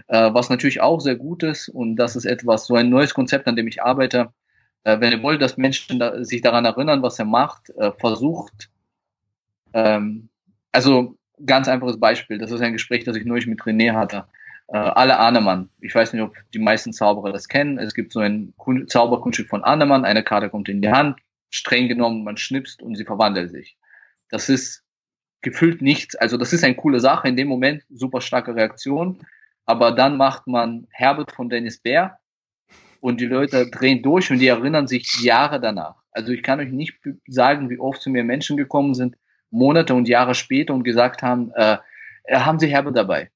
Äh, 0.08 0.36
was 0.36 0.52
natürlich 0.52 0.82
auch 0.82 1.00
sehr 1.00 1.16
gut 1.16 1.42
ist, 1.42 1.68
und 1.68 1.96
das 1.96 2.16
ist 2.16 2.26
etwas, 2.26 2.68
so 2.68 2.76
ein 2.76 2.90
neues 2.90 3.16
Konzept, 3.16 3.48
an 3.48 3.56
dem 3.56 3.68
ich 3.68 3.82
arbeite. 3.82 4.32
Äh, 4.84 5.00
wenn 5.00 5.12
ihr 5.12 5.24
wollt, 5.24 5.42
dass 5.42 5.58
Menschen 5.58 5.98
da, 5.98 6.24
sich 6.24 6.42
daran 6.42 6.66
erinnern, 6.66 7.02
was 7.02 7.18
er 7.18 7.26
macht, 7.26 7.72
äh, 7.72 7.92
versucht, 8.00 8.70
ähm, 9.74 10.30
also 10.72 11.18
ganz 11.44 11.68
einfaches 11.68 12.00
Beispiel, 12.00 12.38
das 12.38 12.52
ist 12.52 12.62
ein 12.62 12.74
Gespräch, 12.74 13.04
das 13.04 13.16
ich 13.16 13.26
neulich 13.26 13.48
mit 13.48 13.62
René 13.62 13.94
hatte. 13.94 14.26
Äh, 14.72 14.78
alle 14.78 15.20
Ahnemann. 15.20 15.70
Ich 15.82 15.94
weiß 15.94 16.14
nicht, 16.14 16.22
ob 16.22 16.34
die 16.54 16.60
meisten 16.60 16.94
Zauberer 16.94 17.34
das 17.34 17.50
kennen. 17.50 17.78
Es 17.78 17.94
gibt 17.94 18.14
so 18.14 18.22
ein 18.22 18.54
Zauberkunststück 18.88 19.50
von 19.50 19.66
Ahnemann. 19.66 20.06
Eine 20.06 20.24
Karte 20.24 20.50
kommt 20.50 20.70
in 20.70 20.82
die 20.82 20.90
Hand, 20.90 21.20
streng 21.50 21.90
genommen, 21.90 22.24
man 22.24 22.38
schnipst 22.38 22.82
und 22.82 22.96
sie 22.96 23.04
verwandelt 23.04 23.52
sich. 23.52 23.78
Das 24.30 24.48
ist 24.48 24.86
gefühlt 25.42 25.82
nichts. 25.82 26.16
Also 26.16 26.38
das 26.38 26.54
ist 26.54 26.64
eine 26.64 26.76
coole 26.76 27.02
Sache. 27.02 27.28
In 27.28 27.36
dem 27.36 27.50
Moment 27.50 27.84
super 27.90 28.22
starke 28.22 28.56
Reaktion. 28.56 29.20
Aber 29.66 29.92
dann 29.92 30.16
macht 30.16 30.48
man 30.48 30.88
Herbert 30.92 31.34
von 31.34 31.50
Dennis 31.50 31.80
Bär 31.80 32.20
und 33.02 33.20
die 33.20 33.26
Leute 33.26 33.70
drehen 33.70 34.02
durch 34.02 34.32
und 34.32 34.40
die 34.40 34.48
erinnern 34.48 34.88
sich 34.88 35.22
Jahre 35.22 35.60
danach. 35.60 35.96
Also 36.12 36.32
ich 36.32 36.44
kann 36.44 36.62
euch 36.62 36.72
nicht 36.72 36.98
sagen, 37.28 37.70
wie 37.70 37.80
oft 37.80 38.02
zu 38.02 38.10
mir 38.10 38.24
Menschen 38.24 38.56
gekommen 38.56 38.94
sind, 38.94 39.18
Monate 39.50 39.94
und 39.94 40.08
Jahre 40.08 40.34
später 40.34 40.74
und 40.74 40.84
gesagt 40.84 41.24
haben, 41.24 41.52
äh, 41.56 41.78
haben 42.32 42.60
Sie 42.60 42.68
Herbert 42.68 42.96
dabei? 42.96 43.32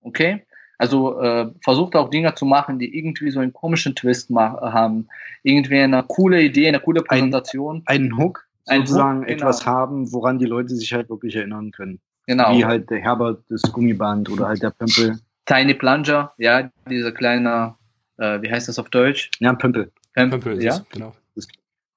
Okay? 0.00 0.46
Also 0.82 1.20
äh, 1.20 1.48
versucht 1.62 1.94
auch 1.94 2.10
Dinge 2.10 2.34
zu 2.34 2.44
machen, 2.44 2.80
die 2.80 2.98
irgendwie 2.98 3.30
so 3.30 3.38
einen 3.38 3.52
komischen 3.52 3.94
Twist 3.94 4.30
haben, 4.34 5.06
irgendwie 5.44 5.78
eine 5.78 6.02
coole 6.02 6.42
Idee, 6.42 6.66
eine 6.66 6.80
coole 6.80 7.02
Präsentation. 7.02 7.84
Ein, 7.86 8.00
einen 8.00 8.18
Hook, 8.18 8.48
sozusagen 8.64 9.20
Hook, 9.20 9.26
genau. 9.28 9.42
etwas 9.42 9.64
haben, 9.64 10.12
woran 10.12 10.40
die 10.40 10.44
Leute 10.44 10.74
sich 10.74 10.92
halt 10.92 11.08
wirklich 11.08 11.36
erinnern 11.36 11.70
können. 11.70 12.00
Genau. 12.26 12.56
Wie 12.56 12.64
halt 12.64 12.90
der 12.90 12.98
Herbert, 12.98 13.44
das 13.48 13.62
Gummiband 13.62 14.28
oder 14.28 14.48
halt 14.48 14.60
der 14.60 14.70
Pömpel. 14.70 15.20
Tiny 15.46 15.74
Plunger, 15.74 16.32
ja, 16.36 16.68
dieser 16.90 17.12
kleine, 17.12 17.76
äh, 18.16 18.42
wie 18.42 18.50
heißt 18.50 18.66
das 18.66 18.80
auf 18.80 18.90
Deutsch? 18.90 19.30
Ja, 19.38 19.52
Pömpel. 19.52 19.92
Pömpel, 20.14 20.40
Pömpel 20.40 20.64
ja. 20.64 20.80
genau. 20.90 21.12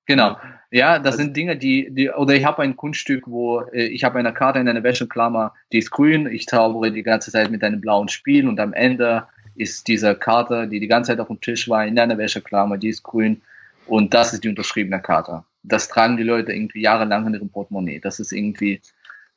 Genau. 0.06 0.38
Ja, 0.72 1.00
das 1.00 1.18
sind 1.18 1.38
Dinge, 1.38 1.58
die, 1.58 1.90
die 1.92 2.10
oder 2.10 2.34
ich 2.34 2.44
habe 2.44 2.62
ein 2.62 2.76
Kunststück, 2.76 3.28
wo 3.28 3.62
äh, 3.62 3.86
ich 3.86 4.04
habe 4.04 4.20
eine 4.20 4.34
Karte 4.34 4.60
in 4.60 4.68
einer 4.68 4.84
Wäscheklammer, 4.84 5.54
die 5.72 5.78
ist 5.78 5.92
grün, 5.92 6.28
ich 6.28 6.48
zaubere 6.48 6.92
die 6.92 7.04
ganze 7.04 7.32
Zeit 7.32 7.50
mit 7.50 7.64
einem 7.64 7.82
blauen 7.82 8.10
Spiel 8.10 8.48
und 8.48 8.60
am 8.60 8.74
Ende 8.74 9.28
ist 9.56 9.88
diese 9.88 10.16
Karte, 10.16 10.68
die 10.68 10.80
die 10.80 10.88
ganze 10.88 11.12
Zeit 11.12 11.20
auf 11.20 11.28
dem 11.28 11.40
Tisch 11.40 11.70
war, 11.70 11.86
in 11.86 11.98
einer 11.98 12.18
Wäscheklammer, 12.18 12.78
die 12.78 12.90
ist 12.90 13.04
grün 13.04 13.42
und 13.88 14.14
das 14.14 14.34
ist 14.34 14.44
die 14.44 14.50
unterschriebene 14.50 15.02
Karte. 15.02 15.44
Das 15.64 15.88
tragen 15.88 16.18
die 16.18 16.24
Leute 16.24 16.52
irgendwie 16.52 16.82
jahrelang 16.82 17.26
in 17.28 17.36
ihrem 17.36 17.50
Portemonnaie. 17.50 18.00
Das 18.00 18.20
ist 18.20 18.32
irgendwie 18.32 18.82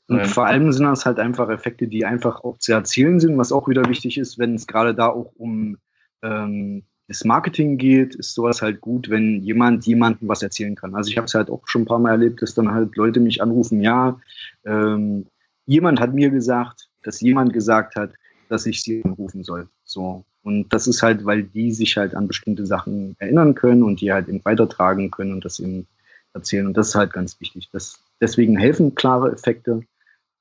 und 0.09 0.21
ähm, 0.21 0.25
vor 0.25 0.47
allem 0.47 0.73
sind 0.73 0.87
das 0.87 1.07
halt 1.07 1.19
einfach 1.19 1.51
Effekte, 1.51 1.87
die 1.87 2.05
einfach 2.05 2.43
auch 2.43 2.59
zu 2.59 2.73
erzielen 2.73 3.21
sind, 3.21 3.37
was 3.39 3.53
auch 3.53 3.69
wieder 3.69 3.89
wichtig 3.89 4.19
ist, 4.19 4.39
wenn 4.39 4.55
es 4.55 4.67
gerade 4.67 4.95
da 4.95 5.09
auch 5.09 5.33
um 5.37 5.77
ähm, 6.23 6.83
das 7.09 7.25
Marketing 7.25 7.79
geht, 7.79 8.15
ist 8.15 8.35
sowas 8.35 8.61
halt 8.61 8.83
gut, 8.83 9.09
wenn 9.09 9.43
jemand 9.43 9.87
jemandem 9.87 10.29
was 10.29 10.43
erzählen 10.43 10.75
kann. 10.75 10.95
Also 10.95 11.11
ich 11.11 11.17
habe 11.17 11.25
es 11.25 11.35
halt 11.35 11.49
auch 11.51 11.67
schon 11.67 11.83
ein 11.83 11.87
paar 11.87 11.99
Mal 11.99 12.13
erlebt, 12.13 12.43
dass 12.43 12.55
dann 12.55 12.71
halt 12.71 12.95
Leute 12.97 13.19
mich 13.19 13.43
anrufen, 13.43 13.81
ja, 13.81 14.21
ähm, 14.67 15.27
jemand 15.65 16.01
hat 16.01 16.13
mir 16.13 16.29
gesagt, 16.31 16.89
dass 17.03 17.21
jemand 17.21 17.55
gesagt 17.55 17.97
hat, 17.97 18.13
dass 18.51 18.67
ich 18.67 18.83
sie 18.83 19.03
anrufen 19.05 19.43
soll. 19.43 19.69
So. 19.85 20.25
Und 20.43 20.73
das 20.73 20.87
ist 20.87 21.03
halt, 21.03 21.25
weil 21.25 21.43
die 21.43 21.73
sich 21.73 21.97
halt 21.97 22.15
an 22.15 22.29
bestimmte 22.29 22.67
Sachen 22.67 23.17
erinnern 23.19 23.55
können 23.55 23.83
und 23.83 24.01
die 24.01 24.13
halt 24.13 24.29
eben 24.29 24.45
weitertragen 24.45 25.11
können 25.11 25.33
und 25.33 25.45
das 25.45 25.61
eben 25.61 25.87
erzählen. 26.35 26.67
Und 26.67 26.77
das 26.77 26.89
ist 26.89 26.95
halt 26.95 27.13
ganz 27.13 27.41
wichtig. 27.41 27.71
Das, 27.73 27.99
deswegen 28.21 28.57
helfen 28.57 28.95
klare 28.95 29.33
Effekte, 29.33 29.83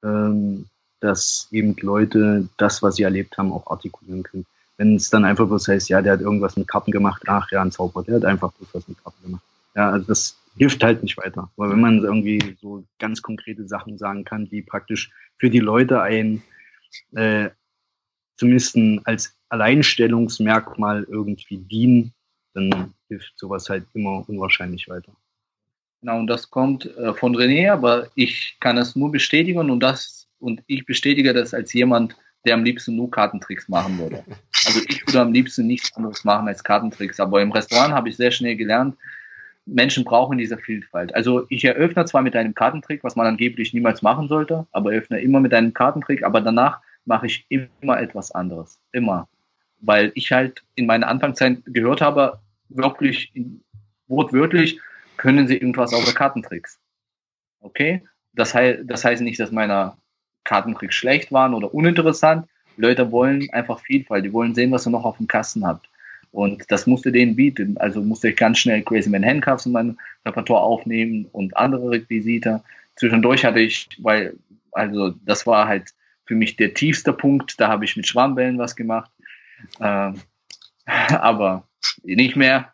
ähm, 0.03 0.65
dass 0.99 1.47
eben 1.51 1.75
Leute 1.81 2.47
das, 2.57 2.83
was 2.83 2.95
sie 2.95 3.03
erlebt 3.03 3.37
haben, 3.37 3.51
auch 3.51 3.67
artikulieren 3.67 4.23
können. 4.23 4.45
Wenn 4.77 4.95
es 4.95 5.09
dann 5.09 5.25
einfach 5.25 5.47
bloß 5.47 5.67
heißt, 5.67 5.89
ja, 5.89 6.01
der 6.01 6.13
hat 6.13 6.21
irgendwas 6.21 6.55
mit 6.55 6.67
Karten 6.67 6.91
gemacht, 6.91 7.23
ach 7.27 7.51
ja, 7.51 7.61
ein 7.61 7.71
Zauberer, 7.71 8.03
der 8.03 8.15
hat 8.15 8.25
einfach 8.25 8.51
bloß 8.53 8.69
was 8.73 8.87
mit 8.87 9.03
Karten 9.03 9.23
gemacht. 9.23 9.43
Ja, 9.75 9.91
also 9.91 10.07
das 10.07 10.37
hilft 10.57 10.83
halt 10.83 11.03
nicht 11.03 11.17
weiter. 11.17 11.49
Weil 11.55 11.71
wenn 11.71 11.81
man 11.81 12.03
irgendwie 12.03 12.57
so 12.61 12.83
ganz 12.99 13.21
konkrete 13.21 13.67
Sachen 13.67 13.97
sagen 13.97 14.23
kann, 14.23 14.49
die 14.49 14.61
praktisch 14.61 15.11
für 15.37 15.49
die 15.49 15.59
Leute 15.59 16.01
ein 16.01 16.43
äh, 17.13 17.49
zumindest 18.37 18.77
als 19.05 19.35
Alleinstellungsmerkmal 19.49 21.05
irgendwie 21.09 21.57
dienen, 21.57 22.13
dann 22.53 22.93
hilft 23.07 23.33
sowas 23.37 23.69
halt 23.69 23.85
immer 23.93 24.27
unwahrscheinlich 24.27 24.87
weiter. 24.89 25.11
Genau, 26.01 26.19
und 26.19 26.27
das 26.27 26.49
kommt 26.49 26.85
äh, 26.97 27.13
von 27.13 27.35
René, 27.35 27.71
aber 27.71 28.07
ich 28.15 28.57
kann 28.59 28.77
es 28.77 28.95
nur 28.95 29.11
bestätigen 29.11 29.69
und 29.69 29.79
das 29.79 30.27
und 30.39 30.61
ich 30.67 30.85
bestätige 30.85 31.33
das 31.33 31.53
als 31.53 31.73
jemand, 31.73 32.15
der 32.45 32.53
am 32.53 32.63
liebsten 32.63 32.95
nur 32.95 33.11
Kartentricks 33.11 33.67
machen 33.67 33.97
würde. 33.97 34.23
Also 34.65 34.81
ich 34.87 35.05
würde 35.05 35.21
am 35.21 35.33
liebsten 35.33 35.67
nichts 35.67 35.95
anderes 35.95 36.23
machen 36.23 36.47
als 36.47 36.63
Kartentricks. 36.63 37.19
Aber 37.19 37.41
im 37.41 37.51
Restaurant 37.51 37.93
habe 37.93 38.09
ich 38.09 38.17
sehr 38.17 38.31
schnell 38.31 38.55
gelernt, 38.55 38.95
Menschen 39.67 40.05
brauchen 40.05 40.37
diese 40.37 40.57
Vielfalt. 40.57 41.13
Also 41.13 41.45
ich 41.49 41.65
eröffne 41.65 42.05
zwar 42.05 42.21
mit 42.21 42.35
einem 42.35 42.55
Kartentrick, 42.55 43.03
was 43.03 43.15
man 43.15 43.27
angeblich 43.27 43.73
niemals 43.73 44.01
machen 44.01 44.27
sollte, 44.27 44.65
aber 44.71 44.93
eröffne 44.93 45.19
immer 45.19 45.39
mit 45.39 45.53
einem 45.53 45.73
Kartentrick, 45.73 46.23
aber 46.23 46.41
danach 46.41 46.79
mache 47.05 47.25
ich 47.25 47.45
immer 47.49 47.99
etwas 47.99 48.31
anderes. 48.31 48.79
Immer. 48.91 49.27
Weil 49.79 50.11
ich 50.15 50.31
halt 50.31 50.63
in 50.75 50.85
meiner 50.85 51.07
Anfangszeit 51.07 51.59
gehört 51.65 52.01
habe, 52.01 52.39
wirklich 52.69 53.33
wortwörtlich, 54.07 54.79
können 55.17 55.47
sie 55.47 55.57
irgendwas 55.57 55.93
außer 55.93 56.13
Kartentricks. 56.13 56.79
Okay? 57.59 58.03
Das, 58.33 58.53
heißt, 58.53 58.81
das 58.85 59.03
heißt 59.03 59.21
nicht, 59.21 59.39
dass 59.39 59.51
meine 59.51 59.97
Kartentricks 60.47 60.95
schlecht 60.95 61.31
waren 61.31 61.53
oder 61.53 61.73
uninteressant. 61.73 62.47
Leute 62.77 63.11
wollen 63.11 63.49
einfach 63.51 63.79
Vielfalt, 63.81 64.25
die 64.25 64.33
wollen 64.33 64.55
sehen, 64.55 64.71
was 64.71 64.87
ihr 64.87 64.91
noch 64.91 65.03
auf 65.03 65.17
dem 65.17 65.27
Kasten 65.27 65.65
habt. 65.65 65.89
Und 66.31 66.71
das 66.71 66.87
musste 66.87 67.11
denen 67.11 67.35
bieten. 67.35 67.77
Also 67.77 68.01
musste 68.01 68.29
ich 68.29 68.37
ganz 68.37 68.59
schnell 68.59 68.81
Crazy 68.83 69.09
Man 69.09 69.25
Handcuffs 69.25 69.65
in 69.65 69.71
mein 69.71 69.97
Repertoire 70.25 70.61
aufnehmen 70.61 71.27
und 71.31 71.55
andere 71.57 71.91
Requisite. 71.91 72.63
Zwischendurch 72.95 73.45
hatte 73.45 73.59
ich, 73.59 73.89
weil, 73.99 74.35
also 74.71 75.13
das 75.25 75.45
war 75.45 75.67
halt 75.67 75.93
für 76.25 76.35
mich 76.35 76.55
der 76.55 76.73
tiefste 76.73 77.13
Punkt. 77.13 77.59
Da 77.59 77.67
habe 77.67 77.85
ich 77.85 77.97
mit 77.97 78.07
Schwarmbällen 78.07 78.57
was 78.57 78.75
gemacht. 78.75 79.11
Ähm, 79.81 80.15
aber 80.85 81.67
nicht 82.03 82.35
mehr. 82.35 82.71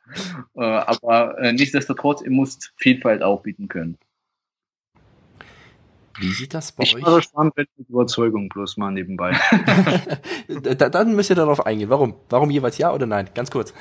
Äh, 0.56 0.62
aber 0.62 1.40
äh, 1.40 1.54
nichtsdestotrotz, 1.54 2.22
ihr 2.22 2.32
müsst 2.32 2.74
Vielfalt 2.78 3.24
auch 3.24 3.42
bieten 3.42 3.68
können. 3.68 3.98
Wie 6.20 6.32
sieht 6.32 6.54
das 6.54 6.72
bei 6.72 6.84
ich 6.84 6.96
euch? 6.96 7.02
Ich 7.02 7.06
war 7.06 7.16
gespannt 7.18 7.58
mit 7.58 7.70
Überzeugung 7.90 8.50
bloß 8.50 8.78
mal 8.78 8.92
nebenbei. 8.92 9.38
dann 10.78 11.16
müsst 11.16 11.30
ihr 11.30 11.36
darauf 11.36 11.66
eingehen. 11.66 11.90
Warum? 11.90 12.16
Warum 12.30 12.52
jeweils 12.52 12.78
ja 12.78 12.94
oder 12.94 13.06
nein? 13.06 13.30
Ganz 13.34 13.50
kurz. 13.50 13.74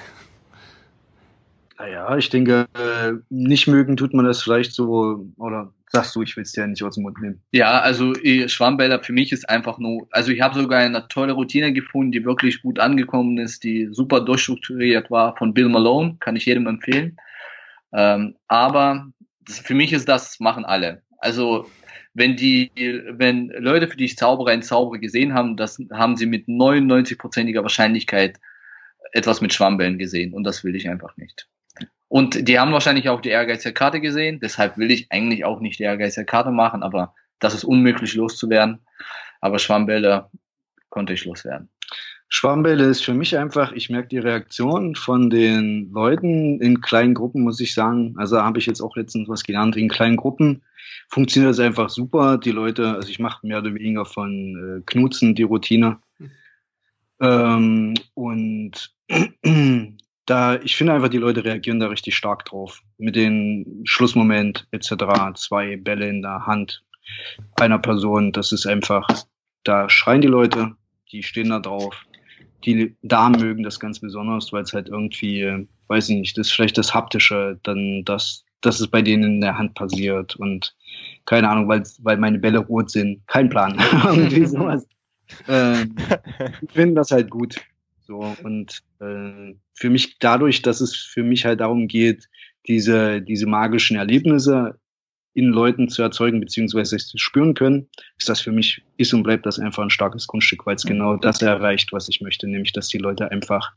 Naja, 1.79 2.17
ich 2.17 2.31
denke, 2.31 2.69
äh, 2.75 3.13
nicht 3.29 3.67
mögen 3.67 3.97
tut 3.97 4.15
man 4.15 4.25
das 4.25 4.43
vielleicht 4.43 4.73
so, 4.73 5.27
oder 5.37 5.73
sagst 5.91 6.15
du, 6.15 6.23
ich 6.23 6.37
will 6.37 6.43
es 6.43 6.53
dir 6.53 6.67
nicht 6.67 6.83
aus 6.83 6.95
dem 6.95 7.03
Mund 7.03 7.21
nehmen. 7.21 7.43
Ja, 7.51 7.81
also 7.81 8.15
Schwammbäder 8.15 9.03
für 9.03 9.13
mich 9.13 9.33
ist 9.33 9.49
einfach 9.49 9.79
nur, 9.79 10.07
also 10.11 10.31
ich 10.31 10.41
habe 10.41 10.55
sogar 10.55 10.79
eine 10.79 11.09
tolle 11.09 11.33
Routine 11.33 11.73
gefunden, 11.73 12.13
die 12.13 12.25
wirklich 12.25 12.63
gut 12.63 12.79
angekommen 12.79 13.37
ist, 13.39 13.65
die 13.65 13.89
super 13.91 14.21
durchstrukturiert 14.21 15.11
war 15.11 15.37
von 15.37 15.53
Bill 15.53 15.69
Malone, 15.69 16.17
kann 16.21 16.37
ich 16.37 16.47
jedem 16.47 16.67
empfehlen. 16.67 17.17
Ähm, 17.93 18.37
aber 18.49 19.09
das, 19.41 19.59
für 19.59 19.75
mich 19.75 19.93
ist 19.93 20.09
das, 20.09 20.41
machen 20.41 20.65
alle. 20.65 21.03
Also 21.19 21.67
wenn 22.15 22.37
die, 22.37 22.71
wenn 23.09 23.49
Leute, 23.49 23.89
für 23.89 23.97
die 23.97 24.05
ich 24.05 24.17
Zauberer 24.17 24.51
einen 24.51 24.63
Zauberer 24.63 24.99
gesehen 24.99 25.35
haben, 25.35 25.57
das 25.57 25.81
haben 25.93 26.17
sie 26.17 26.27
mit 26.27 26.47
99-prozentiger 26.47 27.63
Wahrscheinlichkeit 27.63 28.39
etwas 29.13 29.41
mit 29.41 29.55
Schwammbällen 29.55 29.99
gesehen 29.99 30.35
und 30.35 30.45
das 30.45 30.65
will 30.65 30.75
ich 30.77 30.89
einfach 30.89 31.17
nicht. 31.17 31.49
Und 32.09 32.47
die 32.47 32.59
haben 32.59 32.73
wahrscheinlich 32.73 33.09
auch 33.09 33.23
die 33.23 33.31
ehrgeizige 33.31 33.73
Karte 33.73 34.01
gesehen, 34.01 34.41
deshalb 34.41 34.77
will 34.77 34.91
ich 34.91 35.11
eigentlich 35.11 35.45
auch 35.45 35.61
nicht 35.61 35.79
die 35.79 35.85
ehrgeizige 35.85 36.27
Karte 36.27 36.51
machen, 36.51 36.83
aber 36.83 37.15
das 37.39 37.55
ist 37.55 37.65
unmöglich 37.65 38.15
loszuwerden. 38.15 38.81
Aber 39.41 39.59
Schwammbälle 39.59 40.31
konnte 40.91 41.15
ich 41.15 41.25
loswerden. 41.25 41.71
Schwammbälle 42.35 42.85
ist 42.85 43.05
für 43.05 43.13
mich 43.13 43.37
einfach, 43.37 43.73
ich 43.73 43.91
merke 43.91 44.09
die 44.09 44.19
Reaktion 44.19 44.95
von 44.95 45.29
den 45.29 45.93
Leuten 45.93 46.63
in 46.63 46.81
kleinen 46.81 47.13
Gruppen, 47.13 47.43
muss 47.43 47.61
ich 47.61 47.75
sagen. 47.75 48.15
Also 48.17 48.41
habe 48.41 48.59
ich 48.59 48.65
jetzt 48.65 48.81
auch 48.81 48.97
letztens 48.97 49.29
was 49.29 49.45
gelernt. 49.45 49.77
In 49.77 49.91
kleinen 49.91 50.17
Gruppen 50.17 50.63
funktioniert 51.11 51.51
das 51.51 51.61
einfach 51.61 51.91
super. 51.91 52.39
Die 52.39 52.51
Leute, 52.51 52.95
also 52.95 53.11
ich 53.11 53.19
mache 53.19 53.47
mehr 53.47 53.59
oder 53.59 53.75
weniger 53.75 54.07
von 54.07 54.79
äh, 54.79 54.83
Knutzen 54.87 55.35
die 55.35 55.43
Routine. 55.43 55.99
Ähm, 57.21 57.93
und 58.15 58.95
da, 60.25 60.57
ich 60.63 60.75
finde 60.75 60.95
einfach, 60.95 61.11
die 61.11 61.19
Leute 61.19 61.45
reagieren 61.45 61.81
da 61.81 61.89
richtig 61.89 62.17
stark 62.17 62.47
drauf. 62.47 62.81
Mit 62.97 63.15
dem 63.15 63.83
Schlussmoment 63.85 64.67
etc. 64.71 64.95
Zwei 65.35 65.77
Bälle 65.77 66.09
in 66.09 66.23
der 66.23 66.47
Hand 66.47 66.83
einer 67.61 67.79
Person. 67.79 68.33
Das 68.33 68.53
ist 68.53 68.67
einfach, 68.67 69.07
da 69.65 69.91
schreien 69.91 70.23
die 70.23 70.29
Leute, 70.29 70.75
die 71.13 71.23
stehen 71.23 71.51
da 71.51 71.59
drauf 71.61 72.07
die 72.65 72.97
Damen 73.03 73.41
mögen 73.41 73.63
das 73.63 73.81
ganz 73.81 74.01
besonders, 74.01 74.53
weil 74.53 74.63
es 74.63 74.73
halt 74.73 74.89
irgendwie, 74.89 75.67
weiß 75.89 76.09
ich 76.09 76.17
nicht, 76.17 76.39
das 76.39 76.49
ist 76.49 76.53
vielleicht 76.53 76.79
das 76.79 76.95
Haptische, 76.95 77.59
dann 77.63 78.05
das, 78.05 78.45
dass 78.61 78.81
es 78.81 78.89
bei 78.89 79.03
denen 79.03 79.25
in 79.25 79.41
der 79.41 79.59
Hand 79.59 79.75
passiert 79.75 80.37
und 80.37 80.75
keine 81.25 81.49
Ahnung, 81.49 81.69
weil, 81.69 81.83
weil 82.01 82.17
meine 82.17 82.39
Bälle 82.39 82.59
rot 82.59 82.91
sind. 82.91 83.27
Kein 83.27 83.49
Plan. 83.49 83.79
irgendwie 84.05 84.47
sowas. 84.47 84.87
Äh, 85.49 85.83
ich 86.63 86.73
finde 86.73 86.95
das 86.97 87.11
halt 87.11 87.31
gut. 87.31 87.57
So, 88.07 88.35
und 88.43 88.83
äh, 89.01 89.55
für 89.75 89.91
mich 89.91 90.19
dadurch, 90.19 90.63
dass 90.63 90.81
es 90.81 90.97
für 90.97 91.23
mich 91.23 91.45
halt 91.45 91.61
darum 91.61 91.89
geht, 91.89 92.29
diese, 92.67 93.23
diese 93.23 93.47
magischen 93.47 93.97
Erlebnisse 93.97 94.79
in 95.35 95.47
Leuten 95.47 95.89
zu 95.89 96.03
erzeugen, 96.03 96.41
beziehungsweise 96.41 96.99
zu 96.99 97.19
spüren 97.19 97.55
können, 97.55 97.89
ist 98.19 98.29
das 98.29 98.41
für 98.41 98.53
mich, 98.53 98.83
ist 98.97 99.15
und 99.15 99.23
bleibt 99.23 99.47
das 99.47 99.59
einfach 99.59 99.83
ein 99.83 99.91
starkes 99.91 100.27
Kunststück, 100.27 100.67
weil 100.67 100.77
es 100.77 100.85
genau 100.85 101.17
das 101.17 101.41
erreicht, 101.41 101.93
was 101.93 102.09
ich 102.09 102.21
möchte, 102.21 102.47
nämlich, 102.47 102.73
dass 102.73 102.89
die 102.89 102.99
Leute 102.99 103.31
einfach 103.31 103.73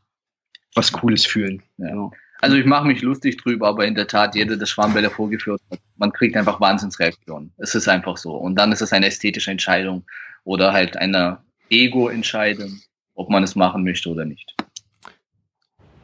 was 0.73 0.91
Cooles 0.91 1.25
fühlen. 1.25 1.63
Ja. 1.77 1.89
Genau. 1.89 2.11
Also 2.41 2.57
ich 2.57 2.65
mache 2.65 2.85
mich 2.85 3.01
lustig 3.01 3.37
drüber, 3.37 3.69
aber 3.69 3.87
in 3.87 3.95
der 3.95 4.07
Tat, 4.07 4.35
jeder 4.35 4.57
das 4.57 4.69
Schwarmbälle 4.69 5.09
vorgeführt 5.09 5.61
hat, 5.71 5.79
man 5.95 6.11
kriegt 6.11 6.35
einfach 6.35 6.59
Wahnsinnsreaktionen. 6.59 7.53
Es 7.57 7.73
ist 7.75 7.87
einfach 7.87 8.17
so. 8.17 8.35
Und 8.35 8.55
dann 8.55 8.71
ist 8.73 8.81
es 8.81 8.91
eine 8.91 9.07
ästhetische 9.07 9.51
Entscheidung 9.51 10.05
oder 10.43 10.73
halt 10.73 10.97
eine 10.97 11.39
Ego-Entscheidung, 11.69 12.81
ob 13.15 13.29
man 13.29 13.43
es 13.43 13.55
machen 13.55 13.83
möchte 13.83 14.09
oder 14.09 14.25
nicht. 14.25 14.53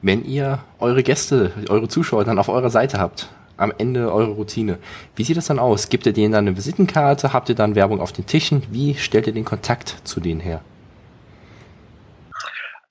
Wenn 0.02 0.26
ihr 0.26 0.64
eure 0.80 1.04
Gäste, 1.04 1.52
eure 1.70 1.90
Zuschauer 1.90 2.24
dann 2.24 2.40
auf 2.40 2.50
eurer 2.50 2.72
Seite 2.72 2.98
habt, 2.98 3.30
am 3.62 3.74
Ende 3.78 4.12
eure 4.12 4.32
Routine. 4.32 4.78
Wie 5.16 5.24
sieht 5.24 5.38
das 5.38 5.48
dann 5.48 5.60
aus? 5.60 5.90
Gibt 5.90 6.06
ihr 6.06 6.14
denen 6.14 6.34
dann 6.34 6.48
eine 6.48 6.58
Visitenkarte? 6.58 7.34
Habt 7.34 7.50
ihr 7.50 7.56
dann 7.56 7.76
Werbung 7.76 8.02
auf 8.02 8.12
den 8.12 8.26
Tischen? 8.26 8.64
Wie 8.72 8.96
stellt 8.96 9.28
ihr 9.28 9.34
den 9.34 9.46
Kontakt 9.46 9.98
zu 10.04 10.20
denen 10.20 10.40
her? 10.40 10.62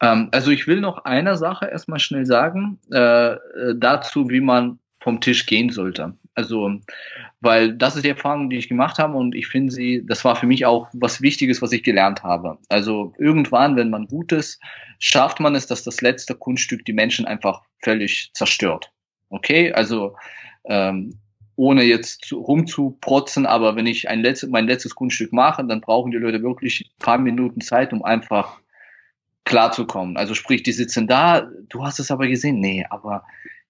Ähm, 0.01 0.29
also 0.33 0.51
ich 0.51 0.67
will 0.67 0.81
noch 0.81 1.05
eine 1.05 1.37
Sache 1.37 1.67
erstmal 1.67 1.99
schnell 1.99 2.27
sagen, 2.27 2.79
äh, 2.93 3.33
äh, 3.33 3.39
dazu, 3.77 4.29
wie 4.31 4.41
man 4.41 4.79
vom 5.01 5.21
Tisch 5.21 5.47
gehen 5.47 5.71
sollte. 5.71 6.15
Also, 6.35 6.71
weil 7.41 7.75
das 7.75 7.97
ist 7.97 8.05
die 8.05 8.11
Erfahrung, 8.11 8.51
die 8.51 8.57
ich 8.57 8.69
gemacht 8.69 8.99
habe 8.99 9.17
und 9.17 9.35
ich 9.35 9.47
finde 9.47 9.73
sie, 9.73 10.05
das 10.07 10.25
war 10.25 10.37
für 10.37 10.47
mich 10.47 10.67
auch 10.67 10.89
was 10.93 11.23
Wichtiges, 11.23 11.61
was 11.61 11.73
ich 11.73 11.83
gelernt 11.83 12.23
habe. 12.23 12.59
Also 12.69 13.13
irgendwann, 13.19 13.77
wenn 13.77 13.91
man 13.91 14.07
gut 14.07 14.33
ist, 14.33 14.61
schafft 14.99 15.41
man 15.41 15.55
es, 15.55 15.67
dass 15.67 15.83
das 15.83 16.01
letzte 16.03 16.35
Kunststück 16.35 16.85
die 16.85 16.93
Menschen 16.93 17.27
einfach 17.27 17.63
völlig 17.83 18.31
zerstört. 18.35 18.93
Okay, 19.31 19.73
also 19.73 20.17
ähm, 20.71 21.19
ohne 21.57 21.83
jetzt 21.83 22.25
zu, 22.25 22.39
rumzuprotzen, 22.39 23.45
aber 23.45 23.77
wenn 23.77 23.87
ich 23.87 24.09
ein 24.09 24.21
letztes, 24.21 24.49
mein 24.49 24.67
letztes 24.67 24.95
Kunststück 24.95 25.33
mache, 25.33 25.63
dann 25.65 25.83
brauchen 25.83 26.11
die 26.11 26.17
Leute 26.17 26.43
wirklich 26.43 26.87
ein 26.87 27.05
paar 27.05 27.19
Minuten 27.19 27.61
Zeit, 27.61 27.93
um 27.93 28.03
einfach 28.03 28.61
klarzukommen. 29.45 30.17
Also 30.17 30.35
sprich, 30.35 30.63
die 30.63 30.73
sitzen 30.73 31.07
da, 31.07 31.51
du 31.69 31.85
hast 31.85 31.99
es 31.99 32.11
aber 32.11 32.29
gesehen, 32.29 32.61
nee, 32.61 32.87
aber 32.89 33.25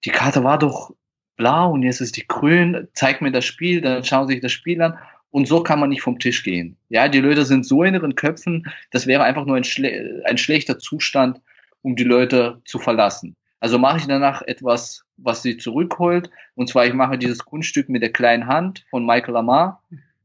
die 0.05 0.11
Karte 0.11 0.43
war 0.43 0.59
doch 0.59 0.91
blau 1.35 1.71
und 1.71 1.83
jetzt 1.83 2.01
ist 2.01 2.15
die 2.15 2.27
grün, 2.27 2.87
zeig 2.93 3.21
mir 3.21 3.31
das 3.31 3.45
Spiel, 3.45 3.81
dann 3.81 4.03
schauen 4.03 4.27
sie 4.27 4.35
sich 4.35 4.41
das 4.41 4.51
Spiel 4.51 4.81
an 4.81 4.97
und 5.31 5.47
so 5.47 5.63
kann 5.63 5.79
man 5.79 5.89
nicht 5.89 6.01
vom 6.01 6.19
Tisch 6.19 6.43
gehen. 6.43 6.77
Ja, 6.89 7.07
die 7.07 7.19
Leute 7.19 7.45
sind 7.45 7.65
so 7.65 7.83
in 7.83 7.95
ihren 7.95 8.15
Köpfen, 8.15 8.67
das 8.91 9.07
wäre 9.07 9.23
einfach 9.23 9.45
nur 9.45 9.55
ein, 9.55 9.63
schle 9.63 10.23
ein 10.25 10.37
schlechter 10.37 10.77
Zustand, 10.77 11.41
um 11.81 11.95
die 11.95 12.03
Leute 12.03 12.61
zu 12.65 12.77
verlassen. 12.77 13.35
Also 13.61 13.77
mache 13.77 13.99
ich 13.99 14.07
danach 14.07 14.41
etwas, 14.41 15.05
was 15.17 15.43
sie 15.43 15.55
zurückholt. 15.55 16.31
Und 16.55 16.67
zwar, 16.67 16.87
ich 16.87 16.93
mache 16.93 17.19
dieses 17.19 17.45
Kunststück 17.45 17.89
mit 17.89 18.01
der 18.01 18.11
kleinen 18.11 18.47
Hand 18.47 18.85
von 18.89 19.05
Michael 19.05 19.35
Lamar. 19.35 19.83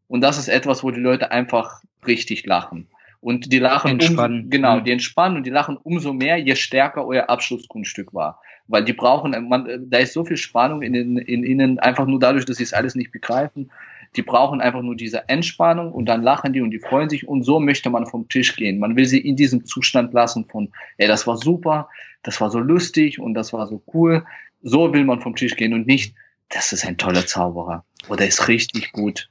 Und 0.08 0.22
das 0.22 0.38
ist 0.38 0.48
etwas, 0.48 0.82
wo 0.82 0.90
die 0.90 1.00
Leute 1.00 1.30
einfach 1.30 1.82
richtig 2.06 2.46
lachen. 2.46 2.88
Und 3.20 3.52
die 3.52 3.58
lachen 3.58 3.90
entspannen. 3.90 4.44
Um, 4.44 4.50
genau, 4.50 4.80
die 4.80 4.90
entspannen 4.90 5.36
und 5.36 5.44
die 5.44 5.50
lachen 5.50 5.76
umso 5.76 6.14
mehr, 6.14 6.38
je 6.38 6.56
stärker 6.56 7.06
euer 7.06 7.28
Abschlusskunststück 7.28 8.14
war. 8.14 8.40
Weil 8.68 8.84
die 8.84 8.94
brauchen, 8.94 9.48
man, 9.48 9.90
da 9.90 9.98
ist 9.98 10.14
so 10.14 10.24
viel 10.24 10.38
Spannung 10.38 10.80
in, 10.80 10.94
in, 10.94 11.18
in 11.18 11.44
ihnen, 11.44 11.78
einfach 11.78 12.06
nur 12.06 12.18
dadurch, 12.18 12.46
dass 12.46 12.56
sie 12.56 12.62
es 12.62 12.72
alles 12.72 12.94
nicht 12.94 13.12
begreifen. 13.12 13.70
Die 14.14 14.22
brauchen 14.22 14.60
einfach 14.60 14.82
nur 14.82 14.96
diese 14.96 15.28
Entspannung 15.28 15.92
und 15.92 16.06
dann 16.06 16.22
lachen 16.22 16.52
die 16.52 16.60
und 16.60 16.70
die 16.70 16.78
freuen 16.78 17.10
sich 17.10 17.26
und 17.26 17.42
so 17.42 17.58
möchte 17.60 17.90
man 17.90 18.06
vom 18.06 18.28
Tisch 18.28 18.54
gehen. 18.56 18.78
Man 18.78 18.96
will 18.96 19.06
sie 19.06 19.18
in 19.18 19.36
diesem 19.36 19.64
Zustand 19.64 20.12
lassen 20.12 20.44
von, 20.44 20.70
ey, 20.98 21.08
das 21.08 21.26
war 21.26 21.36
super, 21.36 21.88
das 22.22 22.40
war 22.40 22.50
so 22.50 22.58
lustig 22.58 23.18
und 23.18 23.34
das 23.34 23.52
war 23.52 23.66
so 23.66 23.82
cool. 23.92 24.24
So 24.62 24.92
will 24.92 25.04
man 25.04 25.20
vom 25.20 25.34
Tisch 25.36 25.56
gehen 25.56 25.74
und 25.74 25.86
nicht, 25.86 26.14
das 26.48 26.72
ist 26.72 26.86
ein 26.86 26.96
toller 26.96 27.26
Zauberer 27.26 27.84
oder 28.08 28.26
ist 28.26 28.48
richtig 28.48 28.92
gut. 28.92 29.28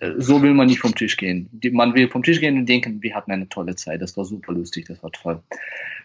Äh, 0.00 0.12
so 0.18 0.42
will 0.42 0.54
man 0.54 0.66
nicht 0.66 0.80
vom 0.80 0.94
Tisch 0.94 1.16
gehen. 1.16 1.48
Man 1.72 1.94
will 1.94 2.08
vom 2.08 2.22
Tisch 2.22 2.40
gehen 2.40 2.58
und 2.58 2.66
denken, 2.68 3.02
wir 3.02 3.14
hatten 3.14 3.32
eine 3.32 3.48
tolle 3.48 3.76
Zeit, 3.76 4.02
das 4.02 4.16
war 4.16 4.24
super 4.24 4.52
lustig, 4.52 4.86
das 4.86 5.02
war 5.02 5.12
toll. 5.12 5.42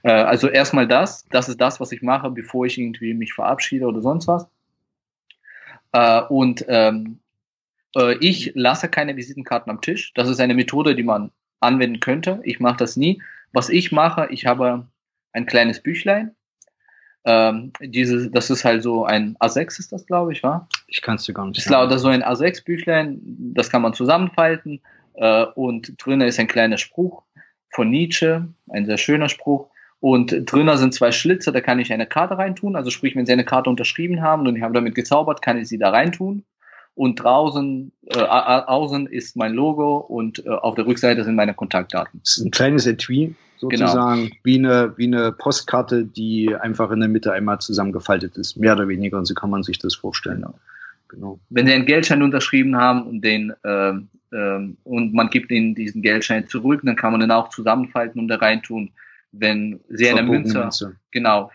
Äh, 0.03 0.11
also 0.11 0.47
erstmal 0.47 0.87
das, 0.87 1.27
das 1.29 1.49
ist 1.49 1.59
das, 1.59 1.79
was 1.79 1.91
ich 1.91 2.01
mache, 2.01 2.29
bevor 2.29 2.65
ich 2.65 2.77
irgendwie 2.77 3.13
mich 3.13 3.33
verabschiede 3.33 3.85
oder 3.85 4.01
sonst 4.01 4.27
was. 4.27 4.47
Äh, 5.91 6.21
und 6.29 6.65
ähm, 6.67 7.19
äh, 7.95 8.17
ich 8.19 8.51
lasse 8.55 8.89
keine 8.89 9.15
Visitenkarten 9.15 9.71
am 9.71 9.81
Tisch. 9.81 10.13
Das 10.13 10.29
ist 10.29 10.39
eine 10.39 10.53
Methode, 10.53 10.95
die 10.95 11.03
man 11.03 11.31
anwenden 11.59 11.99
könnte. 11.99 12.41
Ich 12.43 12.59
mache 12.59 12.77
das 12.77 12.97
nie. 12.97 13.21
Was 13.53 13.69
ich 13.69 13.91
mache, 13.91 14.27
ich 14.31 14.45
habe 14.45 14.87
ein 15.33 15.45
kleines 15.45 15.81
Büchlein. 15.81 16.35
Ähm, 17.23 17.71
diese, 17.79 18.31
das 18.31 18.49
ist 18.49 18.65
halt 18.65 18.81
so 18.81 19.05
ein 19.05 19.37
A6 19.37 19.79
ist 19.79 19.91
das, 19.91 20.07
glaube 20.07 20.33
ich, 20.33 20.41
war? 20.41 20.67
Ich 20.87 21.01
kann 21.01 21.15
es 21.15 21.25
dir 21.25 21.33
gar 21.33 21.45
nicht 21.45 21.61
sagen. 21.61 21.89
Das 21.89 21.97
ist 21.97 22.01
so 22.01 22.07
ein 22.07 22.23
A6-Büchlein, 22.23 23.19
das 23.53 23.69
kann 23.69 23.83
man 23.83 23.93
zusammenfalten 23.93 24.81
äh, 25.13 25.45
und 25.53 26.03
drinnen 26.03 26.27
ist 26.27 26.39
ein 26.39 26.47
kleiner 26.47 26.77
Spruch 26.77 27.23
von 27.69 27.91
Nietzsche, 27.91 28.47
ein 28.69 28.85
sehr 28.87 28.97
schöner 28.97 29.29
Spruch. 29.29 29.69
Und 29.99 30.51
drinnen 30.51 30.77
sind 30.77 30.95
zwei 30.95 31.11
Schlitze, 31.11 31.51
da 31.51 31.61
kann 31.61 31.77
ich 31.77 31.93
eine 31.93 32.07
Karte 32.07 32.39
reintun. 32.39 32.75
Also 32.75 32.89
sprich, 32.89 33.15
wenn 33.15 33.27
Sie 33.27 33.33
eine 33.33 33.45
Karte 33.45 33.69
unterschrieben 33.69 34.23
haben 34.23 34.47
und 34.47 34.55
ich 34.55 34.63
habe 34.63 34.73
damit 34.73 34.95
gezaubert, 34.95 35.43
kann 35.43 35.59
ich 35.59 35.67
sie 35.67 35.77
da 35.77 35.91
reintun 35.91 36.43
und 36.95 37.15
draußen 37.15 37.91
äh, 38.07 38.19
außen 38.19 39.07
ist 39.07 39.35
mein 39.35 39.53
Logo 39.53 39.97
und 39.97 40.45
äh, 40.45 40.49
auf 40.49 40.75
der 40.75 40.85
Rückseite 40.85 41.23
sind 41.23 41.35
meine 41.35 41.53
Kontaktdaten. 41.53 42.19
Das 42.23 42.37
ist 42.37 42.45
ein 42.45 42.51
kleines 42.51 42.85
Etui 42.85 43.35
sozusagen, 43.57 44.23
genau. 44.23 44.35
wie, 44.43 44.57
eine, 44.57 44.93
wie 44.97 45.05
eine 45.05 45.31
Postkarte, 45.31 46.03
die 46.03 46.53
einfach 46.55 46.91
in 46.91 46.99
der 46.99 47.09
Mitte 47.09 47.31
einmal 47.31 47.59
zusammengefaltet 47.59 48.35
ist, 48.37 48.57
mehr 48.57 48.73
oder 48.73 48.87
weniger, 48.87 49.17
und 49.17 49.25
so 49.25 49.33
kann 49.35 49.51
man 49.51 49.63
sich 49.63 49.77
das 49.77 49.95
vorstellen. 49.95 50.37
Genau. 50.37 50.55
genau. 51.07 51.39
Wenn 51.49 51.67
Sie 51.67 51.73
einen 51.73 51.85
Geldschein 51.85 52.23
unterschrieben 52.23 52.75
haben 52.75 53.03
und 53.03 53.21
den 53.21 53.53
äh, 53.63 53.93
äh, 54.31 54.73
und 54.83 55.13
man 55.13 55.29
gibt 55.29 55.51
Ihnen 55.51 55.75
diesen 55.75 56.01
Geldschein 56.01 56.47
zurück, 56.47 56.81
dann 56.83 56.95
kann 56.95 57.11
man 57.11 57.21
den 57.21 57.31
auch 57.31 57.49
zusammenfalten 57.49 58.19
und 58.19 58.27
da 58.27 58.37
reintun. 58.37 58.91
Wenn 59.31 59.79
Sie 59.89 60.09
eine 60.09 60.23
Münze, 60.23 60.59
Münze, 60.59 60.95
genau, 61.11 61.51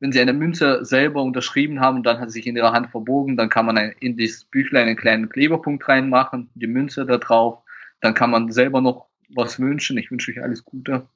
wenn 0.00 0.12
sie 0.12 0.20
eine 0.20 0.32
Münze 0.32 0.84
selber 0.84 1.22
unterschrieben 1.22 1.80
haben 1.80 1.98
und 1.98 2.02
dann 2.04 2.20
hat 2.20 2.30
sie 2.30 2.38
sich 2.38 2.46
in 2.46 2.56
ihrer 2.56 2.72
Hand 2.72 2.90
verbogen, 2.90 3.36
dann 3.36 3.48
kann 3.48 3.66
man 3.66 3.76
in 3.76 4.16
dieses 4.16 4.44
Büchlein 4.44 4.86
einen 4.86 4.96
kleinen 4.96 5.28
Kleberpunkt 5.28 5.88
reinmachen, 5.88 6.50
die 6.54 6.66
Münze 6.66 7.04
da 7.04 7.18
drauf, 7.18 7.62
dann 8.00 8.14
kann 8.14 8.30
man 8.30 8.52
selber 8.52 8.80
noch 8.80 9.06
was 9.28 9.58
wünschen. 9.58 9.98
Ich 9.98 10.10
wünsche 10.10 10.30
euch 10.30 10.42
alles 10.42 10.64
Gute. 10.64 11.06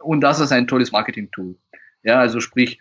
Und 0.00 0.22
das 0.22 0.40
ist 0.40 0.52
ein 0.52 0.66
tolles 0.66 0.92
Marketing-Tool. 0.92 1.56
Ja, 2.02 2.18
also 2.18 2.40
sprich, 2.40 2.80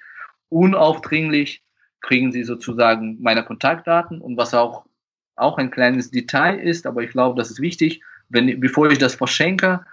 unaufdringlich 0.50 1.64
kriegen 2.02 2.32
sie 2.32 2.44
sozusagen 2.44 3.18
meine 3.22 3.44
Kontaktdaten 3.44 4.22
und 4.22 4.38
was 4.38 4.54
auch, 4.54 4.86
auch 5.36 5.58
ein 5.58 5.70
kleines 5.70 6.12
Detail 6.12 6.60
ist, 6.60 6.88
aber 6.88 7.04
ich 7.04 7.12
glaube, 7.12 7.38
das 7.38 7.52
ist 7.52 7.62
wichtig, 7.62 8.02
wenn, 8.30 8.60
bevor 8.60 8.90
ich 8.90 8.98
das 8.98 9.16
verschenke, 9.16 9.86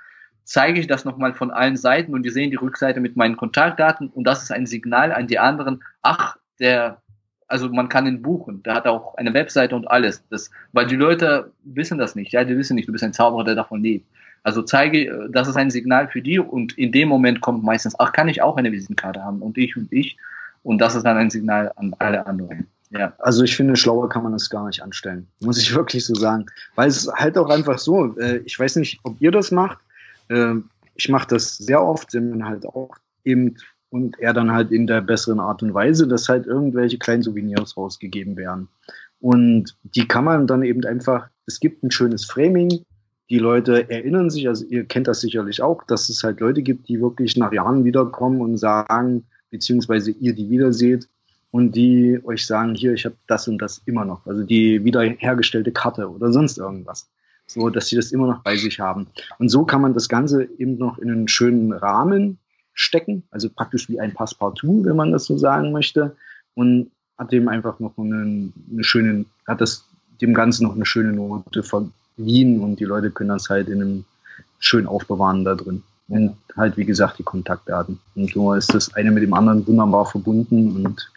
zeige 0.47 0.80
ich 0.80 0.86
das 0.86 1.05
nochmal 1.05 1.34
von 1.34 1.51
allen 1.51 1.76
Seiten 1.76 2.14
und 2.14 2.22
die 2.22 2.30
sehen 2.30 2.51
die 2.51 2.57
Rückseite 2.57 3.01
mit 3.01 3.16
meinen 3.16 3.36
Kontaktdaten 3.36 4.09
und 4.09 4.24
das 4.24 4.42
ist 4.44 4.53
ein 4.53 4.64
Signal 4.64 5.12
an 5.12 5.26
die 5.26 5.40
anderen, 5.40 5.82
ach, 6.03 6.36
der, 6.61 7.03
also 7.49 7.68
man 7.68 7.88
kann 7.88 8.07
ihn 8.07 8.22
buchen, 8.22 8.62
der 8.62 8.74
hat 8.74 8.86
auch 8.86 9.16
eine 9.16 9.34
Webseite 9.34 9.74
und 9.74 9.90
alles, 9.90 10.24
das, 10.30 10.51
weil 10.72 10.86
die 10.86 10.97
Leute 10.97 11.53
wissen 11.64 11.99
das 11.99 12.14
nicht, 12.14 12.32
ja, 12.32 12.44
die 12.44 12.57
wissen 12.57 12.76
nicht, 12.76 12.88
du 12.88 12.92
bist 12.92 13.05
ein 13.05 13.12
Zauberer, 13.12 13.44
der 13.44 13.57
davon 13.57 13.82
lebt. 13.82 14.07
Also 14.44 14.62
zeige, 14.62 15.28
das 15.30 15.49
ist 15.49 15.57
ein 15.57 15.70
Signal 15.70 16.07
für 16.07 16.22
die 16.22 16.38
und 16.38 16.78
in 16.78 16.92
dem 16.92 17.09
Moment 17.09 17.40
kommt 17.40 17.64
meistens, 17.64 17.99
ach, 17.99 18.12
kann 18.12 18.28
ich 18.28 18.40
auch 18.40 18.57
eine 18.57 18.70
Visitenkarte 18.70 19.24
haben 19.24 19.42
und 19.42 19.59
ich 19.59 19.76
und 19.76 19.92
ich 19.92 20.16
und 20.62 20.78
das 20.78 20.94
ist 20.94 21.05
dann 21.05 21.16
ein 21.16 21.30
Signal 21.30 21.72
an 21.74 21.94
alle 21.99 22.24
anderen. 22.24 22.68
Ja. 22.90 23.12
Also 23.18 23.42
ich 23.42 23.57
finde, 23.57 23.74
schlauer 23.74 24.09
kann 24.09 24.22
man 24.22 24.30
das 24.30 24.49
gar 24.49 24.64
nicht 24.64 24.80
anstellen, 24.80 25.26
muss 25.40 25.59
ich 25.59 25.74
wirklich 25.74 26.07
so 26.07 26.14
sagen. 26.14 26.47
Weil 26.76 26.88
es 26.88 27.11
halt 27.12 27.36
auch 27.36 27.51
einfach 27.51 27.78
so, 27.78 28.16
äh, 28.16 28.36
ich 28.44 28.57
weiß 28.57 28.76
nicht, 28.76 29.01
ob 29.03 29.20
ihr 29.20 29.32
das 29.32 29.51
macht, 29.51 29.78
ich 30.29 31.09
mache 31.09 31.29
das 31.29 31.57
sehr 31.57 31.83
oft, 31.83 32.11
sind 32.11 32.45
halt 32.45 32.66
auch 32.66 32.97
eben 33.24 33.57
und 33.91 34.18
er 34.18 34.33
dann 34.33 34.53
halt 34.53 34.72
in 34.72 34.87
der 34.87 35.01
besseren 35.01 35.41
Art 35.41 35.62
und 35.62 35.72
Weise, 35.72 36.09
dass 36.09 36.29
halt 36.29 36.47
irgendwelche 36.47 36.99
kleinen 36.99 37.22
Souvenirs 37.22 37.77
rausgegeben 37.77 38.37
werden. 38.37 38.68
Und 39.20 39.77
die 39.83 40.07
kann 40.07 40.24
man 40.24 40.47
dann 40.47 40.62
eben 40.62 40.85
einfach, 40.85 41.29
es 41.47 41.61
gibt 41.61 41.83
ein 41.83 41.91
schönes 41.91 42.24
Framing, 42.24 42.83
die 43.31 43.39
Leute 43.39 43.91
erinnern 43.91 44.31
sich, 44.31 44.49
also 44.49 44.64
ihr 44.66 44.85
kennt 44.85 45.09
das 45.09 45.20
sicherlich 45.20 45.62
auch, 45.62 45.83
dass 45.85 46.09
es 46.09 46.22
halt 46.22 46.41
Leute 46.41 46.62
gibt, 46.62 46.89
die 46.89 47.01
wirklich 47.01 47.37
nach 47.37 47.53
Jahren 47.53 47.85
wiederkommen 47.85 48.41
und 48.41 48.57
sagen, 48.57 49.24
beziehungsweise 49.51 50.11
ihr 50.11 50.35
die 50.35 50.49
wiederseht 50.51 51.09
und 51.51 51.74
die 51.74 52.20
euch 52.24 52.47
sagen, 52.47 52.74
hier, 52.74 52.93
ich 52.93 53.05
habe 53.05 53.16
das 53.27 53.49
und 53.49 53.59
das 53.59 53.83
immer 53.87 54.05
noch, 54.05 54.27
also 54.27 54.45
die 54.45 54.85
wiederhergestellte 54.85 55.72
Karte 55.72 56.09
oder 56.09 56.33
sonst 56.33 56.59
irgendwas 56.59 57.09
so 57.47 57.70
dass 57.70 57.88
sie 57.88 57.97
das 57.97 58.12
immer 58.12 58.26
noch 58.26 58.42
bei 58.42 58.57
sich 58.57 58.80
haben. 58.80 59.07
Und 59.38 59.49
so 59.49 59.64
kann 59.64 59.80
man 59.80 59.94
das 59.94 60.09
Ganze 60.09 60.49
eben 60.59 60.78
noch 60.78 60.99
in 60.99 61.11
einen 61.11 61.28
schönen 61.28 61.72
Rahmen 61.72 62.38
stecken, 62.74 63.22
also 63.30 63.49
praktisch 63.49 63.88
wie 63.88 64.01
ein 64.01 64.12
Passepartout, 64.12 64.84
wenn 64.84 64.97
man 64.97 65.12
das 65.12 65.24
so 65.24 65.38
sagen 65.38 65.72
möchte, 65.72 66.16
und 66.55 66.90
hat 67.18 67.32
dem 67.32 67.49
einfach 67.49 67.80
noch 67.80 67.97
eine, 67.97 68.53
eine 68.70 68.84
schöne, 68.84 69.24
hat 69.47 69.61
das 69.61 69.84
dem 70.20 70.34
Ganzen 70.34 70.64
noch 70.64 70.74
eine 70.74 70.86
schöne 70.86 71.12
Note 71.12 71.62
verliehen 71.62 72.61
und 72.61 72.80
die 72.80 72.84
Leute 72.84 73.11
können 73.11 73.30
das 73.30 73.49
halt 73.49 73.68
in 73.68 73.80
einem 73.80 74.05
schön 74.59 74.86
aufbewahren 74.86 75.44
da 75.44 75.55
drin. 75.55 75.82
Und 76.09 76.36
halt, 76.57 76.76
wie 76.76 76.84
gesagt, 76.84 77.18
die 77.18 77.24
Kontaktdaten. 77.24 77.99
Und 78.14 78.32
so 78.32 78.55
ist 78.55 78.72
das 78.72 78.94
eine 78.94 79.11
mit 79.11 79.22
dem 79.22 79.34
anderen 79.34 79.66
wunderbar 79.66 80.07
verbunden 80.07 80.84
und 80.84 81.11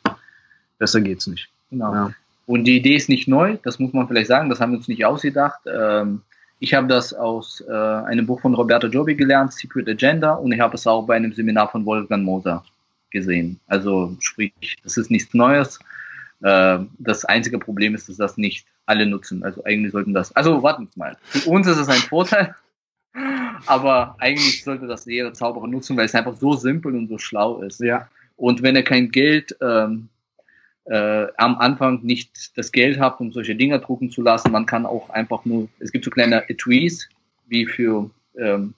besser 0.80 1.00
geht's 1.02 1.28
nicht. 1.28 1.48
Genau. 1.70 1.94
Ja. 1.94 2.12
Und 2.50 2.64
die 2.64 2.78
Idee 2.78 2.96
ist 2.96 3.10
nicht 3.10 3.28
neu, 3.28 3.58
das 3.62 3.78
muss 3.78 3.94
man 3.94 4.08
vielleicht 4.08 4.26
sagen, 4.26 4.50
das 4.50 4.60
haben 4.60 4.72
wir 4.72 4.80
uns 4.80 4.88
nicht 4.88 5.06
ausgedacht. 5.06 5.60
Ähm, 5.72 6.24
ich 6.58 6.74
habe 6.74 6.88
das 6.88 7.14
aus 7.14 7.64
äh, 7.70 7.72
einem 7.72 8.26
Buch 8.26 8.42
von 8.42 8.56
Roberto 8.56 8.88
Jobi 8.88 9.14
gelernt, 9.14 9.54
Secret 9.54 9.88
Agenda, 9.88 10.34
und 10.34 10.52
ich 10.52 10.60
habe 10.60 10.74
es 10.74 10.88
auch 10.88 11.06
bei 11.06 11.16
einem 11.16 11.32
Seminar 11.32 11.70
von 11.70 11.86
Wolfgang 11.86 12.24
Moser 12.24 12.66
gesehen. 13.12 13.60
Also 13.68 14.18
sprich, 14.20 14.78
das 14.82 14.98
ist 14.98 15.12
nichts 15.12 15.36
Neues. 15.36 15.78
Äh, 16.42 16.80
das 16.98 17.24
einzige 17.24 17.60
Problem 17.60 17.94
ist, 17.94 18.10
dass 18.10 18.18
das 18.18 18.36
nicht 18.36 18.66
alle 18.88 19.06
nutzen. 19.06 19.44
Also 19.44 19.64
eigentlich 19.66 19.92
sollten 19.92 20.16
das. 20.16 20.36
Also 20.36 20.64
warten 20.64 20.90
Sie 20.92 21.00
mal. 21.00 21.18
Für 21.22 21.48
uns 21.52 21.68
ist 21.68 21.78
es 21.78 21.88
ein 21.88 22.02
Vorteil, 22.02 22.56
aber 23.68 24.16
eigentlich 24.18 24.64
sollte 24.64 24.88
das 24.88 25.06
jeder 25.06 25.36
Zauberer 25.36 25.68
nutzen, 25.68 25.96
weil 25.98 26.06
es 26.06 26.16
einfach 26.16 26.36
so 26.36 26.54
simpel 26.54 26.96
und 26.96 27.10
so 27.10 27.20
schlau 27.20 27.62
ist. 27.62 27.80
Ja. 27.80 28.10
Und 28.38 28.64
wenn 28.64 28.76
er 28.76 28.82
kein 28.82 29.12
Geld 29.12 29.56
ähm, 29.62 30.10
äh, 30.90 31.28
am 31.38 31.58
Anfang 31.60 32.02
nicht 32.04 32.58
das 32.58 32.72
Geld 32.72 33.00
habt, 33.00 33.22
um 33.22 33.32
solche 33.32 33.56
Dinger 33.56 33.80
drucken 33.80 34.10
zu 34.10 34.22
lassen. 34.22 34.52
Man 34.52 34.66
kann 34.66 34.86
auch 34.86 35.10
einfach 35.12 35.46
nur, 35.46 35.70
es 35.80 35.92
gibt 35.92 36.04
so 36.04 36.12
kleine 36.12 36.50
Etuis, 36.50 37.08
wie 37.48 37.66
für 37.66 38.10
ähm, 38.38 38.74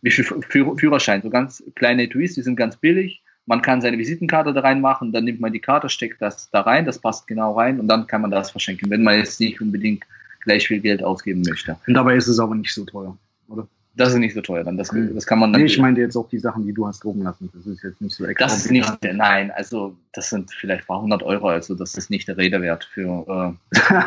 wie 0.00 0.10
Führ 0.10 0.76
Führerschein, 0.78 1.22
so 1.22 1.30
ganz 1.30 1.62
kleine 1.74 2.04
Etuis, 2.04 2.34
die 2.34 2.42
sind 2.42 2.56
ganz 2.56 2.76
billig. 2.76 3.22
Man 3.46 3.62
kann 3.62 3.80
seine 3.80 3.98
Visitenkarte 3.98 4.52
da 4.52 4.60
reinmachen, 4.60 5.10
dann 5.10 5.24
nimmt 5.24 5.40
man 5.40 5.52
die 5.52 5.58
Karte, 5.58 5.88
steckt 5.88 6.20
das 6.20 6.50
da 6.50 6.60
rein, 6.60 6.84
das 6.84 6.98
passt 6.98 7.26
genau 7.26 7.54
rein 7.54 7.80
und 7.80 7.88
dann 7.88 8.06
kann 8.06 8.20
man 8.20 8.30
das 8.30 8.50
verschenken, 8.50 8.90
wenn 8.90 9.02
man 9.02 9.18
jetzt 9.18 9.40
nicht 9.40 9.60
unbedingt 9.60 10.04
gleich 10.44 10.68
viel 10.68 10.80
Geld 10.80 11.02
ausgeben 11.02 11.42
möchte. 11.42 11.76
Und 11.86 11.94
dabei 11.94 12.14
ist 12.14 12.28
es 12.28 12.38
aber 12.38 12.54
nicht 12.54 12.72
so 12.72 12.84
teuer, 12.84 13.16
oder? 13.48 13.66
Das 13.98 14.12
ist 14.12 14.18
nicht 14.18 14.34
so 14.34 14.40
teuer 14.40 14.64
dann. 14.64 14.76
Das, 14.78 14.90
das 14.90 15.26
kann 15.26 15.38
man 15.40 15.52
dann. 15.52 15.60
Nee, 15.60 15.66
ich 15.66 15.78
meinte 15.78 16.00
jetzt 16.00 16.16
auch 16.16 16.28
die 16.28 16.38
Sachen, 16.38 16.64
die 16.64 16.72
du 16.72 16.86
hast 16.86 17.04
drucken 17.04 17.22
lassen. 17.22 17.50
Das 17.52 17.66
ist 17.66 17.82
jetzt 17.82 18.00
nicht 18.00 18.14
so 18.14 18.24
extra. 18.24 18.46
Das 18.46 18.56
ist 18.56 18.70
nicht, 18.70 18.88
nein, 19.12 19.50
also 19.50 19.96
das 20.12 20.30
sind 20.30 20.50
vielleicht 20.52 20.84
ein 20.84 20.86
paar 20.86 21.02
hundert 21.02 21.22
Euro, 21.22 21.48
also 21.48 21.74
das 21.74 21.94
ist 21.96 22.08
nicht 22.08 22.26
der 22.28 22.36
Rede 22.36 22.60
wert 22.62 22.84
für. 22.84 23.26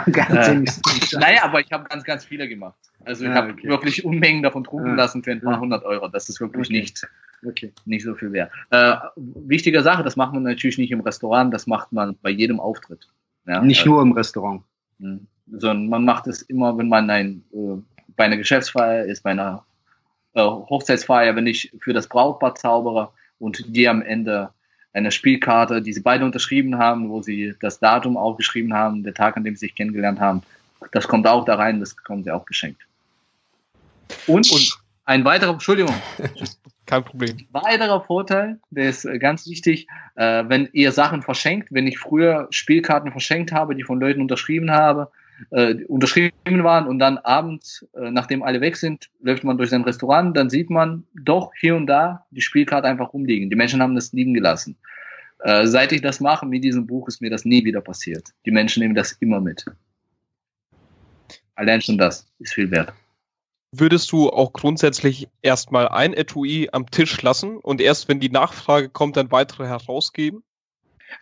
Äh, 0.08 0.12
ganz 0.12 0.80
äh, 0.80 1.16
naja, 1.20 1.44
aber 1.44 1.60
ich 1.60 1.72
habe 1.72 1.84
ganz, 1.90 2.04
ganz 2.04 2.26
viele 2.26 2.48
gemacht. 2.48 2.76
Also 3.06 3.26
ich 3.26 3.32
Ah, 3.32 3.36
habe 3.36 3.52
okay. 3.54 3.68
wirklich 3.68 4.06
Unmengen 4.06 4.44
davon 4.44 4.64
drucken 4.64 4.92
Ah. 4.92 4.96
lassen 4.96 5.24
für 5.24 5.32
ein 5.32 5.42
paar 5.42 5.56
Ah. 5.56 5.60
hundert 5.60 5.84
Euro. 5.84 6.08
Das 6.08 6.30
ist 6.30 6.40
wirklich 6.40 6.68
Okay. 6.68 6.80
nicht, 6.80 7.08
Okay. 7.46 7.74
nicht 7.86 8.04
so 8.04 8.16
viel 8.16 8.32
wert. 8.32 8.52
Äh, 8.70 8.96
wichtige 9.16 9.82
Sache, 9.82 10.04
das 10.04 10.16
macht 10.16 10.34
man 10.34 10.44
natürlich 10.44 10.78
nicht 10.78 10.92
im 10.92 11.02
Restaurant, 11.02 11.54
das 11.54 11.68
macht 11.68 11.92
man 11.92 12.16
bei 12.22 12.30
jedem 12.30 12.60
Auftritt. 12.60 13.08
Ja, 13.48 13.62
Nicht 13.62 13.86
äh, 13.86 13.90
nur 13.90 14.02
im 14.02 14.12
Restaurant. 14.14 14.62
mh. 15.00 15.20
sondern 15.54 15.90
man 15.90 16.06
macht 16.06 16.28
es 16.28 16.44
immer, 16.44 16.78
wenn 16.78 16.88
man 16.88 17.10
ein, 17.10 17.44
äh, 17.54 17.82
bei 18.16 18.26
einer 18.26 18.38
Geschäftsfeier 18.38 19.06
ist, 19.06 19.24
bei 19.24 19.32
einer 19.32 19.66
äh, 20.34 20.42
Hochzeitsfeier, 20.42 21.36
wenn 21.36 21.48
ich 21.48 21.72
für 21.80 21.94
das 21.94 22.08
Brautpaar 22.08 22.56
zaubere 22.56 23.10
und 23.40 23.76
die 23.76 23.88
am 23.88 24.02
Ende 24.02 24.50
eine 24.94 25.12
Spielkarte, 25.12 25.82
die 25.82 25.94
sie 25.94 26.02
beide 26.02 26.26
unterschrieben 26.26 26.78
haben, 26.78 27.10
wo 27.10 27.22
sie 27.22 27.56
das 27.62 27.80
Datum 27.80 28.18
aufgeschrieben 28.18 28.74
haben, 28.74 29.04
der 29.04 29.14
Tag, 29.14 29.38
an 29.38 29.44
dem 29.44 29.56
sie 29.56 29.68
sich 29.68 29.76
kennengelernt 29.76 30.20
haben, 30.20 30.42
das 30.92 31.08
kommt 31.08 31.28
auch 31.28 31.46
da 31.46 31.56
rein, 31.56 31.80
das 31.80 31.94
bekommen 31.96 32.24
sie 32.24 32.32
auch 32.32 32.46
geschenkt. 32.46 32.82
Und, 34.28 34.52
Und- 34.52 34.78
ein 35.06 35.26
weiterer, 35.26 35.54
Entschuldigung, 35.54 35.96
Kein 36.86 37.04
Problem. 37.04 37.48
weiterer 37.52 38.02
Vorteil, 38.02 38.60
der 38.70 38.90
ist 38.90 39.04
äh, 39.06 39.18
ganz 39.18 39.48
wichtig, 39.48 39.88
äh, 40.16 40.44
wenn 40.48 40.70
ihr 40.74 40.92
Sachen 40.92 41.22
verschenkt, 41.22 41.70
wenn 41.72 41.88
ich 41.88 41.98
früher 41.98 42.48
Spielkarten 42.52 43.12
verschenkt 43.12 43.52
habe, 43.52 43.76
die 43.76 43.84
von 43.84 44.00
Leuten 44.00 44.22
unterschrieben 44.22 44.72
habe, 44.72 45.12
äh, 45.50 45.84
unterschrieben 45.86 46.64
waren 46.64 46.88
und 46.88 47.00
dann 47.00 47.18
abends, 47.18 47.86
äh, 47.94 48.12
nachdem 48.12 48.44
alle 48.44 48.62
weg 48.62 48.76
sind, 48.76 49.10
läuft 49.22 49.44
man 49.44 49.58
durch 49.58 49.70
sein 49.70 49.84
Restaurant, 49.84 50.36
dann 50.38 50.50
sieht 50.50 50.70
man 50.70 51.04
doch 51.14 51.52
hier 51.60 51.76
und 51.76 51.88
da 51.88 52.26
die 52.32 52.42
Spielkarte 52.42 52.88
einfach 52.88 53.14
rumliegen. 53.14 53.50
Die 53.50 53.56
Menschen 53.56 53.82
haben 53.82 53.96
das 53.96 54.14
liegen 54.14 54.34
gelassen. 54.34 54.78
Äh, 55.40 55.66
seit 55.66 55.92
ich 55.92 56.02
das 56.02 56.20
mache 56.20 56.46
mit 56.46 56.64
diesem 56.64 56.86
Buch, 56.86 57.08
ist 57.08 57.22
mir 57.22 57.30
das 57.30 57.46
nie 57.46 57.66
wieder 57.66 57.82
passiert. 57.82 58.30
Die 58.46 58.52
Menschen 58.52 58.82
nehmen 58.82 58.96
das 58.96 59.14
immer 59.14 59.42
mit. 59.42 59.66
Allein 61.56 61.82
schon 61.82 61.98
das 61.98 62.28
ist 62.40 62.54
viel 62.54 62.70
wert. 62.72 62.94
Würdest 63.74 64.12
du 64.12 64.30
auch 64.30 64.52
grundsätzlich 64.52 65.30
erstmal 65.42 65.88
ein 65.88 66.14
Etui 66.14 66.70
am 66.72 66.92
Tisch 66.92 67.22
lassen 67.22 67.58
und 67.58 67.80
erst 67.80 68.10
wenn 68.10 68.20
die 68.20 68.30
Nachfrage 68.30 68.90
kommt, 68.90 69.16
dann 69.16 69.32
weitere 69.32 69.66
herausgeben? 69.66 70.44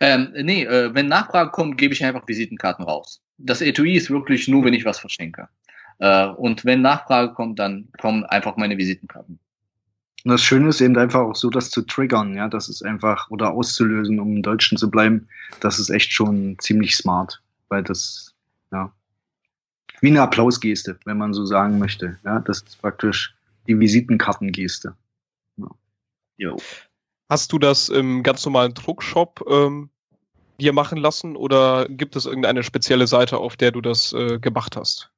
Ähm, 0.00 0.32
nee, 0.34 0.64
äh, 0.64 0.94
wenn 0.94 1.06
Nachfrage 1.06 1.50
kommt, 1.50 1.78
gebe 1.78 1.94
ich 1.94 2.04
einfach 2.04 2.26
Visitenkarten 2.26 2.84
raus. 2.84 3.22
Das 3.42 3.60
Etui 3.60 3.94
ist 3.94 4.10
wirklich 4.10 4.48
nur, 4.48 4.64
wenn 4.64 4.74
ich 4.74 4.84
was 4.84 4.98
verschenke. 4.98 5.48
Äh, 5.98 6.28
und 6.28 6.64
wenn 6.64 6.82
Nachfrage 6.82 7.32
kommt, 7.34 7.58
dann 7.58 7.88
kommen 8.00 8.24
einfach 8.24 8.56
meine 8.56 8.76
Visitenkarten. 8.78 9.38
Und 10.24 10.30
das 10.30 10.42
Schöne 10.42 10.68
ist 10.68 10.80
eben 10.80 10.98
einfach 10.98 11.20
auch 11.20 11.34
so, 11.34 11.48
das 11.48 11.70
zu 11.70 11.82
triggern, 11.82 12.34
ja, 12.36 12.48
das 12.48 12.68
ist 12.68 12.82
einfach, 12.84 13.30
oder 13.30 13.52
auszulösen, 13.52 14.20
um 14.20 14.36
im 14.36 14.42
Deutschen 14.42 14.76
zu 14.76 14.90
bleiben, 14.90 15.28
das 15.60 15.78
ist 15.78 15.88
echt 15.88 16.12
schon 16.12 16.58
ziemlich 16.58 16.94
smart, 16.94 17.42
weil 17.68 17.82
das, 17.82 18.34
ja, 18.70 18.92
wie 20.02 20.08
eine 20.08 20.20
Applausgeste, 20.20 20.98
wenn 21.06 21.16
man 21.16 21.32
so 21.32 21.46
sagen 21.46 21.78
möchte, 21.78 22.18
ja, 22.24 22.40
das 22.40 22.62
ist 22.62 22.80
praktisch 22.80 23.34
die 23.66 23.78
Visitenkartengeste. 23.78 24.94
Jo. 26.36 26.56
Hast 27.28 27.52
du 27.52 27.58
das 27.58 27.90
im 27.90 28.22
ganz 28.22 28.44
normalen 28.44 28.72
Druckshop 28.72 29.44
ähm, 29.48 29.90
dir 30.60 30.72
machen 30.72 30.98
lassen 30.98 31.36
oder 31.36 31.86
gibt 31.88 32.16
es 32.16 32.26
irgendeine 32.26 32.62
spezielle 32.62 33.06
Seite, 33.06 33.38
auf 33.38 33.56
der 33.56 33.72
du 33.72 33.80
das 33.80 34.12
äh, 34.12 34.38
gemacht 34.38 34.76
hast? 34.76 35.10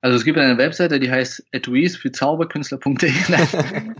Also 0.00 0.16
es 0.16 0.24
gibt 0.24 0.38
eine 0.38 0.58
Webseite, 0.58 1.00
die 1.00 1.10
heißt 1.10 1.46
etuis 1.52 1.96
für 1.96 2.12
Zauberkünstler.de. 2.12 3.12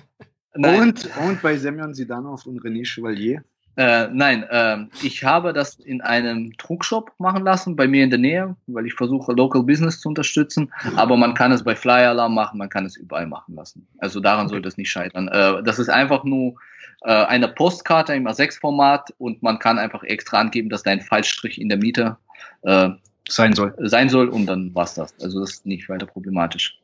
Und, 0.56 1.10
und 1.18 1.42
bei 1.42 1.56
Semyon 1.58 1.92
Sidanov 1.92 2.46
und 2.46 2.62
René 2.62 2.86
Chevalier. 2.86 3.44
Äh, 3.76 4.08
nein, 4.10 4.46
ähm, 4.50 4.90
ich 5.02 5.22
habe 5.22 5.52
das 5.52 5.74
in 5.74 6.00
einem 6.00 6.52
Druckshop 6.56 7.12
machen 7.18 7.44
lassen, 7.44 7.76
bei 7.76 7.86
mir 7.86 8.04
in 8.04 8.10
der 8.10 8.18
Nähe, 8.18 8.56
weil 8.66 8.86
ich 8.86 8.94
versuche, 8.94 9.32
Local 9.32 9.62
Business 9.62 10.00
zu 10.00 10.08
unterstützen. 10.08 10.72
Aber 10.96 11.16
man 11.16 11.34
kann 11.34 11.52
es 11.52 11.62
bei 11.62 11.76
Flyer 11.76 12.10
Alarm 12.10 12.34
machen, 12.34 12.58
man 12.58 12.70
kann 12.70 12.86
es 12.86 12.96
überall 12.96 13.26
machen 13.26 13.54
lassen. 13.54 13.86
Also 13.98 14.20
daran 14.20 14.48
sollte 14.48 14.68
es 14.68 14.78
nicht 14.78 14.90
scheitern. 14.90 15.28
Äh, 15.28 15.62
das 15.62 15.78
ist 15.78 15.90
einfach 15.90 16.24
nur 16.24 16.54
äh, 17.02 17.12
eine 17.12 17.48
Postkarte 17.48 18.14
im 18.14 18.26
A6-Format 18.26 19.14
und 19.18 19.42
man 19.42 19.58
kann 19.58 19.78
einfach 19.78 20.02
extra 20.04 20.40
angeben, 20.40 20.70
dass 20.70 20.82
da 20.82 20.92
ein 20.92 21.02
Fallstrich 21.02 21.60
in 21.60 21.68
der 21.68 21.78
Miete 21.78 22.16
äh, 22.62 22.88
Sein 23.28 23.52
soll. 23.52 23.74
sein 23.78 24.08
soll 24.08 24.28
und 24.28 24.46
dann 24.46 24.74
war's 24.74 24.94
das. 24.94 25.14
Also 25.20 25.40
das 25.40 25.50
ist 25.50 25.66
nicht 25.66 25.88
weiter 25.90 26.06
problematisch. 26.06 26.78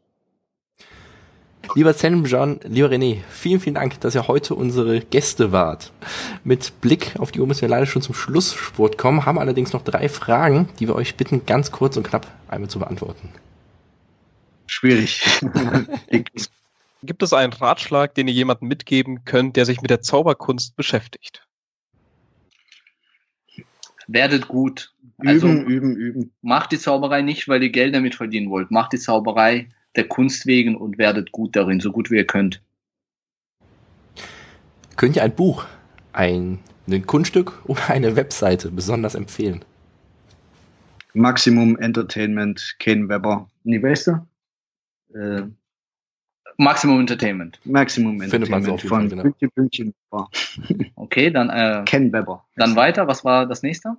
Lieber 1.75 1.97
Zen 1.97 2.25
John, 2.25 2.61
lieber 2.65 2.89
René, 2.91 3.19
vielen, 3.31 3.61
vielen 3.61 3.75
Dank, 3.75 4.01
dass 4.01 4.15
ihr 4.15 4.29
heute 4.29 4.55
unsere 4.55 5.01
Gäste 5.01 5.53
wart. 5.53 5.93
Mit 6.45 6.81
Blick 6.81 7.15
auf 7.19 7.33
die 7.33 7.41
Uhr 7.41 7.47
müssen 7.47 7.63
wir 7.63 7.69
leider 7.69 7.87
schon 7.87 8.03
zum 8.03 8.15
Schlusssport 8.15 8.99
kommen, 8.99 9.25
haben 9.25 9.39
allerdings 9.39 9.73
noch 9.73 9.83
drei 9.83 10.09
Fragen, 10.09 10.69
die 10.79 10.89
wir 10.89 10.95
euch 10.95 11.17
bitten, 11.17 11.47
ganz 11.47 11.71
kurz 11.71 11.97
und 11.97 12.07
knapp 12.07 12.27
einmal 12.49 12.69
zu 12.69 12.79
beantworten. 12.79 13.31
Schwierig. 14.67 15.23
Gibt 17.03 17.23
es 17.23 17.33
einen 17.33 17.53
Ratschlag, 17.53 18.15
den 18.15 18.29
ihr 18.29 18.35
jemandem 18.35 18.69
mitgeben 18.69 19.25
könnt, 19.25 19.57
der 19.57 19.65
sich 19.65 19.81
mit 19.81 19.91
der 19.91 20.03
Zauberkunst 20.03 20.77
beschäftigt? 20.77 21.47
Werdet 24.07 24.49
gut. 24.49 24.93
Also 25.19 25.49
üben, 25.49 25.67
üben, 25.67 25.97
üben. 25.97 26.33
macht 26.43 26.73
die 26.73 26.79
Zauberei 26.79 27.23
nicht, 27.23 27.49
weil 27.49 27.63
ihr 27.63 27.71
Geld 27.71 27.95
damit 27.95 28.15
verdienen 28.15 28.51
wollt. 28.51 28.71
Macht 28.71 28.93
die 28.93 28.99
Zauberei 28.99 29.69
der 29.97 30.09
Kunst 30.09 30.47
wegen 30.47 30.76
und 30.76 30.99
werdet 30.99 31.32
gut 31.32 31.57
darin, 31.57 31.80
so 31.80 31.93
gut 31.93 32.11
wie 32.11 32.16
ihr 32.16 32.26
könnt. 32.26 32.62
Könnt 34.97 35.16
ihr 35.16 35.22
ein 35.22 35.34
Buch, 35.34 35.66
ein, 36.12 36.59
ein 36.88 37.07
Kunststück 37.07 37.62
oder 37.64 37.88
eine 37.90 38.16
Webseite 38.16 38.70
besonders 38.70 39.14
empfehlen? 39.14 39.64
Maximum 41.14 41.78
Entertainment, 41.78 42.76
Ken 42.78 43.09
Webber. 43.09 43.49
Nee, 43.64 43.82
weißt 43.82 44.09
du? 44.09 45.18
Äh, 45.18 45.43
Maximum 46.57 47.01
Entertainment. 47.01 47.59
Maximum 47.64 48.20
Findet 48.20 48.51
man 48.51 48.62
so 48.62 48.72
Entertainment 48.72 48.74
auf 48.74 48.82
jeden 48.82 48.88
von 48.88 49.32
Fall, 49.32 49.32
genau. 49.40 49.51
Pünktchen. 49.55 49.95
Okay, 50.97 51.30
dann, 51.30 51.51
äh, 51.51 51.82
Ken 51.84 52.12
Webber. 52.12 52.45
dann 52.57 52.76
weiter. 52.76 53.07
Was 53.09 53.24
war 53.24 53.47
das 53.47 53.62
nächste? 53.62 53.97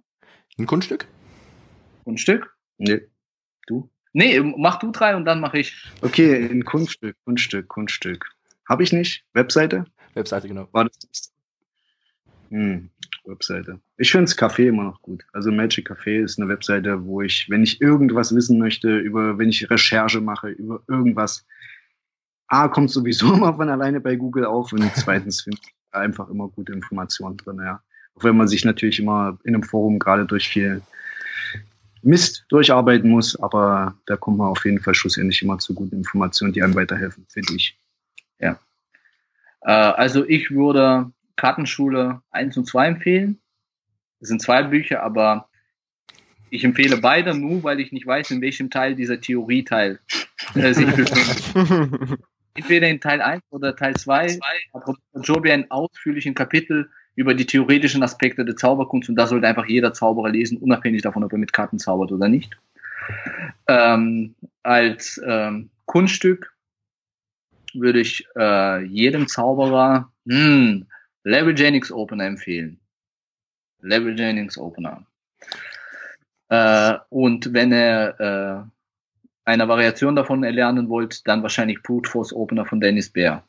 Ein 0.57 0.65
Kunststück? 0.65 1.07
Ein 2.05 2.17
Stück? 2.17 2.55
Nee. 2.77 3.01
Nee, 4.14 4.39
mach 4.39 4.78
du 4.78 4.91
drei 4.91 5.16
und 5.16 5.26
dann 5.26 5.39
mache 5.39 5.59
ich. 5.59 5.76
Okay, 6.01 6.45
ein 6.45 6.64
Kunststück, 6.64 7.18
Kunststück, 7.26 7.68
Kunststück. 7.68 8.30
Habe 8.70 8.84
ich 8.84 8.93
nicht. 8.93 9.26
Webseite? 9.34 9.86
Webseite, 10.14 10.47
genau. 10.47 10.68
War 10.72 10.86
das? 10.86 11.34
Hm, 12.49 12.89
Webseite. 13.26 13.80
Ich 13.97 14.11
finde 14.11 14.26
das 14.26 14.38
Café 14.38 14.68
immer 14.68 14.84
noch 14.84 15.01
gut. 15.01 15.26
Also 15.34 15.51
Magic 15.51 15.89
Café 15.89 16.24
ist 16.24 16.39
eine 16.39 16.47
Webseite, 16.47 17.03
wo 17.03 17.22
ich, 17.22 17.49
wenn 17.49 17.64
ich 17.64 17.82
irgendwas 17.82 18.34
wissen 18.36 18.59
möchte, 18.59 18.99
über, 18.99 19.39
wenn 19.39 19.49
ich 19.49 19.70
Recherche 19.72 20.22
mache, 20.22 20.49
über 20.49 20.84
irgendwas, 20.88 21.45
A, 22.47 22.68
kommt 22.68 22.91
sowieso 22.91 23.34
immer 23.34 23.55
von 23.55 23.70
alleine 23.70 23.99
bei 23.99 24.16
Google 24.16 24.45
auf 24.45 24.72
und 24.72 24.84
zweitens 24.95 25.41
finde 25.41 25.57
ich 25.64 25.74
da 25.91 25.99
einfach 25.99 26.30
immer 26.30 26.47
gute 26.49 26.74
Informationen 26.74 27.38
drin, 27.38 27.59
ja. 27.64 27.82
Auch 28.16 28.24
wenn 28.24 28.38
man 28.38 28.47
sich 28.47 28.64
natürlich 28.64 28.99
immer 28.99 29.39
in 29.43 29.55
einem 29.55 29.64
Forum 29.64 29.97
gerade 29.97 30.26
durch 30.28 30.47
viel 30.47 30.84
Mist 32.04 32.45
durcharbeiten 32.49 33.10
muss, 33.10 33.39
aber 33.39 33.95
da 34.06 34.18
kommt 34.18 34.38
man 34.38 34.47
auf 34.47 34.66
jeden 34.66 34.80
Fall 34.80 34.93
schlussendlich 34.93 35.41
immer 35.41 35.58
zu 35.60 35.74
guten 35.74 35.97
Informationen, 35.97 36.54
die 36.54 36.62
einem 36.62 36.76
weiterhelfen, 36.76 37.26
finde 37.30 37.56
ich. 37.56 37.78
Äh, 39.64 39.72
also 39.72 40.26
ich 40.28 40.51
würde 40.51 41.12
Kartenschule 41.36 42.22
1 42.32 42.58
und 42.58 42.66
2 42.66 42.88
empfehlen. 42.88 43.39
Das 44.20 44.30
sind 44.30 44.41
zwei 44.41 44.64
Bücher, 44.64 45.04
aber 45.04 45.49
ich 46.49 46.64
empfehle 46.64 46.97
beide 46.97 47.34
nur, 47.34 47.64
weil 47.64 47.80
ich 47.80 47.91
nicht 47.91 48.06
weiß, 48.06 48.32
in 48.32 48.41
welchem 48.41 48.70
Teil 48.70 48.95
dieser 48.95 49.20
Theorieteil 49.20 49.99
äh, 50.56 50.74
sich 50.74 50.86
befindet. 50.95 52.20
Entweder 52.56 52.88
in 52.88 53.01
Teil 53.01 53.22
1 53.22 53.41
oder 53.49 53.76
Teil 53.76 53.95
2 53.95 54.39
hat 54.74 54.88
Robert 54.88 54.99
Joby 55.16 55.51
einen 55.51 55.70
ausführlichen 55.72 56.36
Kapitel 56.36 56.89
über 57.16 57.34
die 57.34 57.45
theoretischen 57.45 58.03
Aspekte 58.03 58.43
der 58.45 58.55
Zauberkunst 58.55 59.09
und 59.09 59.16
da 59.16 59.28
sollte 59.28 59.47
einfach 59.47 59.68
jeder 59.68 59.93
Zauberer 59.93 60.30
lesen, 60.30 60.57
unabhängig 60.57 61.01
davon, 61.01 61.24
ob 61.24 61.32
er 61.32 61.38
mit 61.38 61.53
Karten 61.53 61.80
zaubert 61.80 62.11
oder 62.11 62.28
nicht. 62.28 62.57
Ähm, 63.68 64.36
als 64.64 65.22
ähm, 65.26 65.70
Kunststück 65.86 66.53
würde 67.74 67.99
ich 67.99 68.28
äh, 68.36 68.84
jedem 68.86 69.28
Zauberer 69.28 70.11
hm, 70.28 70.88
Level 71.24 71.57
Jennings 71.57 71.91
Opener 71.91 72.26
empfehlen. 72.26 72.80
Level 73.82 74.18
Jennings 74.18 74.57
Opener. 74.57 75.05
Äh, 76.49 76.97
und 77.09 77.53
wenn 77.53 77.72
er 77.72 78.20
äh, 78.20 78.70
eine 79.45 79.68
Variation 79.68 80.16
davon 80.16 80.43
erlernen 80.43 80.89
wollt, 80.89 81.28
dann 81.28 81.41
wahrscheinlich 81.41 81.82
Brute 81.84 82.09
Force 82.09 82.34
Opener 82.34 82.66
von 82.66 82.80
Dennis 82.80 83.09
Bear. 83.09 83.43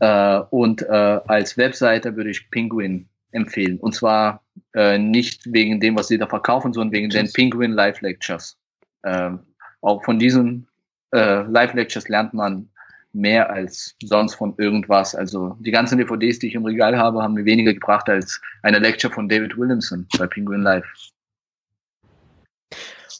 Äh, 0.00 0.38
und 0.50 0.82
äh, 0.82 1.20
als 1.26 1.56
Webseite 1.56 2.16
würde 2.16 2.30
ich 2.30 2.50
Penguin 2.50 3.08
empfehlen. 3.32 3.78
Und 3.78 3.94
zwar 3.94 4.42
äh, 4.74 4.98
nicht 4.98 5.42
wegen 5.52 5.80
dem, 5.80 5.96
was 5.96 6.08
sie 6.08 6.18
da 6.18 6.26
verkaufen, 6.26 6.72
sondern 6.72 6.92
wegen 6.92 7.10
den 7.10 7.32
Penguin 7.32 7.72
Live 7.72 8.00
Lectures. 8.00 8.56
Ähm, 9.04 9.40
auch 9.80 10.04
von 10.04 10.18
diesen 10.18 10.68
äh, 11.12 11.42
Live 11.42 11.74
Lectures 11.74 12.08
lernt 12.08 12.34
man 12.34 12.68
mehr 13.12 13.50
als 13.50 13.96
sonst 14.02 14.34
von 14.34 14.54
irgendwas. 14.58 15.14
Also 15.14 15.56
die 15.60 15.70
ganzen 15.70 15.98
DVDs, 15.98 16.38
die 16.38 16.48
ich 16.48 16.54
im 16.54 16.64
Regal 16.64 16.98
habe, 16.98 17.22
haben 17.22 17.34
mir 17.34 17.44
weniger 17.44 17.72
gebracht 17.72 18.08
als 18.08 18.40
eine 18.62 18.78
Lecture 18.78 19.12
von 19.12 19.28
David 19.28 19.56
Williamson 19.56 20.06
bei 20.18 20.26
Penguin 20.26 20.62
Live. 20.62 20.86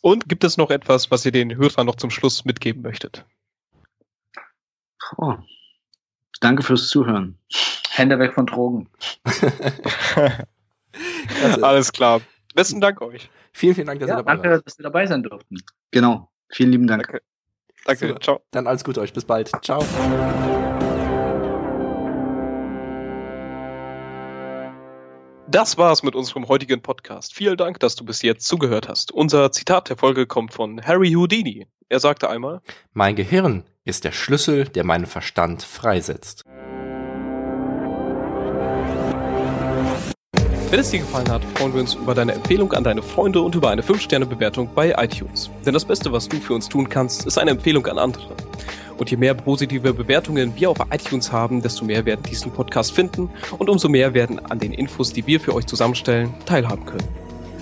Und 0.03 0.29
gibt 0.29 0.45
es 0.45 0.57
noch 0.57 0.71
etwas, 0.71 1.11
was 1.11 1.25
ihr 1.25 1.33
den 1.33 1.57
Hörern 1.57 1.87
noch 1.87 1.97
zum 1.97 2.11
Schluss 2.11 2.45
mitgeben 2.45 2.83
möchtet? 2.83 3.25
Oh. 5.17 5.37
Danke 6.41 6.63
fürs 6.63 6.89
Zuhören. 6.89 7.39
Hände 7.91 8.19
weg 8.19 8.35
von 8.35 8.47
Drogen. 8.47 8.89
Alles 11.63 11.93
klar. 11.93 12.21
Besten 12.55 12.81
Dank 12.81 13.01
euch. 13.03 13.29
Vielen, 13.53 13.75
vielen 13.75 13.87
Dank, 13.87 14.01
dass 14.01 14.09
Ja, 14.09 14.15
ihr 14.15 14.19
dabei 14.19 14.33
danke, 14.35 14.51
wart. 14.51 14.67
dass 14.67 14.79
wir 14.79 14.83
dabei 14.85 15.07
sein 15.07 15.23
durften. 15.23 15.59
Genau. 15.91 16.31
Vielen 16.49 16.71
lieben 16.73 16.87
Dank. 16.87 17.07
Danke. 17.07 17.23
Danke. 17.85 18.09
Super. 18.09 18.21
Ciao. 18.21 18.41
Dann 18.51 18.67
alles 18.67 18.85
Gute 18.85 19.01
euch. 19.01 19.13
Bis 19.13 19.25
bald. 19.25 19.51
Ciao. 19.63 19.85
Das 25.49 25.79
war's 25.79 26.03
mit 26.03 26.17
unserem 26.17 26.49
heutigen 26.49 26.83
Podcast. 26.83 27.33
Vielen 27.33 27.57
Dank, 27.57 27.79
dass 27.79 27.95
du 27.95 28.05
bis 28.05 28.23
jetzt 28.23 28.49
zugehört 28.49 28.89
hast. 28.89 29.13
Unser 29.13 29.53
Zitat 29.53 29.89
der 29.89 29.97
Folge 29.97 30.27
kommt 30.27 30.53
von 30.53 30.85
Harry 30.85 31.13
Houdini. 31.13 31.69
Er 31.89 32.01
sagte 32.01 32.29
einmal, 32.29 32.63
Mein 32.95 33.15
Gehirn 33.15 33.63
ist 33.85 34.03
der 34.03 34.11
Schlüssel, 34.11 34.65
der 34.65 34.83
meinen 34.83 35.07
Verstand 35.07 35.63
freisetzt. 35.63 36.43
Wenn 40.69 40.81
es 40.81 40.91
dir 40.91 40.99
gefallen 40.99 41.31
hat, 41.31 41.45
freuen 41.55 41.75
wir 41.75 41.81
uns 41.81 41.95
über 41.95 42.17
deine 42.17 42.33
Empfehlung 42.33 42.73
an 42.73 42.83
deine 42.83 43.03
Freunde 43.03 43.41
und 43.41 43.55
über 43.55 43.71
eine 43.71 43.83
5-Sterne-Bewertung 43.83 44.75
bei 44.75 44.97
iTunes. 44.99 45.49
Denn 45.65 45.75
das 45.75 45.85
Beste, 45.85 46.11
was 46.11 46.29
du 46.29 46.39
für 46.41 46.55
uns 46.55 46.69
tun 46.69 46.89
kannst, 46.89 47.25
ist 47.25 47.39
eine 47.39 47.53
Empfehlung 47.53 47.87
an 47.87 47.99
andere. 47.99 48.35
Und 48.99 49.11
je 49.11 49.17
mehr 49.17 49.35
positive 49.35 49.93
Bewertungen 49.93 50.53
wir 50.57 50.71
auf 50.71 50.79
iTunes 50.91 51.31
haben, 51.31 51.63
desto 51.63 51.85
mehr 51.85 52.05
werden 52.05 52.23
diesen 52.23 52.51
Podcast 52.51 52.93
finden 52.93 53.31
und 53.59 53.69
umso 53.69 53.89
mehr 53.89 54.15
werden 54.15 54.45
an 54.47 54.59
den 54.59 54.73
Infos, 54.73 55.13
die 55.13 55.27
wir 55.27 55.41
für 55.41 55.55
euch 55.55 55.67
zusammenstellen, 55.67 56.33
teilhaben 56.47 56.87
können. 56.87 57.07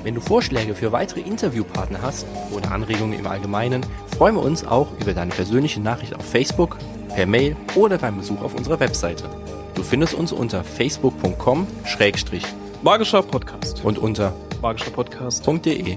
Wenn 0.04 0.14
du 0.14 0.20
Vorschläge 0.20 0.74
für 0.74 0.92
weitere 0.92 1.20
Interviewpartner 1.20 2.02
hast 2.02 2.26
oder 2.52 2.70
Anregungen 2.72 3.18
im 3.18 3.26
Allgemeinen, 3.26 3.84
freuen 4.16 4.34
wir 4.34 4.42
uns 4.42 4.64
auch 4.64 4.88
über 5.00 5.14
deine 5.14 5.30
persönliche 5.30 5.80
Nachricht 5.80 6.14
auf 6.14 6.24
Facebook, 6.24 6.78
per 7.08 7.26
Mail 7.26 7.56
oder 7.74 7.96
beim 7.96 8.18
Besuch 8.18 8.42
auf 8.42 8.54
unserer 8.54 8.80
Webseite. 8.80 9.24
Du 9.74 9.82
findest 9.82 10.14
uns 10.14 10.32
unter 10.32 10.62
facebook.com-und 10.62 11.66
Magischer 12.82 13.22
Podcast. 13.22 13.84
unter 13.84 14.34
Magischer 14.60 14.90
Podcast. 14.90 15.46
.de. 15.46 15.96